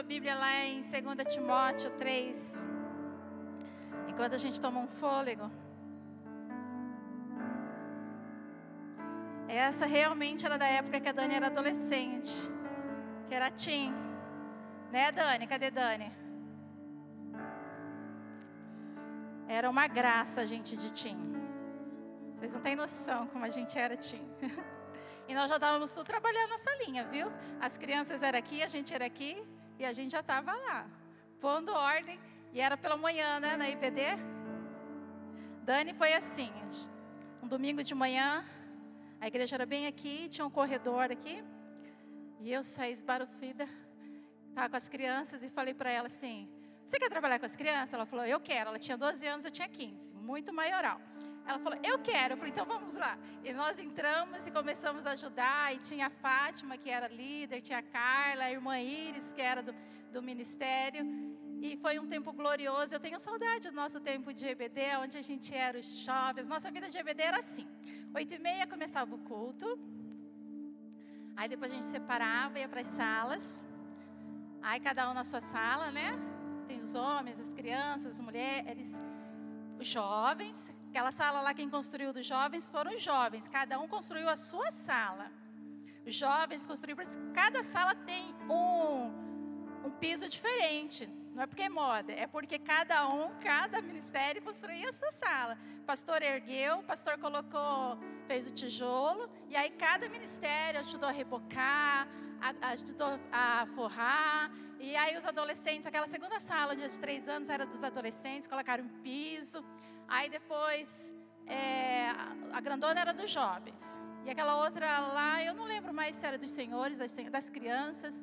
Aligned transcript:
a 0.00 0.02
Bíblia 0.02 0.34
lá 0.34 0.64
em 0.64 0.80
2 0.80 1.34
Timóteo 1.34 1.90
3. 1.98 2.66
Enquanto 4.08 4.32
a 4.32 4.38
gente 4.38 4.58
toma 4.58 4.80
um 4.80 4.86
fôlego. 4.86 5.50
Essa 9.46 9.84
realmente 9.84 10.46
era 10.46 10.56
da 10.56 10.64
época 10.64 11.00
que 11.00 11.08
a 11.08 11.12
Dani 11.12 11.34
era 11.34 11.48
adolescente, 11.48 12.32
que 13.28 13.34
era 13.34 13.50
teen. 13.50 13.92
Né, 14.90 15.12
Dani? 15.12 15.46
Cadê 15.46 15.70
Dani? 15.70 16.10
Era 19.46 19.68
uma 19.68 19.86
graça 19.86 20.40
a 20.40 20.46
gente 20.46 20.78
de 20.78 20.90
teen. 20.94 21.18
Vocês 22.38 22.54
não 22.54 22.62
têm 22.62 22.74
noção 22.74 23.26
como 23.26 23.44
a 23.44 23.50
gente 23.50 23.78
era 23.78 23.96
teen. 23.96 24.26
E 25.28 25.34
nós 25.34 25.48
já 25.48 25.56
estávamos 25.58 25.94
tudo 25.94 26.04
trabalhando 26.04 26.50
nessa 26.50 26.74
linha, 26.84 27.04
viu? 27.04 27.30
As 27.60 27.78
crianças 27.78 28.20
eram 28.20 28.36
aqui, 28.36 28.64
a 28.64 28.66
gente 28.66 28.92
era 28.92 29.06
aqui 29.06 29.40
e 29.80 29.84
a 29.86 29.94
gente 29.94 30.12
já 30.12 30.20
estava 30.20 30.52
lá, 30.52 30.86
pondo 31.40 31.72
ordem. 31.72 32.20
E 32.52 32.60
era 32.60 32.76
pela 32.76 32.98
manhã, 32.98 33.40
né, 33.40 33.56
na 33.56 33.70
IPD. 33.70 34.02
Dani 35.62 35.94
foi 35.94 36.12
assim, 36.12 36.52
um 37.42 37.48
domingo 37.48 37.82
de 37.82 37.94
manhã, 37.94 38.44
a 39.18 39.26
igreja 39.26 39.56
era 39.56 39.64
bem 39.64 39.86
aqui, 39.86 40.28
tinha 40.28 40.44
um 40.44 40.50
corredor 40.50 41.10
aqui. 41.10 41.42
E 42.40 42.52
eu 42.52 42.62
saí 42.62 42.92
esbarufida, 42.92 43.66
estava 44.50 44.68
com 44.68 44.76
as 44.76 44.88
crianças 44.88 45.42
e 45.42 45.48
falei 45.48 45.72
para 45.72 45.90
ela 45.90 46.08
assim: 46.08 46.46
Você 46.84 46.98
quer 46.98 47.08
trabalhar 47.08 47.38
com 47.38 47.46
as 47.46 47.56
crianças? 47.56 47.94
Ela 47.94 48.04
falou: 48.04 48.26
Eu 48.26 48.38
quero. 48.38 48.68
Ela 48.68 48.78
tinha 48.78 48.98
12 48.98 49.26
anos, 49.26 49.44
eu 49.46 49.50
tinha 49.50 49.68
15, 49.68 50.14
muito 50.14 50.52
maioral. 50.52 51.00
Ela 51.50 51.58
falou, 51.58 51.78
eu 51.82 51.98
quero. 51.98 52.34
Eu 52.34 52.38
falei, 52.38 52.52
então 52.52 52.64
vamos 52.64 52.94
lá. 52.94 53.18
E 53.44 53.52
nós 53.52 53.78
entramos 53.78 54.46
e 54.46 54.50
começamos 54.52 55.04
a 55.04 55.12
ajudar. 55.12 55.74
E 55.74 55.78
tinha 55.78 56.06
a 56.06 56.10
Fátima, 56.10 56.78
que 56.78 56.88
era 56.88 57.08
líder, 57.08 57.60
tinha 57.60 57.80
a 57.80 57.82
Carla, 57.82 58.44
a 58.44 58.52
irmã 58.52 58.78
Iris, 58.78 59.32
que 59.32 59.42
era 59.42 59.60
do, 59.60 59.74
do 60.12 60.22
ministério. 60.22 61.04
E 61.60 61.76
foi 61.76 61.98
um 61.98 62.06
tempo 62.06 62.32
glorioso. 62.32 62.94
Eu 62.94 63.00
tenho 63.00 63.18
saudade 63.18 63.68
do 63.68 63.74
nosso 63.74 64.00
tempo 64.00 64.32
de 64.32 64.46
EBD, 64.46 64.80
onde 65.02 65.18
a 65.18 65.22
gente 65.22 65.52
era 65.52 65.78
os 65.78 65.90
jovens. 65.98 66.46
Nossa 66.46 66.70
vida 66.70 66.88
de 66.88 66.96
EBD 66.96 67.22
era 67.22 67.38
assim. 67.38 67.66
Oito 68.14 68.32
e 68.32 68.38
meia 68.38 68.66
começava 68.66 69.12
o 69.12 69.18
culto. 69.18 69.66
Aí 71.36 71.48
depois 71.48 71.72
a 71.72 71.74
gente 71.74 71.86
separava, 71.86 72.60
ia 72.60 72.68
para 72.68 72.80
as 72.80 72.86
salas. 72.86 73.66
Aí 74.62 74.78
cada 74.78 75.10
um 75.10 75.14
na 75.14 75.24
sua 75.24 75.40
sala, 75.40 75.90
né? 75.90 76.16
Tem 76.68 76.80
os 76.80 76.94
homens, 76.94 77.40
as 77.40 77.52
crianças, 77.52 78.14
as 78.14 78.20
mulheres, 78.20 79.02
os 79.80 79.88
jovens. 79.88 80.70
Aquela 80.90 81.12
sala 81.12 81.40
lá, 81.40 81.54
quem 81.54 81.70
construiu 81.70 82.12
dos 82.12 82.26
jovens 82.26 82.68
foram 82.68 82.92
os 82.92 83.00
jovens. 83.00 83.46
Cada 83.46 83.78
um 83.78 83.86
construiu 83.86 84.28
a 84.28 84.34
sua 84.34 84.72
sala. 84.72 85.30
Os 86.04 86.16
jovens 86.16 86.66
construíram. 86.66 87.04
Cada 87.32 87.62
sala 87.62 87.94
tem 87.94 88.34
um, 88.50 89.86
um 89.86 89.90
piso 90.00 90.28
diferente. 90.28 91.08
Não 91.32 91.44
é 91.44 91.46
porque 91.46 91.62
é 91.62 91.68
moda, 91.68 92.12
é 92.12 92.26
porque 92.26 92.58
cada 92.58 93.08
um, 93.08 93.30
cada 93.38 93.80
ministério 93.80 94.42
construía 94.42 94.88
a 94.88 94.92
sua 94.92 95.12
sala. 95.12 95.56
O 95.82 95.84
pastor 95.84 96.22
ergueu, 96.22 96.80
o 96.80 96.82
pastor 96.82 97.16
colocou, 97.18 97.96
fez 98.26 98.48
o 98.48 98.50
tijolo, 98.50 99.30
e 99.48 99.54
aí 99.54 99.70
cada 99.70 100.08
ministério 100.08 100.80
ajudou 100.80 101.08
a 101.08 101.12
rebocar, 101.12 102.08
ajudou 102.62 103.18
a 103.30 103.64
forrar. 103.76 104.50
E 104.80 104.96
aí 104.96 105.16
os 105.16 105.24
adolescentes, 105.24 105.86
aquela 105.86 106.08
segunda 106.08 106.40
sala 106.40 106.74
de 106.74 106.88
três 106.98 107.28
anos 107.28 107.48
era 107.48 107.64
dos 107.64 107.84
adolescentes, 107.84 108.48
colocaram 108.48 108.82
um 108.82 108.88
piso. 109.02 109.64
Aí 110.10 110.28
depois, 110.28 111.14
é, 111.46 112.10
a 112.52 112.60
grandona 112.60 113.00
era 113.00 113.12
dos 113.12 113.30
jovens. 113.30 113.98
E 114.24 114.30
aquela 114.30 114.56
outra 114.56 114.98
lá, 114.98 115.40
eu 115.42 115.54
não 115.54 115.64
lembro 115.64 115.94
mais 115.94 116.16
se 116.16 116.26
era 116.26 116.36
dos 116.36 116.50
senhores, 116.50 116.98
das, 116.98 117.14
das 117.14 117.48
crianças. 117.48 118.20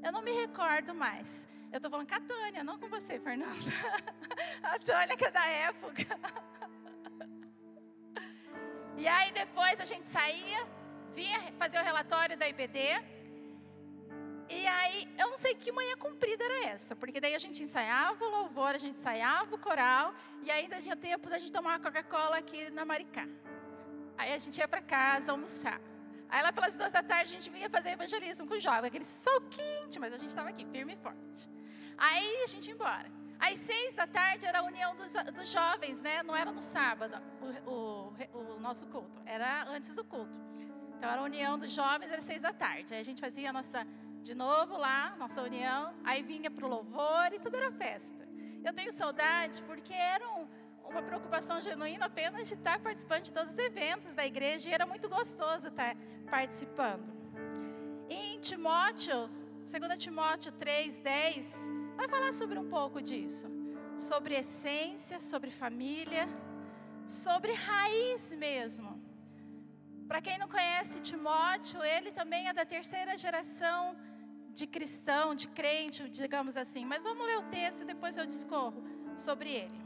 Eu 0.00 0.12
não 0.12 0.22
me 0.22 0.30
recordo 0.30 0.94
mais. 0.94 1.48
Eu 1.72 1.78
estou 1.78 1.90
falando 1.90 2.08
com 2.08 2.14
a 2.14 2.20
Tânia, 2.20 2.62
não 2.62 2.78
com 2.78 2.88
você, 2.88 3.18
Fernanda. 3.18 3.52
a 4.62 4.78
Tânia 4.78 5.16
que 5.16 5.24
é 5.24 5.30
da 5.32 5.44
época. 5.44 6.06
e 8.96 9.08
aí 9.08 9.32
depois 9.32 9.80
a 9.80 9.84
gente 9.84 10.06
saía, 10.06 10.64
vinha 11.12 11.52
fazer 11.58 11.80
o 11.80 11.82
relatório 11.82 12.38
da 12.38 12.48
IPD. 12.48 12.78
E 14.48 14.66
aí, 14.66 15.08
eu 15.18 15.30
não 15.30 15.36
sei 15.36 15.54
que 15.54 15.72
manhã 15.72 15.96
comprida 15.96 16.44
era 16.44 16.66
essa, 16.66 16.94
porque 16.94 17.20
daí 17.20 17.34
a 17.34 17.38
gente 17.38 17.62
ensaiava 17.62 18.22
o 18.24 18.28
louvor, 18.28 18.74
a 18.74 18.78
gente 18.78 18.94
ensaiava 18.94 19.54
o 19.54 19.58
coral, 19.58 20.14
e 20.42 20.50
ainda 20.50 20.80
tinha 20.80 20.96
tempo 20.96 21.30
da 21.30 21.38
gente 21.38 21.50
tomar 21.50 21.70
uma 21.70 21.80
Coca-Cola 21.80 22.36
aqui 22.36 22.70
na 22.70 22.84
Maricá. 22.84 23.26
Aí 24.18 24.32
a 24.32 24.38
gente 24.38 24.58
ia 24.58 24.68
para 24.68 24.82
casa 24.82 25.32
almoçar. 25.32 25.80
Aí 26.28 26.42
lá 26.42 26.52
pelas 26.52 26.76
duas 26.76 26.92
da 26.92 27.02
tarde 27.02 27.32
a 27.32 27.34
gente 27.40 27.50
vinha 27.50 27.70
fazer 27.70 27.90
evangelismo 27.90 28.46
com 28.46 28.54
o 28.54 28.60
jovem, 28.60 28.88
aquele 28.88 29.04
sol 29.04 29.40
quente, 29.42 29.98
mas 29.98 30.12
a 30.12 30.18
gente 30.18 30.28
estava 30.28 30.48
aqui, 30.48 30.64
firme 30.66 30.94
e 30.94 30.96
forte. 30.96 31.48
Aí 31.96 32.42
a 32.42 32.46
gente 32.46 32.66
ia 32.68 32.74
embora. 32.74 33.10
Às 33.38 33.58
seis 33.58 33.94
da 33.94 34.06
tarde 34.06 34.46
era 34.46 34.60
a 34.60 34.62
união 34.62 34.94
dos, 34.96 35.12
dos 35.12 35.48
jovens, 35.48 36.00
né? 36.00 36.22
Não 36.22 36.34
era 36.34 36.50
no 36.50 36.62
sábado 36.62 37.20
o, 37.66 37.70
o, 37.70 38.54
o 38.56 38.60
nosso 38.60 38.86
culto, 38.86 39.20
era 39.24 39.64
antes 39.68 39.94
do 39.96 40.04
culto. 40.04 40.38
Então 40.96 41.10
era 41.10 41.20
a 41.20 41.24
união 41.24 41.58
dos 41.58 41.72
jovens, 41.72 42.10
era 42.10 42.22
seis 42.22 42.42
da 42.42 42.52
tarde. 42.52 42.94
Aí 42.94 43.00
a 43.00 43.04
gente 43.04 43.20
fazia 43.20 43.50
a 43.50 43.52
nossa 43.52 43.86
de 44.24 44.34
novo 44.34 44.78
lá, 44.78 45.14
nossa 45.18 45.42
união, 45.42 45.94
aí 46.02 46.22
vinha 46.22 46.50
para 46.50 46.64
o 46.64 46.68
louvor 46.68 47.30
e 47.34 47.38
tudo 47.38 47.58
era 47.58 47.70
festa. 47.70 48.26
Eu 48.64 48.72
tenho 48.72 48.90
saudade 48.90 49.62
porque 49.64 49.92
era 49.92 50.26
um, 50.26 50.48
uma 50.88 51.02
preocupação 51.02 51.60
genuína 51.60 52.06
apenas 52.06 52.48
de 52.48 52.54
estar 52.54 52.80
participando 52.80 53.24
de 53.24 53.34
todos 53.34 53.52
os 53.52 53.58
eventos 53.58 54.14
da 54.14 54.24
igreja 54.24 54.70
e 54.70 54.72
era 54.72 54.86
muito 54.86 55.10
gostoso 55.10 55.68
estar 55.68 55.94
participando. 56.30 57.04
Em 58.08 58.40
Timóteo, 58.40 59.28
2 59.70 60.02
Timóteo 60.02 60.52
3, 60.52 61.00
10, 61.00 61.70
vai 61.94 62.08
falar 62.08 62.32
sobre 62.32 62.58
um 62.58 62.68
pouco 62.70 63.02
disso. 63.02 63.46
Sobre 63.98 64.34
essência, 64.34 65.20
sobre 65.20 65.50
família, 65.50 66.26
sobre 67.06 67.52
raiz 67.52 68.32
mesmo. 68.32 69.04
Para 70.08 70.22
quem 70.22 70.38
não 70.38 70.48
conhece 70.48 71.00
Timóteo, 71.00 71.84
ele 71.84 72.10
também 72.10 72.48
é 72.48 72.54
da 72.54 72.64
terceira 72.64 73.18
geração 73.18 73.94
de 74.54 74.66
cristão, 74.66 75.34
de 75.34 75.48
crente, 75.48 76.08
digamos 76.08 76.56
assim. 76.56 76.84
Mas 76.84 77.02
vamos 77.02 77.26
ler 77.26 77.38
o 77.38 77.42
texto 77.42 77.82
e 77.82 77.86
depois 77.86 78.16
eu 78.16 78.24
discorro 78.24 78.82
sobre 79.16 79.50
ele. 79.50 79.84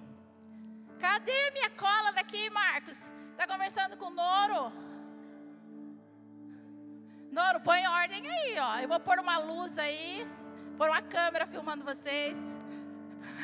Cadê 0.98 1.50
minha 1.52 1.70
cola 1.70 2.12
daqui, 2.12 2.50
Marcos? 2.50 3.14
Está 3.30 3.46
conversando 3.46 3.96
com 3.96 4.06
o 4.06 4.10
Noro? 4.10 4.72
Noro, 7.32 7.60
põe 7.60 7.86
ordem 7.86 8.28
aí, 8.28 8.58
ó. 8.58 8.78
Eu 8.78 8.88
vou 8.88 9.00
pôr 9.00 9.18
uma 9.18 9.38
luz 9.38 9.78
aí, 9.78 10.26
pôr 10.76 10.88
uma 10.88 11.02
câmera 11.02 11.46
filmando 11.46 11.84
vocês. 11.84 12.58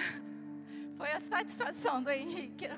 Foi 0.99 1.11
a 1.11 1.21
satisfação 1.21 2.03
do 2.03 2.11
Henrique. 2.11 2.69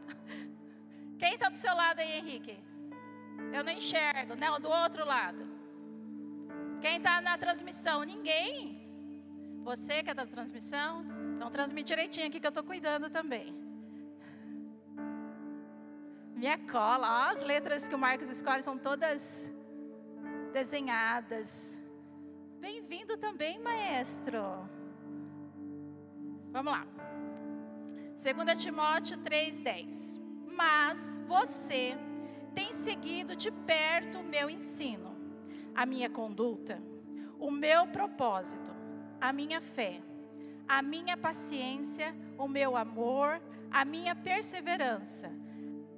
Quem 1.18 1.34
está 1.34 1.48
do 1.48 1.56
seu 1.56 1.74
lado 1.74 2.00
aí, 2.00 2.18
Henrique? 2.18 2.58
Eu 3.52 3.62
não 3.64 3.72
enxergo, 3.72 4.34
não, 4.34 4.60
do 4.60 4.68
outro 4.68 5.04
lado. 5.04 5.53
Quem 6.84 6.98
está 6.98 7.18
na 7.22 7.38
transmissão? 7.38 8.02
Ninguém. 8.02 8.86
Você 9.62 10.02
que 10.02 10.10
está 10.10 10.22
na 10.22 10.30
transmissão? 10.30 11.02
Então 11.34 11.50
transmite 11.50 11.86
direitinho 11.86 12.26
aqui 12.26 12.38
que 12.38 12.46
eu 12.46 12.50
estou 12.50 12.62
cuidando 12.62 13.08
também. 13.08 13.54
Minha 16.34 16.58
cola, 16.58 17.06
ó, 17.08 17.32
as 17.32 17.42
letras 17.42 17.88
que 17.88 17.94
o 17.94 17.98
Marcos 17.98 18.28
escolhe 18.28 18.62
são 18.62 18.76
todas 18.76 19.50
desenhadas. 20.52 21.80
Bem-vindo 22.60 23.16
também, 23.16 23.58
maestro. 23.60 24.42
Vamos 26.52 26.70
lá. 26.70 26.86
2 28.22 28.62
Timóteo 28.62 29.16
3,10. 29.20 30.20
Mas 30.52 31.18
você 31.26 31.96
tem 32.54 32.74
seguido 32.74 33.34
de 33.34 33.50
perto 33.50 34.18
o 34.18 34.22
meu 34.22 34.50
ensino 34.50 35.13
a 35.74 35.84
minha 35.84 36.08
conduta, 36.08 36.80
o 37.38 37.50
meu 37.50 37.86
propósito, 37.88 38.72
a 39.20 39.32
minha 39.32 39.60
fé, 39.60 40.00
a 40.68 40.82
minha 40.82 41.16
paciência, 41.16 42.14
o 42.38 42.48
meu 42.48 42.76
amor, 42.76 43.40
a 43.70 43.84
minha 43.84 44.14
perseverança, 44.14 45.30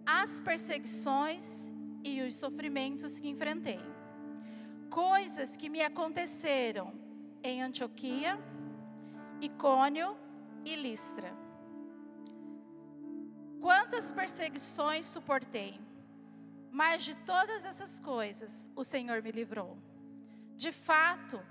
as 0.05 0.41
perseguições 0.41 1.73
e 2.03 2.23
os 2.23 2.35
sofrimentos 2.35 3.19
que 3.19 3.29
enfrentei. 3.29 3.81
Coisas 4.89 5.57
que 5.57 5.69
me 5.69 5.83
aconteceram 5.83 6.95
em 7.43 7.63
Antioquia, 7.63 8.39
Icônio 9.41 10.17
e 10.65 10.75
Listra. 10.75 11.33
Quantas 13.61 14.13
perseguições 14.13 15.05
suportei 15.05 15.81
mas 16.77 17.05
de 17.05 17.15
todas 17.15 17.65
essas 17.65 17.99
coisas 17.99 18.69
o 18.77 18.85
Senhor 18.85 19.23
me 19.23 19.33
livrou. 19.33 19.79
De 20.55 20.71
fato, 20.71 21.43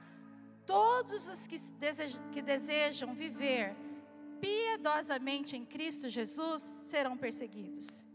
todos 0.68 1.28
os 1.28 1.48
que 1.48 1.58
desejam, 1.80 2.30
que 2.30 2.44
desejam 2.44 3.16
viver 3.16 3.76
piedosamente 4.40 5.58
em 5.58 5.66
Cristo 5.66 6.10
Jesus 6.10 6.62
serão 6.62 7.18
perseguidos. 7.18 8.06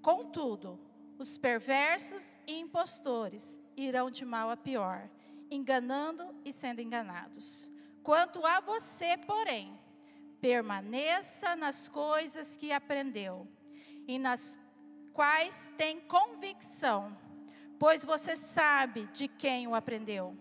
Contudo, 0.00 0.78
os 1.18 1.36
perversos 1.36 2.38
e 2.46 2.60
impostores 2.60 3.58
irão 3.76 4.08
de 4.08 4.24
mal 4.24 4.48
a 4.48 4.56
pior, 4.56 5.10
enganando 5.50 6.32
e 6.44 6.52
sendo 6.52 6.80
enganados. 6.80 7.68
Quanto 8.00 8.46
a 8.46 8.60
você, 8.60 9.16
porém, 9.16 9.76
permaneça 10.40 11.56
nas 11.56 11.88
coisas 11.88 12.56
que 12.56 12.70
aprendeu 12.70 13.48
e 14.06 14.20
nas 14.20 14.56
quais 15.12 15.72
tem 15.76 16.00
convicção, 16.00 17.16
pois 17.78 18.04
você 18.04 18.36
sabe 18.36 19.06
de 19.12 19.28
quem 19.28 19.66
o 19.66 19.74
aprendeu. 19.74 20.36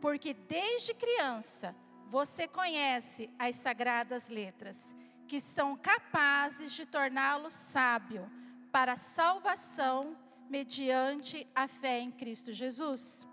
Porque 0.00 0.34
desde 0.34 0.94
criança 0.94 1.74
você 2.06 2.48
conhece 2.48 3.30
as 3.38 3.56
sagradas 3.56 4.28
letras, 4.28 4.94
que 5.26 5.40
são 5.40 5.76
capazes 5.76 6.72
de 6.72 6.86
torná-lo 6.86 7.50
sábio 7.50 8.30
para 8.72 8.92
a 8.92 8.96
salvação 8.96 10.16
mediante 10.48 11.46
a 11.54 11.68
fé 11.68 12.00
em 12.00 12.10
Cristo 12.10 12.52
Jesus. 12.52 13.26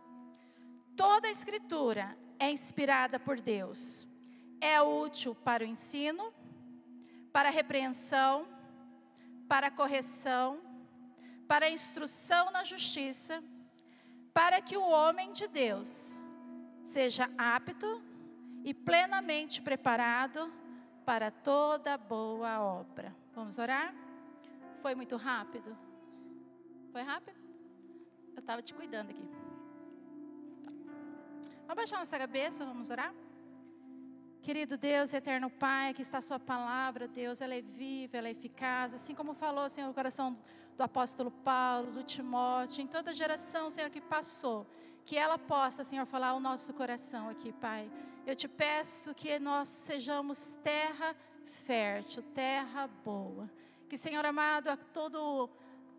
Toda 0.95 1.27
a 1.27 1.31
Escritura 1.31 2.17
é 2.39 2.49
inspirada 2.49 3.19
por 3.19 3.39
Deus. 3.39 4.07
É 4.59 4.81
útil 4.81 5.35
para 5.35 5.63
o 5.63 5.67
ensino, 5.67 6.33
para 7.31 7.49
a 7.49 7.51
repreensão, 7.51 8.47
para 9.47 9.71
correção, 9.71 10.59
para 11.47 11.69
instrução 11.69 12.51
na 12.51 12.63
justiça, 12.63 13.43
para 14.33 14.61
que 14.61 14.75
o 14.77 14.87
homem 14.87 15.31
de 15.31 15.47
Deus 15.47 16.19
seja 16.83 17.29
apto 17.37 18.03
e 18.63 18.73
plenamente 18.73 19.61
preparado 19.61 20.51
para 21.05 21.29
toda 21.31 21.97
boa 21.97 22.59
obra. 22.59 23.15
Vamos 23.33 23.57
orar? 23.59 23.93
Foi 24.81 24.95
muito 24.95 25.15
rápido? 25.15 25.77
Foi 26.91 27.01
rápido? 27.01 27.37
Eu 28.35 28.39
estava 28.39 28.61
te 28.61 28.73
cuidando 28.73 29.11
aqui. 29.11 29.29
Vamos 31.61 31.75
baixar 31.75 31.97
nossa 31.97 32.17
cabeça, 32.17 32.65
vamos 32.65 32.89
orar? 32.89 33.13
Querido 34.45 34.77
Deus, 34.77 35.11
eterno 35.11 35.49
Pai, 35.49 35.89
aqui 35.89 36.03
está 36.03 36.19
a 36.19 36.21
Sua 36.21 36.39
palavra, 36.39 37.07
Deus, 37.07 37.41
ela 37.41 37.55
é 37.55 37.63
viva, 37.63 38.17
ela 38.17 38.27
é 38.27 38.31
eficaz, 38.31 38.93
assim 38.93 39.15
como 39.15 39.33
falou, 39.33 39.67
Senhor, 39.67 39.89
o 39.89 39.93
coração 39.93 40.37
do 40.77 40.83
apóstolo 40.83 41.31
Paulo, 41.31 41.89
do 41.89 42.03
Timóteo, 42.03 42.83
em 42.83 42.85
toda 42.85 43.11
geração, 43.11 43.71
Senhor, 43.71 43.89
que 43.89 43.99
passou, 43.99 44.67
que 45.03 45.17
ela 45.17 45.39
possa, 45.39 45.83
Senhor, 45.83 46.05
falar 46.05 46.27
ao 46.27 46.39
nosso 46.39 46.75
coração 46.75 47.27
aqui, 47.27 47.51
Pai. 47.53 47.89
Eu 48.23 48.35
te 48.35 48.47
peço 48.47 49.15
que 49.15 49.39
nós 49.39 49.67
sejamos 49.67 50.59
terra 50.63 51.15
fértil, 51.65 52.21
terra 52.35 52.87
boa. 53.03 53.49
Que, 53.89 53.97
Senhor 53.97 54.23
amado, 54.23 54.67
a 54.67 54.77
todo 54.77 55.49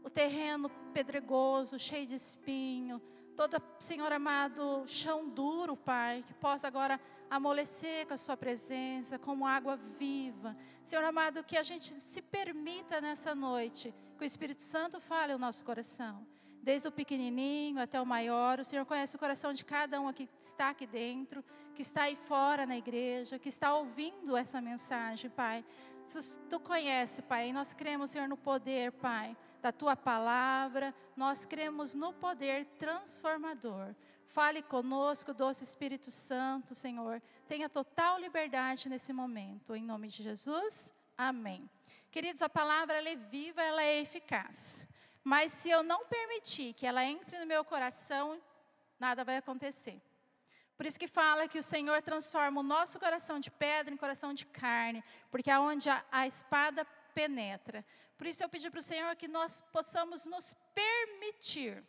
o 0.04 0.08
terreno 0.08 0.70
pedregoso, 0.94 1.80
cheio 1.80 2.06
de 2.06 2.14
espinho, 2.14 3.02
todo, 3.34 3.60
Senhor 3.80 4.12
amado, 4.12 4.84
chão 4.86 5.28
duro, 5.28 5.76
Pai, 5.76 6.22
que 6.24 6.32
possa 6.32 6.68
agora 6.68 7.00
amolecer 7.30 8.06
com 8.06 8.14
a 8.14 8.16
Sua 8.18 8.36
presença, 8.36 9.18
como 9.18 9.46
água 9.46 9.76
viva. 9.98 10.56
Senhor 10.82 11.04
amado, 11.04 11.42
que 11.44 11.56
a 11.56 11.62
gente 11.62 12.00
se 12.00 12.22
permita 12.22 13.00
nessa 13.00 13.34
noite, 13.34 13.94
que 14.16 14.24
o 14.24 14.26
Espírito 14.26 14.62
Santo 14.62 15.00
fale 15.00 15.34
o 15.34 15.38
nosso 15.38 15.64
coração. 15.64 16.26
Desde 16.62 16.88
o 16.88 16.92
pequenininho 16.92 17.80
até 17.80 18.00
o 18.00 18.06
maior, 18.06 18.58
o 18.58 18.64
Senhor 18.64 18.84
conhece 18.84 19.14
o 19.14 19.18
coração 19.18 19.52
de 19.52 19.64
cada 19.64 20.00
um 20.00 20.12
que 20.12 20.28
está 20.38 20.70
aqui 20.70 20.86
dentro, 20.86 21.44
que 21.74 21.82
está 21.82 22.02
aí 22.02 22.16
fora 22.16 22.66
na 22.66 22.76
igreja, 22.76 23.38
que 23.38 23.48
está 23.48 23.74
ouvindo 23.74 24.36
essa 24.36 24.60
mensagem, 24.60 25.30
Pai. 25.30 25.64
Tu 26.48 26.58
conhece, 26.60 27.22
Pai, 27.22 27.48
e 27.48 27.52
nós 27.52 27.72
cremos, 27.72 28.10
Senhor, 28.10 28.28
no 28.28 28.36
poder, 28.36 28.92
Pai, 28.92 29.36
da 29.60 29.70
tua 29.70 29.94
palavra, 29.96 30.94
nós 31.16 31.44
cremos 31.44 31.94
no 31.94 32.12
poder 32.12 32.64
transformador. 32.78 33.94
Fale 34.26 34.62
conosco, 34.62 35.32
doce 35.32 35.64
Espírito 35.64 36.10
Santo, 36.10 36.74
Senhor. 36.74 37.22
Tenha 37.48 37.68
total 37.68 38.18
liberdade 38.18 38.88
nesse 38.88 39.12
momento. 39.12 39.74
Em 39.74 39.82
nome 39.82 40.08
de 40.08 40.22
Jesus, 40.22 40.92
amém. 41.16 41.68
Queridos, 42.10 42.42
a 42.42 42.48
palavra 42.48 43.02
é 43.02 43.16
viva, 43.16 43.62
ela 43.62 43.82
é 43.82 44.00
eficaz. 44.00 44.86
Mas 45.24 45.52
se 45.52 45.70
eu 45.70 45.82
não 45.82 46.06
permitir 46.06 46.72
que 46.74 46.86
ela 46.86 47.04
entre 47.04 47.38
no 47.38 47.46
meu 47.46 47.64
coração, 47.64 48.40
nada 48.98 49.24
vai 49.24 49.38
acontecer. 49.38 50.00
Por 50.76 50.84
isso 50.86 50.98
que 50.98 51.08
fala 51.08 51.48
que 51.48 51.58
o 51.58 51.62
Senhor 51.62 52.02
transforma 52.02 52.60
o 52.60 52.64
nosso 52.64 52.98
coração 52.98 53.40
de 53.40 53.50
pedra 53.50 53.92
em 53.92 53.96
coração 53.96 54.34
de 54.34 54.44
carne, 54.44 55.02
porque 55.30 55.50
é 55.50 55.58
onde 55.58 55.88
a, 55.88 56.04
a 56.12 56.26
espada 56.26 56.84
penetra. 57.14 57.84
Por 58.18 58.26
isso 58.26 58.42
eu 58.42 58.48
pedi 58.48 58.70
para 58.70 58.80
o 58.80 58.82
Senhor 58.82 59.16
que 59.16 59.26
nós 59.26 59.60
possamos 59.72 60.26
nos 60.26 60.54
permitir. 60.74 61.82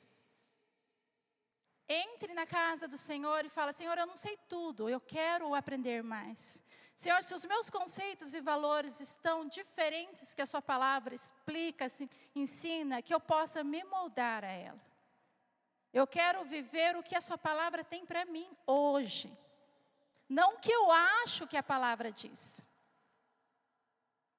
Entre 1.90 2.34
na 2.34 2.46
casa 2.46 2.88
do 2.88 2.98
Senhor 2.98 3.46
e 3.46 3.50
fala: 3.50 3.72
Senhor, 3.72 3.98
eu 3.98 4.06
não 4.06 4.18
sei 4.18 4.38
tudo, 4.50 4.90
eu 4.90 5.00
quero 5.00 5.56
aprender 5.56 6.04
mais. 6.04 6.62
Senhor, 6.96 7.22
se 7.24 7.34
os 7.34 7.46
meus 7.46 7.70
conceitos 7.70 8.34
e 8.34 8.42
valores 8.42 9.00
estão 9.00 9.48
diferentes 9.48 10.34
que 10.34 10.42
a 10.42 10.46
Sua 10.46 10.62
palavra 10.62 11.16
explica, 11.16 11.88
ensina, 12.36 13.02
que 13.02 13.14
eu 13.14 13.20
possa 13.20 13.64
me 13.64 13.84
moldar 13.84 14.44
a 14.44 14.52
ela. 14.52 14.82
Eu 15.94 16.06
quero 16.06 16.44
viver 16.44 16.98
o 16.98 17.04
que 17.04 17.16
a 17.16 17.22
Sua 17.22 17.38
palavra 17.38 17.84
tem 17.84 18.06
para 18.06 18.26
mim 18.26 18.50
hoje. 18.66 19.32
Não 20.28 20.56
o 20.56 20.60
que 20.60 20.72
eu 20.72 20.92
acho 20.92 21.48
que 21.48 21.56
a 21.56 21.64
palavra 21.64 22.12
diz. 22.12 22.67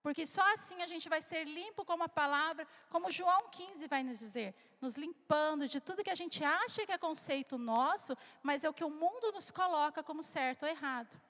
Porque 0.03 0.25
só 0.27 0.43
assim 0.55 0.81
a 0.83 0.87
gente 0.87 1.09
vai 1.09 1.21
ser 1.21 1.45
limpo 1.45 1.85
como 1.85 2.05
a 2.05 2.09
palavra, 2.09 2.67
como 2.89 3.11
João 3.11 3.49
15 3.49 3.87
vai 3.89 4.03
nos 4.03 4.19
dizer, 4.19 4.55
nos 4.81 4.97
limpando 4.97 5.69
de 5.69 5.81
tudo 5.81 6.05
que 6.05 6.11
a 6.11 6.15
gente 6.15 6.43
acha 6.45 6.87
que 6.87 6.93
é 6.93 6.99
conceito 6.99 7.59
nosso, 7.59 8.17
mas 8.43 8.62
é 8.62 8.69
o 8.69 8.73
que 8.73 8.85
o 8.85 8.91
mundo 8.91 9.33
nos 9.33 9.50
coloca 9.50 10.03
como 10.03 10.23
certo 10.23 10.62
ou 10.62 10.69
errado. 10.69 11.21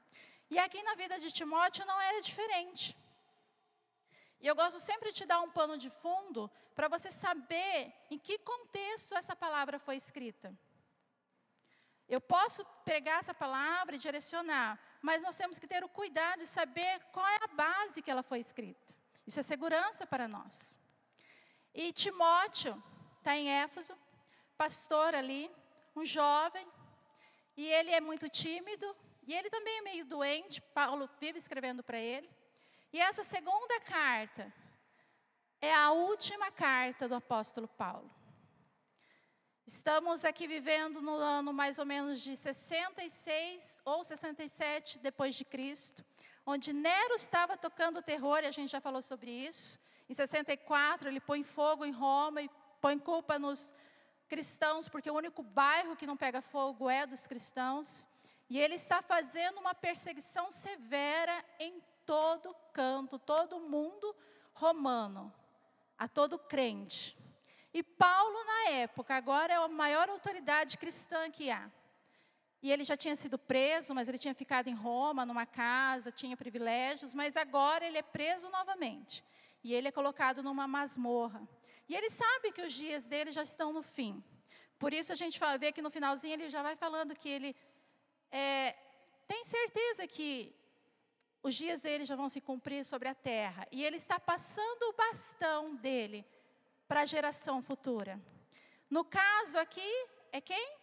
E 0.51 0.59
aqui 0.59 0.83
na 0.83 0.95
vida 0.95 1.19
de 1.19 1.31
Timóteo 1.31 1.87
não 1.87 2.01
era 2.01 2.21
diferente. 2.21 2.97
E 4.41 4.47
eu 4.47 4.55
gosto 4.55 4.79
sempre 4.79 5.11
de 5.11 5.17
te 5.17 5.27
dar 5.27 5.41
um 5.41 5.51
pano 5.51 5.77
de 5.77 5.91
fundo 5.91 6.51
para 6.75 6.89
você 6.89 7.11
saber 7.11 7.93
em 8.11 8.19
que 8.19 8.39
contexto 8.39 9.15
essa 9.15 9.35
palavra 9.35 9.79
foi 9.79 9.97
escrita. 9.97 10.57
Eu 12.09 12.21
posso 12.21 12.65
pegar 12.85 13.19
essa 13.19 13.35
palavra 13.35 13.97
e 13.97 13.99
direcionar, 13.99 14.79
mas 15.09 15.23
nós 15.23 15.39
temos 15.39 15.59
que 15.59 15.67
ter 15.67 15.83
o 15.83 15.89
cuidado 15.89 16.41
de 16.41 16.47
saber 16.47 17.01
qual 17.13 17.27
é 17.27 17.39
a 17.43 17.47
base 17.47 18.03
que 18.03 18.11
ela 18.11 18.23
foi 18.23 18.41
escrita. 18.41 18.95
Isso 19.27 19.41
é 19.41 19.43
segurança 19.43 20.07
para 20.07 20.29
nós. 20.29 20.79
E 21.73 21.95
Timóteo 21.95 22.75
está 23.17 23.35
em 23.35 23.49
Éfeso, 23.51 23.97
pastor 24.59 25.15
ali, 25.15 25.51
um 25.97 26.05
jovem, 26.05 26.69
e 27.57 27.67
ele 27.67 27.91
é 27.91 28.03
muito 28.03 28.29
tímido, 28.29 28.95
e 29.27 29.33
ele 29.35 29.49
também 29.49 29.79
é 29.79 29.81
meio 29.81 30.05
doente, 30.05 30.61
Paulo 30.61 31.09
vive 31.19 31.39
escrevendo 31.39 31.83
para 31.83 31.99
ele. 31.99 32.29
E 32.93 33.01
essa 33.01 33.25
segunda 33.25 33.81
carta 33.81 34.53
é 35.59 35.75
a 35.75 35.91
última 35.91 36.51
carta 36.51 37.09
do 37.09 37.15
apóstolo 37.15 37.67
Paulo. 37.67 38.11
Estamos 39.69 40.25
aqui 40.25 40.47
vivendo 40.47 41.03
no 41.03 41.17
ano 41.17 41.53
mais 41.53 41.79
ou 41.79 41.85
menos 41.85 42.23
de 42.23 42.35
66 42.35 43.83
ou 43.85 44.03
67 44.03 44.99
depois 44.99 45.35
de 45.35 45.45
Cristo, 45.45 46.03
onde 46.47 46.73
Nero 46.73 47.15
estava 47.15 47.55
tocando 47.55 48.01
terror, 48.01 48.39
e 48.39 48.47
a 48.47 48.51
gente 48.51 48.71
já 48.71 48.81
falou 48.81 49.03
sobre 49.03 49.31
isso. 49.31 49.79
Em 50.09 50.15
64 50.15 51.11
ele 51.11 51.21
põe 51.21 51.43
fogo 51.43 51.85
em 51.85 51.93
Roma 51.93 52.41
e 52.41 52.51
põe 52.81 52.99
culpa 52.99 53.39
nos 53.39 53.75
cristãos, 54.27 54.89
porque 54.89 55.11
o 55.11 55.15
único 55.15 55.43
bairro 55.43 55.97
que 55.97 56.07
não 56.07 56.17
pega 56.17 56.41
fogo 56.41 56.89
é 56.89 57.07
dos 57.07 57.27
cristãos. 57.27 58.07
E 58.49 58.59
ele 58.59 58.77
está 58.77 59.03
fazendo 59.03 59.61
uma 59.61 59.75
perseguição 59.75 60.51
severa 60.51 61.45
em 61.59 61.83
todo 62.07 62.57
canto, 62.73 63.19
todo 63.19 63.61
mundo 63.61 64.17
romano, 64.55 65.31
a 65.99 66.09
todo 66.09 66.39
crente. 66.39 67.19
E 67.79 67.83
Paulo, 67.85 68.43
na 68.45 68.71
época, 68.71 69.15
agora 69.15 69.53
é 69.53 69.57
a 69.57 69.69
maior 69.69 70.09
autoridade 70.11 70.77
cristã 70.77 71.31
que 71.31 71.49
há. 71.49 71.71
E 72.61 72.73
ele 72.73 72.83
já 72.83 72.97
tinha 72.97 73.15
sido 73.15 73.39
preso, 73.39 73.95
mas 73.95 74.09
ele 74.09 74.19
tinha 74.19 74.35
ficado 74.35 74.67
em 74.67 74.75
Roma, 74.75 75.25
numa 75.25 75.47
casa, 75.47 76.11
tinha 76.11 76.37
privilégios, 76.37 77.15
mas 77.15 77.37
agora 77.37 77.87
ele 77.87 77.97
é 77.97 78.03
preso 78.03 78.51
novamente. 78.51 79.25
E 79.63 79.73
ele 79.73 79.87
é 79.87 79.93
colocado 79.93 80.43
numa 80.43 80.67
masmorra. 80.67 81.49
E 81.89 81.95
ele 81.95 82.11
sabe 82.11 82.51
que 82.51 82.63
os 82.63 82.73
dias 82.73 83.07
dele 83.07 83.31
já 83.31 83.45
estão 83.45 83.73
no 83.73 83.85
fim. 83.97 84.25
Por 84.77 84.93
isso 84.93 85.13
a 85.13 85.15
gente 85.15 85.39
fala, 85.39 85.57
vê 85.57 85.71
que 85.71 85.81
no 85.81 85.89
finalzinho 85.89 86.35
ele 86.35 86.51
já 86.51 86.65
vai 86.65 86.75
falando 86.75 87.15
que 87.15 87.29
ele 87.29 87.55
é, 88.29 88.75
tem 89.29 89.45
certeza 89.45 90.05
que 90.05 90.53
os 91.45 91.55
dias 91.55 91.81
dele 91.81 92.05
já 92.05 92.17
vão 92.17 92.29
se 92.29 92.41
cumprir 92.41 92.85
sobre 92.85 93.07
a 93.07 93.15
terra. 93.15 93.69
E 93.71 93.85
ele 93.85 93.99
está 93.99 94.19
passando 94.19 94.83
o 94.83 94.95
bastão 94.95 95.77
dele 95.77 96.27
para 96.89 97.03
a 97.03 97.07
geração 97.07 97.63
futura. 97.63 98.19
No 98.91 99.05
caso 99.05 99.59
aqui, 99.59 100.09
é 100.33 100.41
quem? 100.41 100.77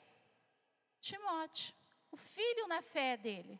Timóteo, 1.01 1.73
o 2.11 2.17
filho 2.17 2.67
na 2.67 2.81
fé 2.81 3.17
dele. 3.17 3.59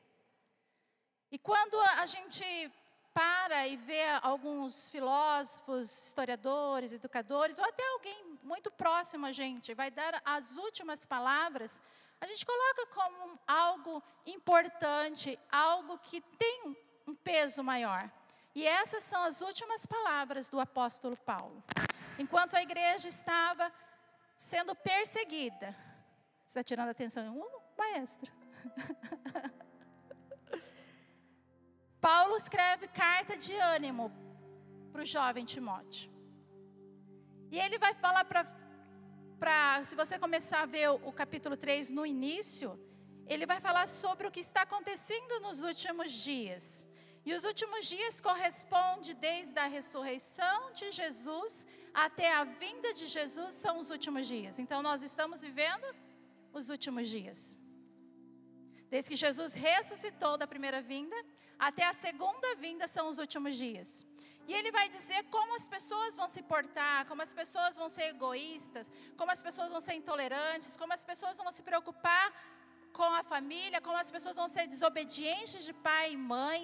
E 1.32 1.40
quando 1.40 1.78
a 1.80 2.06
gente 2.06 2.72
para 3.14 3.66
e 3.66 3.78
vê 3.78 4.04
alguns 4.22 4.90
filósofos, 4.90 6.08
historiadores, 6.08 6.92
educadores, 6.92 7.58
ou 7.58 7.66
até 7.66 7.84
alguém 7.94 8.38
muito 8.44 8.70
próximo 8.70 9.26
a 9.26 9.32
gente, 9.32 9.74
vai 9.74 9.90
dar 9.90 10.22
as 10.26 10.58
últimas 10.58 11.06
palavras, 11.06 11.82
a 12.20 12.28
gente 12.28 12.46
coloca 12.46 12.86
como 12.88 13.40
algo 13.48 14.04
importante, 14.26 15.40
algo 15.50 15.98
que 16.00 16.20
tem 16.22 16.78
um 17.08 17.16
peso 17.16 17.64
maior. 17.64 18.12
E 18.54 18.66
essas 18.68 19.04
são 19.04 19.24
as 19.24 19.42
últimas 19.42 19.86
palavras 19.86 20.50
do 20.50 20.60
apóstolo 20.60 21.18
Paulo. 21.18 21.64
Enquanto 22.18 22.56
a 22.56 22.62
igreja 22.62 23.08
estava 23.08 23.72
sendo 24.36 24.76
perseguida, 24.76 25.76
você 26.46 26.60
está 26.60 26.64
tirando 26.64 26.90
atenção? 26.90 27.38
Uh, 27.38 27.62
maestra. 27.78 28.32
Paulo 32.00 32.38
escreve 32.38 32.88
carta 32.88 33.36
de 33.36 33.54
ânimo 33.56 34.12
para 34.92 35.02
o 35.02 35.06
jovem 35.06 35.44
Timóteo. 35.44 36.12
E 37.52 37.60
ele 37.60 37.78
vai 37.78 37.94
falar 37.96 38.26
para. 38.26 38.46
Se 39.86 39.96
você 39.96 40.18
começar 40.18 40.62
a 40.62 40.66
ver 40.66 40.90
o, 40.90 40.96
o 41.08 41.12
capítulo 41.12 41.58
3 41.58 41.92
no 41.92 42.06
início, 42.06 42.80
ele 43.28 43.46
vai 43.46 43.60
falar 43.60 43.88
sobre 43.90 44.28
o 44.28 44.32
que 44.32 44.40
está 44.40 44.62
acontecendo 44.62 45.40
nos 45.42 45.62
últimos 45.62 46.12
dias. 46.12 46.88
E 47.26 47.34
os 47.34 47.44
últimos 47.44 47.86
dias 47.88 48.22
corresponde 48.22 49.14
desde 49.14 49.58
a 49.60 49.68
ressurreição 49.78 50.58
de 50.80 50.92
Jesus 50.92 51.66
até 51.94 52.32
a 52.34 52.44
vinda 52.44 52.94
de 52.94 53.08
Jesus 53.08 53.54
são 53.56 53.78
os 53.78 53.90
últimos 53.90 54.28
dias. 54.28 54.60
Então 54.60 54.82
nós 54.90 55.02
estamos 55.02 55.42
vivendo 55.42 55.88
os 56.54 56.70
últimos 56.70 57.08
dias. 57.16 57.60
Desde 58.90 59.10
que 59.10 59.16
Jesus 59.16 59.54
ressuscitou 59.54 60.38
da 60.38 60.48
primeira 60.54 60.82
vinda 60.82 61.16
até 61.58 61.84
a 61.88 61.94
segunda 61.94 62.50
vinda 62.56 62.88
são 62.88 63.08
os 63.08 63.18
últimos 63.18 63.56
dias. 63.58 64.06
E 64.48 64.54
ele 64.54 64.72
vai 64.72 64.88
dizer 64.88 65.24
como 65.36 65.56
as 65.56 65.68
pessoas 65.68 66.16
vão 66.16 66.28
se 66.28 66.42
portar, 66.44 67.08
como 67.08 67.22
as 67.24 67.34
pessoas 67.34 67.76
vão 67.82 67.90
ser 67.90 68.06
egoístas, 68.16 68.90
como 69.18 69.32
as 69.32 69.42
pessoas 69.42 69.70
vão 69.72 69.82
ser 69.82 69.96
intolerantes, 70.02 70.78
como 70.78 70.94
as 70.94 71.04
pessoas 71.04 71.38
vão 71.38 71.52
se 71.52 71.64
preocupar 71.64 72.28
com 72.94 73.10
a 73.22 73.24
família, 73.24 73.82
como 73.82 73.98
as 73.98 74.12
pessoas 74.12 74.36
vão 74.36 74.48
ser 74.48 74.68
desobedientes 74.68 75.64
de 75.66 75.74
pai 75.74 76.12
e 76.14 76.18
mãe. 76.18 76.62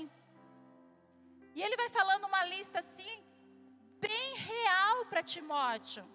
E 1.55 1.62
ele 1.62 1.75
vai 1.75 1.89
falando 1.89 2.25
uma 2.25 2.43
lista 2.46 2.79
assim, 2.79 3.24
bem 4.00 4.36
real 4.36 5.05
para 5.05 5.24
Timóteo. 5.24 6.05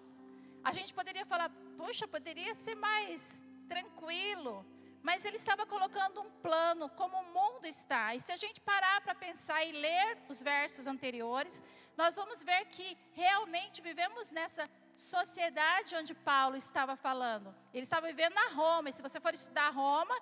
A 0.63 0.71
gente 0.71 0.93
poderia 0.93 1.25
falar, 1.25 1.49
puxa, 1.77 2.07
poderia 2.07 2.53
ser 2.55 2.75
mais 2.75 3.41
tranquilo. 3.67 4.65
Mas 5.01 5.23
ele 5.23 5.37
estava 5.37 5.65
colocando 5.65 6.21
um 6.21 6.29
plano, 6.45 6.89
como 6.89 7.15
o 7.17 7.33
mundo 7.33 7.65
está. 7.65 8.15
E 8.15 8.19
se 8.19 8.31
a 8.31 8.35
gente 8.35 8.59
parar 8.59 8.99
para 9.01 9.15
pensar 9.15 9.63
e 9.63 9.71
ler 9.71 10.17
os 10.27 10.41
versos 10.41 10.87
anteriores, 10.87 11.61
nós 11.95 12.15
vamos 12.15 12.43
ver 12.43 12.65
que 12.65 12.97
realmente 13.13 13.81
vivemos 13.81 14.31
nessa 14.31 14.69
sociedade 14.95 15.95
onde 15.95 16.13
Paulo 16.13 16.57
estava 16.57 16.95
falando. 16.95 17.55
Ele 17.73 17.83
estava 17.83 18.07
vivendo 18.07 18.33
na 18.33 18.49
Roma, 18.49 18.89
e 18.89 18.93
se 18.93 19.01
você 19.01 19.19
for 19.19 19.33
estudar 19.33 19.69
Roma, 19.69 20.15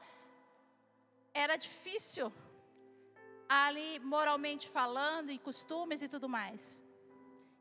era 1.34 1.56
difícil 1.56 2.32
ali 3.48 4.00
moralmente 4.00 4.68
falando, 4.70 5.32
e 5.32 5.38
costumes 5.38 6.02
e 6.02 6.08
tudo 6.08 6.28
mais. 6.28 6.82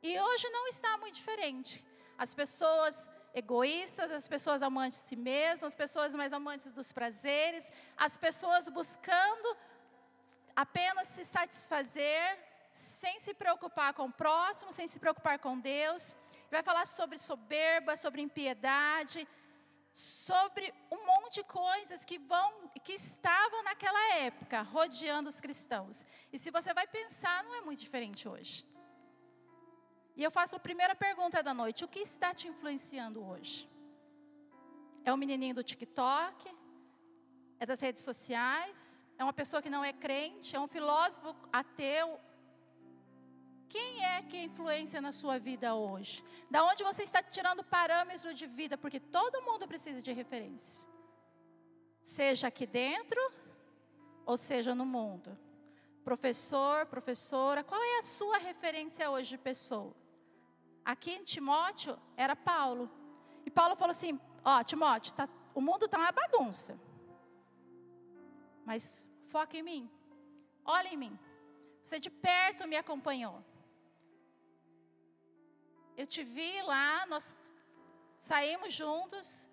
E 0.03 0.19
hoje 0.21 0.49
não 0.51 0.67
está 0.69 0.97
muito 0.99 1.15
diferente. 1.15 1.85
As 2.17 2.35
pessoas 2.35 3.09
egoístas, 3.35 4.11
as 4.13 4.29
pessoas 4.29 4.63
amantes 4.63 4.99
de 5.01 5.05
si 5.09 5.17
mesmas, 5.17 5.65
as 5.65 5.75
pessoas 5.75 6.15
mais 6.15 6.33
amantes 6.33 6.71
dos 6.71 6.93
prazeres, 6.93 7.69
as 7.97 8.17
pessoas 8.17 8.69
buscando 8.69 9.57
apenas 10.55 11.09
se 11.09 11.25
satisfazer, 11.25 12.39
sem 12.73 13.19
se 13.19 13.35
preocupar 13.35 13.93
com 13.95 14.07
o 14.07 14.13
próximo, 14.13 14.73
sem 14.73 14.87
se 14.87 14.99
preocupar 14.99 15.39
com 15.39 15.59
Deus. 15.59 16.17
Vai 16.51 16.63
falar 16.63 16.87
sobre 16.87 17.19
soberba, 17.19 17.97
sobre 17.97 18.23
impiedade, 18.23 19.27
sobre 19.93 20.73
um 20.91 21.05
de 21.35 21.43
coisas 21.45 22.05
que 22.05 22.19
vão 22.19 22.49
que 22.87 22.95
estavam 22.95 23.63
naquela 23.69 24.03
época 24.17 24.63
rodeando 24.63 25.29
os 25.29 25.41
cristãos. 25.41 26.05
E 26.33 26.39
se 26.39 26.51
você 26.57 26.73
vai 26.79 26.87
pensar, 26.87 27.43
não 27.45 27.55
é 27.55 27.61
muito 27.61 27.81
diferente 27.81 28.29
hoje. 28.29 28.67
E 30.17 30.23
eu 30.23 30.31
faço 30.31 30.55
a 30.57 30.61
primeira 30.69 30.95
pergunta 30.95 31.43
da 31.43 31.55
noite: 31.63 31.85
o 31.85 31.89
que 31.89 32.01
está 32.01 32.33
te 32.33 32.47
influenciando 32.49 33.25
hoje? 33.31 33.69
É 35.05 35.13
o 35.13 35.17
menininho 35.17 35.57
do 35.57 35.65
TikTok? 35.71 36.41
É 37.59 37.67
das 37.67 37.81
redes 37.81 38.03
sociais? 38.03 39.05
É 39.19 39.23
uma 39.23 39.33
pessoa 39.33 39.63
que 39.63 39.71
não 39.71 39.85
é 39.85 39.93
crente? 39.93 40.57
É 40.57 40.61
um 40.61 40.69
filósofo 40.69 41.35
ateu? 41.53 42.21
Quem 43.69 44.05
é 44.05 44.23
que 44.23 44.39
influencia 44.49 45.01
na 45.01 45.11
sua 45.11 45.37
vida 45.39 45.75
hoje? 45.75 46.25
Da 46.51 46.65
onde 46.65 46.85
você 46.85 47.03
está 47.03 47.21
tirando 47.23 47.65
parâmetro 47.65 48.33
de 48.33 48.47
vida? 48.47 48.79
Porque 48.79 49.01
todo 49.01 49.43
mundo 49.43 49.67
precisa 49.67 50.01
de 50.01 50.13
referência. 50.13 50.94
Seja 52.05 52.49
aqui 52.49 52.67
dentro, 52.67 53.19
ou 54.27 54.37
seja 54.37 54.75
no 54.75 54.85
mundo. 54.85 55.39
Professor, 56.05 56.85
professora, 56.85 57.65
qual 57.65 57.83
é 57.83 57.99
a 57.99 58.03
sua 58.03 58.37
referência 58.37 59.11
hoje 59.11 59.31
de 59.31 59.39
pessoa? 59.39 59.97
Aqui 60.85 61.13
em 61.13 61.25
Timóteo 61.25 61.99
era 62.15 62.37
Paulo. 62.37 62.91
E 63.47 63.51
Paulo 63.51 63.75
falou 63.75 63.93
assim: 63.93 64.21
Ó, 64.45 64.61
oh, 64.61 64.63
Timóteo, 64.63 65.15
tá, 65.15 65.27
o 65.55 65.63
mundo 65.63 65.87
está 65.87 65.97
uma 65.97 66.13
bagunça. 66.13 66.79
Mas 68.67 69.09
foca 69.31 69.57
em 69.57 69.63
mim. 69.63 69.91
Olha 70.63 70.89
em 70.89 70.99
mim. 70.99 71.19
Você 71.83 71.99
de 71.99 72.11
perto 72.11 72.69
me 72.69 72.77
acompanhou. 72.77 73.43
Eu 75.97 76.07
te 76.07 76.23
vi 76.23 76.61
lá, 76.63 77.07
nós 77.07 77.51
saímos 78.19 78.75
juntos 78.75 79.49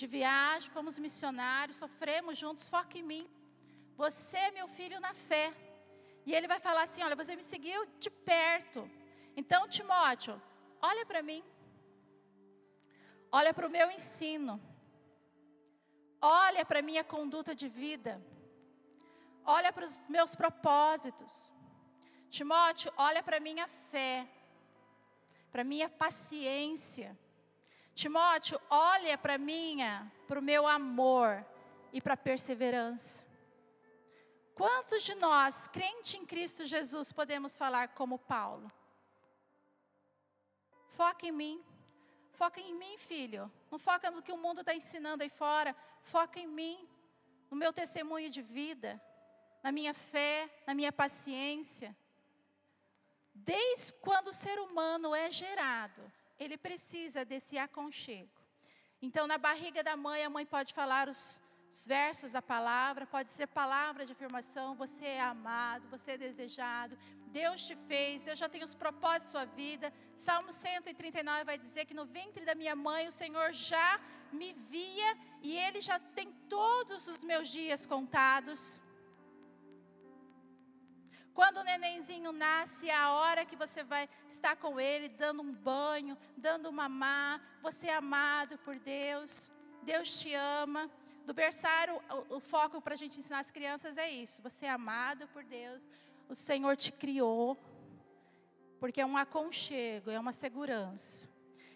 de 0.00 0.06
viagem, 0.06 0.70
fomos 0.76 0.98
missionários, 1.06 1.78
sofremos 1.84 2.36
juntos, 2.42 2.68
foca 2.68 2.98
em 2.98 3.06
mim. 3.12 3.24
Você 4.02 4.36
é 4.36 4.50
meu 4.58 4.68
filho 4.68 4.98
na 5.06 5.14
fé. 5.28 5.46
E 6.26 6.34
ele 6.36 6.48
vai 6.52 6.60
falar 6.66 6.82
assim: 6.82 7.02
olha, 7.06 7.16
você 7.20 7.34
me 7.34 7.42
seguiu 7.42 7.80
de 8.04 8.10
perto. 8.10 8.80
Então, 9.40 9.68
Timóteo, 9.76 10.34
olha 10.90 11.04
para 11.10 11.22
mim. 11.22 11.42
Olha 13.38 13.52
para 13.56 13.66
o 13.66 13.74
meu 13.78 13.90
ensino. 13.98 14.54
Olha 16.20 16.64
para 16.68 16.80
a 16.80 16.88
minha 16.90 17.04
conduta 17.14 17.54
de 17.54 17.68
vida. 17.68 18.14
Olha 19.44 19.72
para 19.72 19.86
os 19.86 19.96
meus 20.08 20.34
propósitos. 20.34 21.34
Timóteo, 22.36 22.92
olha 22.96 23.22
para 23.22 23.36
a 23.38 23.44
minha 23.48 23.66
fé. 23.90 24.26
Para 25.52 25.62
a 25.62 25.70
minha 25.72 25.88
paciência. 25.88 27.10
Timóteo, 27.96 28.60
olha 28.68 29.16
para 29.16 29.38
minha, 29.38 30.12
para 30.28 30.38
o 30.38 30.42
meu 30.42 30.66
amor 30.66 31.42
e 31.94 31.98
para 31.98 32.12
a 32.12 32.16
perseverança. 32.16 33.24
Quantos 34.54 35.02
de 35.02 35.14
nós, 35.14 35.66
crente 35.68 36.18
em 36.18 36.26
Cristo 36.26 36.66
Jesus, 36.66 37.10
podemos 37.10 37.56
falar 37.56 37.88
como 37.94 38.18
Paulo? 38.18 38.70
Foca 40.88 41.24
em 41.26 41.32
mim. 41.32 41.64
Foca 42.32 42.60
em 42.60 42.74
mim, 42.74 42.98
filho. 42.98 43.50
Não 43.70 43.78
foca 43.78 44.10
no 44.10 44.20
que 44.20 44.30
o 44.30 44.36
mundo 44.36 44.60
está 44.60 44.74
ensinando 44.74 45.22
aí 45.22 45.30
fora. 45.30 45.74
Foca 46.02 46.38
em 46.38 46.46
mim, 46.46 46.86
no 47.50 47.56
meu 47.56 47.72
testemunho 47.72 48.28
de 48.28 48.42
vida, 48.42 49.00
na 49.62 49.72
minha 49.72 49.94
fé, 49.94 50.50
na 50.66 50.74
minha 50.74 50.92
paciência. 50.92 51.96
Desde 53.34 53.94
quando 53.94 54.26
o 54.26 54.34
ser 54.34 54.58
humano 54.58 55.14
é 55.14 55.30
gerado, 55.30 56.12
ele 56.38 56.56
precisa 56.56 57.24
desse 57.24 57.56
aconchego. 57.58 58.40
Então, 59.00 59.26
na 59.26 59.38
barriga 59.38 59.82
da 59.82 59.96
mãe, 59.96 60.24
a 60.24 60.30
mãe 60.30 60.46
pode 60.46 60.72
falar 60.72 61.08
os, 61.08 61.40
os 61.70 61.86
versos 61.86 62.32
da 62.32 62.42
palavra, 62.42 63.06
pode 63.06 63.30
ser 63.32 63.46
palavra 63.46 64.06
de 64.06 64.12
afirmação: 64.12 64.74
você 64.74 65.04
é 65.04 65.20
amado, 65.20 65.88
você 65.88 66.12
é 66.12 66.18
desejado, 66.18 66.98
Deus 67.28 67.66
te 67.66 67.74
fez, 67.74 68.22
Deus 68.22 68.38
já 68.38 68.48
tem 68.48 68.62
os 68.62 68.74
propósitos 68.74 69.32
da 69.32 69.40
sua 69.40 69.44
vida. 69.44 69.92
Salmo 70.16 70.52
139 70.52 71.44
vai 71.44 71.58
dizer 71.58 71.84
que 71.84 71.92
no 71.92 72.06
ventre 72.06 72.44
da 72.44 72.54
minha 72.54 72.74
mãe 72.74 73.06
o 73.06 73.12
Senhor 73.12 73.52
já 73.52 74.00
me 74.32 74.52
via 74.52 75.16
e 75.42 75.56
Ele 75.56 75.80
já 75.80 75.98
tem 75.98 76.32
todos 76.48 77.06
os 77.06 77.22
meus 77.22 77.48
dias 77.48 77.84
contados. 77.86 78.80
Quando 81.36 81.58
o 81.58 81.64
nenenzinho 81.64 82.32
nasce, 82.32 82.88
é 82.88 82.96
a 82.96 83.12
hora 83.12 83.44
que 83.44 83.56
você 83.56 83.84
vai 83.84 84.08
estar 84.26 84.56
com 84.56 84.80
ele, 84.80 85.06
dando 85.06 85.42
um 85.42 85.52
banho, 85.52 86.16
dando 86.34 86.70
uma 86.70 86.88
mamar, 86.88 87.42
você 87.60 87.88
é 87.88 87.94
amado 87.94 88.56
por 88.64 88.78
Deus, 88.78 89.52
Deus 89.82 90.18
te 90.18 90.32
ama. 90.32 90.90
Do 91.26 91.34
berçário, 91.34 92.00
o, 92.30 92.36
o 92.36 92.40
foco 92.40 92.80
para 92.80 92.94
a 92.94 92.96
gente 92.96 93.18
ensinar 93.18 93.40
as 93.40 93.50
crianças 93.50 93.98
é 93.98 94.08
isso: 94.08 94.40
você 94.40 94.64
é 94.64 94.70
amado 94.70 95.28
por 95.28 95.44
Deus, 95.44 95.82
o 96.26 96.34
Senhor 96.34 96.74
te 96.74 96.90
criou, 96.90 97.58
porque 98.80 99.02
é 99.02 99.04
um 99.04 99.18
aconchego, 99.18 100.10
é 100.10 100.18
uma 100.18 100.32
segurança. 100.32 101.28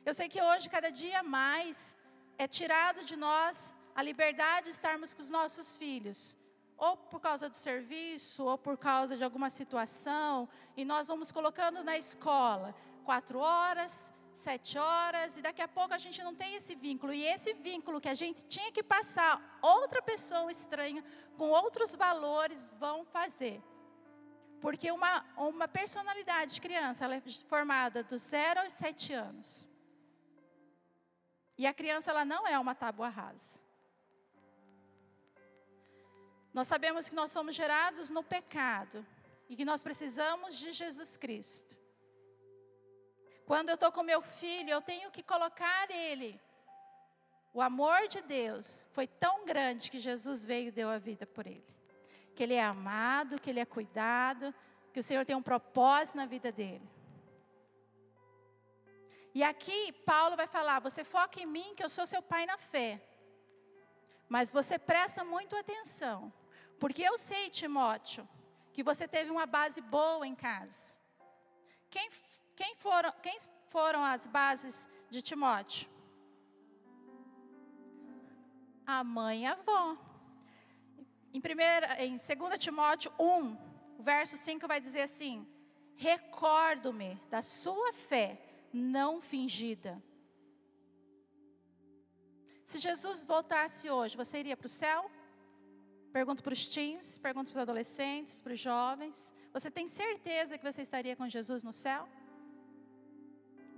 Eu 0.07 0.15
sei 0.15 0.27
que 0.27 0.41
hoje, 0.41 0.71
cada 0.71 0.89
dia 0.89 1.23
mais, 1.23 1.95
é 2.39 2.49
tirado 2.49 3.05
de 3.05 3.15
nós 3.15 3.75
a 3.95 4.03
liberdade 4.03 4.69
de 4.69 4.71
estarmos 4.71 5.13
com 5.13 5.21
os 5.21 5.29
nossos 5.29 5.77
filhos, 5.77 6.35
ou 6.81 6.97
por 6.97 7.21
causa 7.21 7.47
do 7.47 7.57
serviço, 7.57 8.43
ou 8.45 8.57
por 8.57 8.79
causa 8.79 9.15
de 9.15 9.23
alguma 9.23 9.51
situação, 9.51 10.49
e 10.75 10.83
nós 10.83 11.09
vamos 11.09 11.31
colocando 11.31 11.85
na 11.85 11.97
escola 11.99 12.75
quatro 13.05 13.39
horas, 13.39 14.11
sete 14.33 14.79
horas, 14.79 15.37
e 15.37 15.43
daqui 15.43 15.61
a 15.61 15.69
pouco 15.69 15.93
a 15.93 15.99
gente 15.99 16.23
não 16.23 16.35
tem 16.35 16.55
esse 16.55 16.75
vínculo. 16.75 17.13
E 17.13 17.23
esse 17.23 17.53
vínculo 17.53 18.01
que 18.01 18.09
a 18.09 18.15
gente 18.15 18.47
tinha 18.47 18.73
que 18.73 18.83
passar, 18.83 19.59
outra 19.61 20.01
pessoa 20.01 20.51
estranha, 20.51 21.05
com 21.37 21.51
outros 21.51 21.95
valores, 21.95 22.75
vão 22.79 23.05
fazer. 23.05 23.63
Porque 24.59 24.91
uma, 24.91 25.25
uma 25.37 25.69
personalidade 25.69 26.55
de 26.55 26.63
criança, 26.63 27.05
ela 27.05 27.17
é 27.17 27.23
formada 27.47 28.03
dos 28.03 28.23
zero 28.23 28.61
aos 28.61 28.73
sete 28.73 29.13
anos. 29.13 29.69
E 31.59 31.67
a 31.67 31.75
criança, 31.75 32.11
ela 32.11 32.25
não 32.25 32.49
é 32.49 32.59
uma 32.59 32.75
tábua 32.75 33.11
rasa. 33.11 33.60
Nós 36.53 36.69
sabemos 36.69 37.09
que 37.09 37.15
nós 37.15 37.31
somos 37.31 37.55
gerados 37.55 38.11
no 38.11 38.23
pecado 38.23 39.07
e 39.49 39.57
que 39.57 39.65
nós 39.65 39.83
precisamos 39.83 40.57
de 40.57 40.73
Jesus 40.73 41.17
Cristo. 41.17 41.79
Quando 43.47 43.69
eu 43.69 43.75
estou 43.75 43.91
com 43.91 44.03
meu 44.03 44.23
filho, 44.23 44.71
eu 44.71 44.81
tenho 44.81 45.11
que 45.11 45.23
colocar 45.23 45.91
ele. 45.91 46.41
O 47.53 47.61
amor 47.61 48.07
de 48.07 48.21
Deus 48.21 48.87
foi 48.93 49.07
tão 49.07 49.45
grande 49.45 49.91
que 49.91 49.99
Jesus 49.99 50.45
veio 50.45 50.69
e 50.69 50.73
deu 50.73 50.89
a 50.89 50.99
vida 50.99 51.27
por 51.27 51.47
ele. 51.47 51.67
Que 52.35 52.45
ele 52.45 52.55
é 52.55 52.63
amado, 52.63 53.41
que 53.41 53.51
ele 53.51 53.59
é 53.59 53.65
cuidado, 53.65 54.55
que 54.93 55.01
o 55.01 55.03
Senhor 55.03 55.27
tem 55.27 55.35
um 55.35 55.43
propósito 55.43 56.17
na 56.17 56.27
vida 56.27 56.53
dele. 56.53 56.89
E 59.35 59.43
aqui 59.43 59.93
Paulo 60.05 60.37
vai 60.37 60.47
falar: 60.47 60.81
você 60.81 61.03
foca 61.03 61.41
em 61.41 61.47
mim, 61.47 61.75
que 61.77 61.85
eu 61.85 61.91
sou 61.91 62.07
seu 62.07 62.23
pai 62.23 62.47
na 62.47 62.57
fé. 62.57 63.01
Mas 64.29 64.53
você 64.53 64.79
presta 64.79 65.25
muito 65.25 65.57
atenção, 65.57 66.33
porque 66.81 67.03
eu 67.03 67.17
sei, 67.19 67.51
Timóteo, 67.51 68.27
que 68.73 68.83
você 68.83 69.07
teve 69.07 69.31
uma 69.31 69.47
base 69.47 69.81
boa 69.81 70.27
em 70.27 70.35
casa. 70.35 70.99
Quem 71.91 72.09
quem 72.61 72.75
foram, 72.75 73.11
quem 73.23 73.39
foram 73.69 74.05
as 74.05 74.27
bases 74.27 74.87
de 75.09 75.23
Timóteo? 75.23 75.89
A 78.87 79.03
mãe 79.03 79.43
e 79.43 79.47
a 79.47 79.53
avó. 79.53 79.97
Em, 81.33 81.41
primeira, 81.41 82.05
em 82.05 82.17
2 82.17 82.59
Timóteo 82.59 83.11
1, 83.19 83.57
verso 84.01 84.37
5 84.37 84.69
vai 84.69 84.79
dizer 84.79 85.03
assim: 85.03 85.47
Recordo-me 85.97 87.15
da 87.31 87.41
sua 87.41 87.95
fé 87.95 88.39
não 88.73 89.21
fingida. 89.21 90.03
Se 92.65 92.79
Jesus 92.79 93.25
voltasse 93.25 93.89
hoje, 93.89 94.17
você 94.17 94.39
iria 94.39 94.57
para 94.57 94.67
o 94.67 94.69
céu? 94.69 95.11
Pergunto 96.13 96.43
para 96.43 96.53
os 96.53 96.67
teens, 96.67 97.19
pergunto 97.19 97.47
para 97.47 97.59
os 97.59 97.59
adolescentes, 97.59 98.41
para 98.41 98.53
os 98.53 98.61
jovens. 98.61 99.35
Você 99.53 99.71
tem 99.71 99.87
certeza 99.87 100.59
que 100.59 100.73
você 100.73 100.83
estaria 100.83 101.15
com 101.15 101.29
Jesus 101.29 101.63
no 101.63 101.73
céu? 101.73 102.09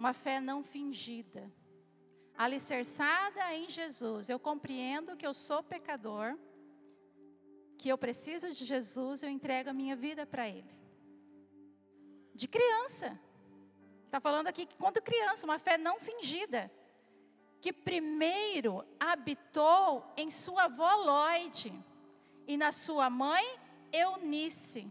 uma 0.02 0.12
fé 0.12 0.40
não 0.40 0.64
fingida, 0.64 1.48
alicerçada 2.36 3.54
em 3.54 3.70
Jesus. 3.70 4.28
Eu 4.28 4.36
compreendo 4.36 5.16
que 5.16 5.24
eu 5.24 5.32
sou 5.32 5.62
pecador, 5.62 6.36
que 7.78 7.88
eu 7.88 7.96
preciso 7.96 8.50
de 8.50 8.64
Jesus, 8.64 9.22
eu 9.22 9.30
entrego 9.30 9.70
a 9.70 9.72
minha 9.72 9.94
vida 9.94 10.26
para 10.26 10.48
Ele. 10.48 10.76
De 12.34 12.48
criança. 12.48 13.16
Está 14.06 14.18
falando 14.18 14.48
aqui 14.48 14.66
que 14.66 14.74
quando 14.74 15.00
criança, 15.00 15.46
uma 15.46 15.60
fé 15.60 15.78
não 15.78 16.00
fingida. 16.00 16.68
Que 17.60 17.72
primeiro 17.72 18.84
habitou 18.98 20.04
em 20.16 20.30
sua 20.30 20.64
avó 20.64 20.96
Lloyd 20.96 21.72
e 22.46 22.56
na 22.56 22.72
sua 22.72 23.08
mãe 23.10 23.58
Eunice. 23.92 24.90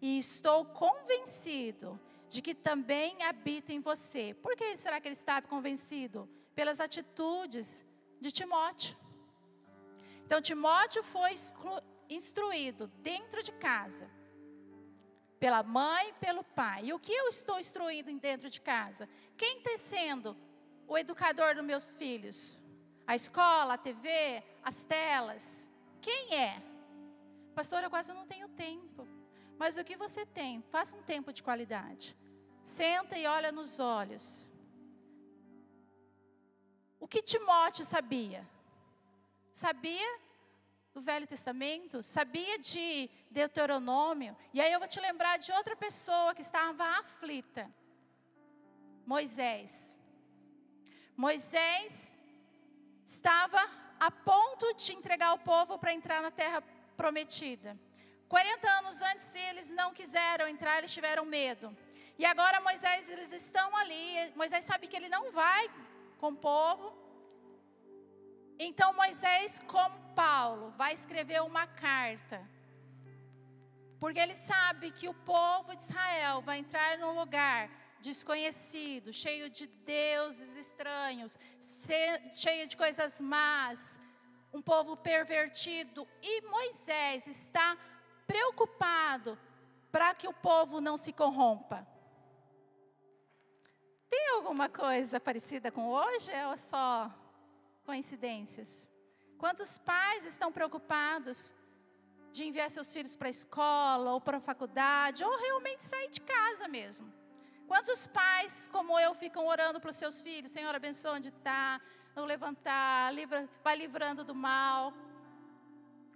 E 0.00 0.18
estou 0.18 0.64
convencido 0.64 1.98
de 2.28 2.42
que 2.42 2.54
também 2.54 3.22
habita 3.22 3.72
em 3.72 3.80
você. 3.80 4.34
Por 4.34 4.54
que 4.56 4.76
será 4.76 5.00
que 5.00 5.08
ele 5.08 5.14
estava 5.14 5.46
convencido? 5.46 6.28
Pelas 6.54 6.80
atitudes 6.80 7.84
de 8.20 8.30
Timóteo. 8.30 8.96
Então, 10.24 10.40
Timóteo 10.40 11.02
foi 11.02 11.34
instruído 12.08 12.88
dentro 12.98 13.42
de 13.42 13.52
casa, 13.52 14.10
pela 15.38 15.62
mãe 15.62 16.08
e 16.08 16.12
pelo 16.14 16.42
pai. 16.42 16.86
E 16.86 16.92
o 16.92 16.98
que 16.98 17.12
eu 17.12 17.28
estou 17.28 17.60
instruído 17.60 18.12
dentro 18.18 18.50
de 18.50 18.60
casa? 18.60 19.08
Quem 19.36 19.58
está 19.58 19.78
sendo 19.78 20.36
o 20.88 20.96
educador 20.98 21.54
dos 21.54 21.64
meus 21.64 21.94
filhos? 21.94 22.58
A 23.06 23.14
escola, 23.14 23.74
a 23.74 23.78
TV, 23.78 24.42
as 24.64 24.82
telas? 24.84 25.68
Quem 26.00 26.34
é? 26.34 26.60
Pastor, 27.58 27.82
eu 27.82 27.88
quase 27.88 28.12
não 28.12 28.26
tenho 28.26 28.48
tempo. 28.50 29.08
Mas 29.58 29.78
o 29.78 29.84
que 29.88 29.96
você 29.96 30.26
tem? 30.26 30.60
Faça 30.74 30.94
um 30.94 31.02
tempo 31.02 31.32
de 31.32 31.42
qualidade. 31.42 32.14
Senta 32.62 33.16
e 33.16 33.26
olha 33.26 33.50
nos 33.50 33.80
olhos. 33.80 34.26
O 37.00 37.08
que 37.08 37.22
Timóteo 37.22 37.82
sabia? 37.82 38.46
Sabia 39.52 40.10
do 40.92 41.00
Velho 41.00 41.26
Testamento, 41.26 42.02
sabia 42.02 42.58
de 42.58 43.08
Deuteronômio, 43.30 44.36
e 44.52 44.60
aí 44.60 44.72
eu 44.72 44.78
vou 44.78 44.88
te 44.88 44.98
lembrar 44.98 45.38
de 45.38 45.52
outra 45.52 45.76
pessoa 45.76 46.34
que 46.34 46.40
estava 46.42 46.84
aflita. 47.00 47.70
Moisés. 49.06 49.98
Moisés 51.16 52.18
estava 53.04 53.62
a 53.98 54.10
ponto 54.10 54.74
de 54.74 54.92
entregar 54.92 55.32
o 55.34 55.38
povo 55.38 55.78
para 55.78 55.92
entrar 55.92 56.20
na 56.20 56.30
terra 56.30 56.62
prometida. 56.96 57.78
40 58.28 58.70
anos 58.78 59.00
antes, 59.02 59.34
eles 59.34 59.70
não 59.70 59.92
quiseram 59.92 60.48
entrar, 60.48 60.78
eles 60.78 60.92
tiveram 60.92 61.24
medo. 61.24 61.76
E 62.18 62.24
agora 62.24 62.60
Moisés, 62.60 63.08
eles 63.08 63.30
estão 63.32 63.76
ali. 63.76 64.32
Moisés 64.34 64.64
sabe 64.64 64.88
que 64.88 64.96
ele 64.96 65.08
não 65.08 65.30
vai 65.30 65.70
com 66.18 66.28
o 66.28 66.36
povo. 66.36 66.92
Então 68.58 68.92
Moisés, 68.94 69.60
como 69.66 69.98
Paulo, 70.14 70.70
vai 70.76 70.94
escrever 70.94 71.42
uma 71.42 71.66
carta. 71.66 72.38
Porque 74.00 74.18
ele 74.18 74.34
sabe 74.34 74.90
que 74.90 75.08
o 75.08 75.14
povo 75.14 75.74
de 75.74 75.82
Israel 75.82 76.40
vai 76.42 76.58
entrar 76.58 76.98
num 76.98 77.14
lugar 77.14 77.70
desconhecido, 78.00 79.12
cheio 79.12 79.48
de 79.50 79.66
deuses 79.66 80.56
estranhos, 80.56 81.36
cheio 82.32 82.66
de 82.66 82.76
coisas 82.76 83.20
más, 83.20 83.98
um 84.52 84.62
povo 84.62 84.96
pervertido. 84.96 86.06
E 86.22 86.40
Moisés 86.42 87.26
está 87.26 87.76
preocupado 88.26 89.38
para 89.90 90.14
que 90.14 90.28
o 90.28 90.32
povo 90.32 90.80
não 90.80 90.96
se 90.96 91.12
corrompa. 91.12 91.86
Tem 94.08 94.28
alguma 94.30 94.68
coisa 94.68 95.18
parecida 95.18 95.70
com 95.70 95.88
hoje 95.88 96.30
ou 96.46 96.52
é 96.52 96.56
só 96.56 97.10
coincidências? 97.84 98.88
Quantos 99.38 99.78
pais 99.78 100.24
estão 100.24 100.50
preocupados 100.50 101.54
de 102.32 102.44
enviar 102.44 102.70
seus 102.70 102.92
filhos 102.92 103.16
para 103.16 103.28
a 103.28 103.30
escola 103.30 104.12
ou 104.12 104.20
para 104.20 104.38
a 104.38 104.40
faculdade 104.40 105.24
ou 105.24 105.38
realmente 105.38 105.84
sair 105.84 106.08
de 106.10 106.20
casa 106.20 106.68
mesmo? 106.68 107.12
Quantos 107.66 108.06
pais, 108.06 108.68
como 108.68 108.98
eu, 108.98 109.12
ficam 109.14 109.46
orando 109.46 109.80
para 109.80 109.90
os 109.90 109.96
seus 109.96 110.20
filhos? 110.20 110.52
Senhor, 110.52 110.74
abençoa 110.74 111.14
onde 111.14 111.28
está, 111.28 111.80
não 112.16 112.24
levantar, 112.24 113.12
livra, 113.12 113.46
vai 113.62 113.76
livrando 113.76 114.24
do 114.24 114.34
mal. 114.34 114.92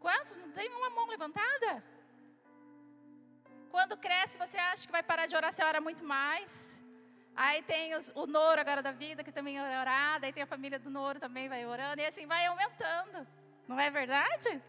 Quantos? 0.00 0.38
Não 0.38 0.50
tem 0.50 0.68
uma 0.70 0.88
mão 0.88 1.06
levantada? 1.06 1.84
Quando 3.70 3.98
cresce, 3.98 4.38
você 4.38 4.56
acha 4.56 4.86
que 4.86 4.92
vai 4.92 5.02
parar 5.02 5.26
de 5.26 5.36
orar, 5.36 5.52
você 5.52 5.62
ora 5.62 5.78
muito 5.78 6.02
mais. 6.02 6.80
Aí 7.36 7.62
tem 7.62 7.94
os, 7.94 8.10
o 8.14 8.26
Noro 8.26 8.60
agora 8.60 8.82
da 8.82 8.92
vida, 8.92 9.22
que 9.22 9.30
também 9.30 9.60
vai 9.60 9.78
orar. 9.78 10.18
Daí 10.20 10.32
tem 10.32 10.42
a 10.42 10.46
família 10.46 10.78
do 10.78 10.88
Noro 10.88 11.20
também 11.20 11.50
vai 11.50 11.66
orando. 11.66 12.00
E 12.00 12.06
assim 12.06 12.26
vai 12.26 12.46
aumentando. 12.46 13.26
Não 13.68 13.78
é 13.78 13.90
verdade? 13.90 14.62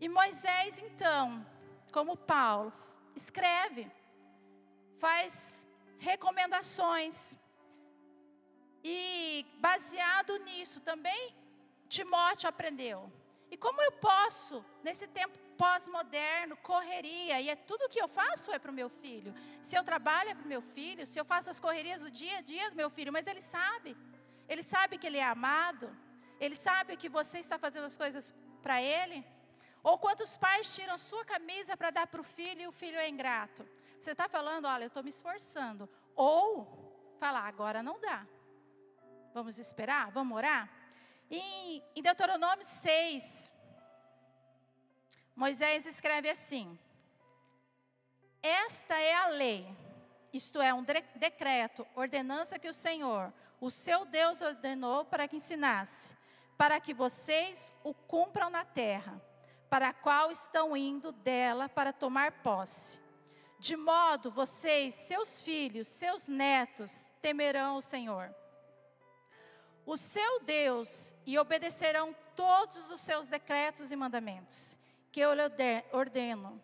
E 0.00 0.08
Moisés, 0.08 0.78
então, 0.78 1.46
como 1.92 2.16
Paulo, 2.16 2.72
escreve, 3.14 3.92
faz 4.98 5.66
recomendações. 5.98 7.38
E 8.84 9.46
baseado 9.58 10.36
nisso 10.38 10.80
também, 10.80 11.34
Timóteo 11.88 12.48
aprendeu. 12.48 13.12
E 13.50 13.56
como 13.56 13.80
eu 13.82 13.92
posso, 13.92 14.64
nesse 14.82 15.06
tempo 15.06 15.38
pós-moderno, 15.58 16.56
correria, 16.56 17.40
e 17.40 17.48
é 17.50 17.54
tudo 17.54 17.88
que 17.88 18.00
eu 18.00 18.08
faço 18.08 18.50
é 18.50 18.58
para 18.58 18.70
o 18.70 18.74
meu 18.74 18.88
filho. 18.88 19.34
Se 19.60 19.76
eu 19.76 19.84
trabalho 19.84 20.30
é 20.30 20.34
para 20.34 20.44
o 20.44 20.48
meu 20.48 20.62
filho, 20.62 21.06
se 21.06 21.18
eu 21.20 21.24
faço 21.24 21.50
as 21.50 21.60
correrias 21.60 22.00
do 22.00 22.10
dia 22.10 22.38
a 22.38 22.40
dia 22.40 22.70
do 22.70 22.76
meu 22.76 22.90
filho, 22.90 23.12
mas 23.12 23.26
ele 23.26 23.42
sabe, 23.42 23.96
ele 24.48 24.62
sabe 24.62 24.98
que 24.98 25.06
ele 25.06 25.18
é 25.18 25.24
amado, 25.24 25.94
ele 26.40 26.56
sabe 26.56 26.96
que 26.96 27.08
você 27.08 27.38
está 27.38 27.58
fazendo 27.58 27.84
as 27.84 27.96
coisas 27.96 28.34
para 28.62 28.80
ele. 28.82 29.24
Ou 29.82 29.98
quantos 29.98 30.36
pais 30.36 30.74
tiram 30.74 30.96
sua 30.96 31.24
camisa 31.24 31.76
para 31.76 31.90
dar 31.90 32.06
para 32.06 32.20
o 32.20 32.24
filho 32.24 32.62
e 32.62 32.66
o 32.66 32.72
filho 32.72 32.98
é 32.98 33.08
ingrato? 33.08 33.68
Você 33.98 34.12
está 34.12 34.28
falando, 34.28 34.66
olha, 34.66 34.84
eu 34.84 34.88
estou 34.88 35.02
me 35.02 35.10
esforçando. 35.10 35.88
Ou 36.16 37.14
falar, 37.18 37.46
agora 37.46 37.82
não 37.82 38.00
dá. 38.00 38.26
Vamos 39.32 39.58
esperar? 39.58 40.10
Vamos 40.10 40.36
orar? 40.36 40.70
Em, 41.30 41.82
em 41.96 42.02
Deuteronômio 42.02 42.64
6, 42.64 43.54
Moisés 45.34 45.86
escreve 45.86 46.28
assim: 46.28 46.78
Esta 48.42 48.98
é 48.98 49.14
a 49.14 49.28
lei 49.28 49.82
isto 50.32 50.62
é, 50.62 50.72
um 50.72 50.82
decreto, 50.82 51.86
ordenança 51.94 52.58
que 52.58 52.68
o 52.68 52.72
Senhor, 52.72 53.32
o 53.60 53.70
seu 53.70 54.06
Deus, 54.06 54.40
ordenou 54.40 55.04
para 55.04 55.28
que 55.28 55.36
ensinasse, 55.36 56.16
para 56.56 56.80
que 56.80 56.94
vocês 56.94 57.74
o 57.84 57.92
cumpram 57.92 58.48
na 58.48 58.64
terra, 58.64 59.20
para 59.68 59.88
a 59.88 59.92
qual 59.92 60.30
estão 60.30 60.74
indo 60.74 61.12
dela 61.12 61.68
para 61.68 61.92
tomar 61.92 62.32
posse. 62.42 62.98
De 63.58 63.76
modo 63.76 64.30
vocês, 64.30 64.94
seus 64.94 65.42
filhos, 65.42 65.86
seus 65.86 66.28
netos, 66.28 67.10
temerão 67.20 67.76
o 67.76 67.82
Senhor, 67.82 68.34
o 69.84 69.96
seu 69.96 70.40
Deus, 70.40 71.14
e 71.26 71.38
obedecerão 71.38 72.14
todos 72.36 72.90
os 72.90 73.00
seus 73.00 73.28
decretos 73.28 73.90
e 73.90 73.96
mandamentos, 73.96 74.78
que 75.10 75.20
eu 75.20 75.34
lhe 75.34 75.42
ordeno 75.92 76.60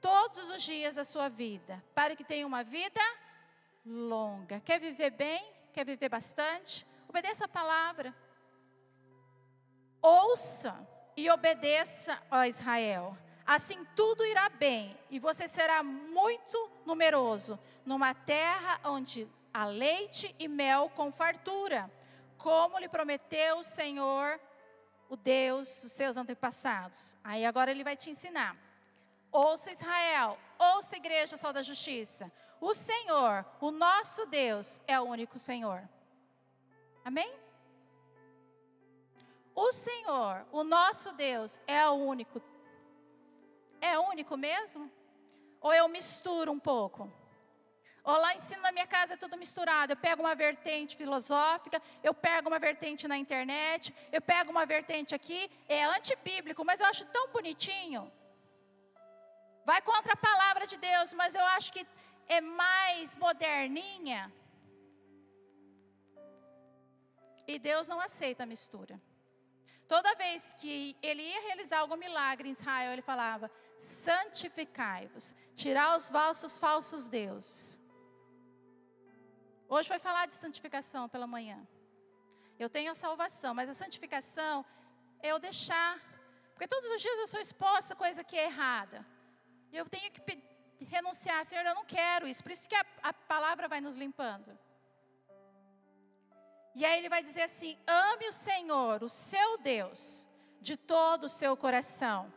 todos 0.00 0.48
os 0.50 0.62
dias 0.62 0.94
da 0.94 1.04
sua 1.04 1.28
vida, 1.28 1.82
para 1.94 2.16
que 2.16 2.24
tenha 2.24 2.46
uma 2.46 2.64
vida 2.64 3.00
longa. 3.84 4.60
Quer 4.60 4.80
viver 4.80 5.10
bem? 5.10 5.52
Quer 5.72 5.84
viver 5.84 6.08
bastante? 6.08 6.86
Obedeça 7.08 7.44
a 7.44 7.48
palavra. 7.48 8.14
Ouça 10.00 10.74
e 11.16 11.30
obedeça, 11.30 12.20
ó 12.30 12.44
Israel. 12.44 13.16
Assim 13.46 13.84
tudo 13.96 14.24
irá 14.24 14.48
bem 14.48 14.96
e 15.10 15.18
você 15.18 15.48
será 15.48 15.82
muito 15.82 16.70
numeroso 16.86 17.58
numa 17.84 18.14
terra 18.14 18.80
onde 18.84 19.28
há 19.52 19.64
leite 19.64 20.34
e 20.38 20.46
mel 20.46 20.90
com 20.90 21.10
fartura, 21.10 21.90
como 22.42 22.78
lhe 22.78 22.88
prometeu 22.88 23.58
o 23.58 23.64
Senhor, 23.64 24.40
o 25.08 25.16
Deus 25.16 25.82
dos 25.82 25.92
seus 25.92 26.16
antepassados. 26.16 27.16
Aí 27.22 27.44
agora 27.44 27.70
ele 27.70 27.84
vai 27.84 27.96
te 27.96 28.10
ensinar. 28.10 28.56
Ouça 29.30 29.70
Israel, 29.70 30.38
ouça 30.58 30.96
Igreja 30.96 31.36
Sol 31.36 31.52
da 31.52 31.62
Justiça. 31.62 32.30
O 32.60 32.74
Senhor, 32.74 33.44
o 33.60 33.70
nosso 33.70 34.26
Deus, 34.26 34.80
é 34.86 34.98
o 35.00 35.04
único 35.04 35.38
Senhor. 35.38 35.88
Amém? 37.04 37.32
O 39.54 39.72
Senhor, 39.72 40.46
o 40.52 40.62
nosso 40.62 41.12
Deus, 41.12 41.60
é 41.66 41.86
o 41.88 41.92
único. 41.92 42.40
É 43.80 43.98
único 43.98 44.36
mesmo? 44.36 44.90
Ou 45.60 45.72
eu 45.72 45.88
misturo 45.88 46.52
um 46.52 46.58
pouco? 46.58 47.10
Ou 48.02 48.16
lá 48.18 48.34
ensino 48.34 48.62
na 48.62 48.72
minha 48.72 48.86
casa 48.86 49.14
é 49.14 49.16
tudo 49.16 49.36
misturado. 49.36 49.92
Eu 49.92 49.96
pego 49.96 50.22
uma 50.22 50.34
vertente 50.34 50.96
filosófica, 50.96 51.80
eu 52.02 52.14
pego 52.14 52.48
uma 52.48 52.58
vertente 52.58 53.06
na 53.06 53.16
internet, 53.16 53.94
eu 54.10 54.22
pego 54.22 54.50
uma 54.50 54.64
vertente 54.64 55.14
aqui, 55.14 55.50
é 55.68 55.84
antibíblico, 55.84 56.64
mas 56.64 56.80
eu 56.80 56.86
acho 56.86 57.04
tão 57.06 57.28
bonitinho. 57.28 58.10
Vai 59.64 59.80
contra 59.82 60.14
a 60.14 60.16
palavra 60.16 60.66
de 60.66 60.76
Deus, 60.76 61.12
mas 61.12 61.34
eu 61.34 61.44
acho 61.56 61.72
que 61.72 61.86
é 62.28 62.40
mais 62.40 63.16
moderninha. 63.16 64.32
E 67.46 67.58
Deus 67.58 67.88
não 67.88 68.00
aceita 68.00 68.44
a 68.44 68.46
mistura. 68.46 69.00
Toda 69.88 70.14
vez 70.14 70.52
que 70.52 70.96
ele 71.02 71.22
ia 71.22 71.40
realizar 71.42 71.78
algum 71.80 71.96
milagre 71.96 72.48
em 72.48 72.52
Israel, 72.52 72.92
ele 72.92 73.02
falava: 73.02 73.50
santificai-vos, 73.80 75.34
tirar 75.56 75.96
os 75.96 76.08
vossos 76.10 76.56
falsos 76.56 77.08
deuses. 77.08 77.79
Hoje 79.74 79.88
vai 79.88 80.00
falar 80.00 80.26
de 80.26 80.34
santificação 80.34 81.08
pela 81.08 81.28
manhã. 81.28 81.64
Eu 82.58 82.68
tenho 82.68 82.90
a 82.90 82.94
salvação, 82.94 83.54
mas 83.54 83.70
a 83.70 83.74
santificação 83.74 84.66
é 85.22 85.28
eu 85.28 85.38
deixar, 85.38 85.96
porque 86.52 86.66
todos 86.66 86.90
os 86.90 87.00
dias 87.00 87.16
eu 87.20 87.28
sou 87.28 87.40
exposta 87.40 87.94
a 87.94 87.96
coisa 87.96 88.24
que 88.24 88.36
é 88.36 88.46
errada. 88.46 89.06
E 89.70 89.76
eu 89.76 89.88
tenho 89.88 90.10
que 90.10 90.22
renunciar, 90.86 91.44
Senhor, 91.44 91.64
eu 91.64 91.74
não 91.76 91.84
quero 91.84 92.26
isso. 92.26 92.42
Por 92.42 92.50
isso 92.50 92.68
que 92.68 92.74
a, 92.74 92.84
a 93.00 93.12
palavra 93.12 93.68
vai 93.68 93.80
nos 93.80 93.94
limpando. 93.94 94.58
E 96.74 96.84
aí 96.84 96.98
ele 96.98 97.08
vai 97.08 97.22
dizer 97.22 97.42
assim: 97.42 97.78
ame 97.86 98.28
o 98.28 98.32
Senhor, 98.32 99.04
o 99.04 99.08
seu 99.08 99.56
Deus, 99.58 100.26
de 100.60 100.76
todo 100.76 101.24
o 101.24 101.28
seu 101.28 101.56
coração, 101.56 102.32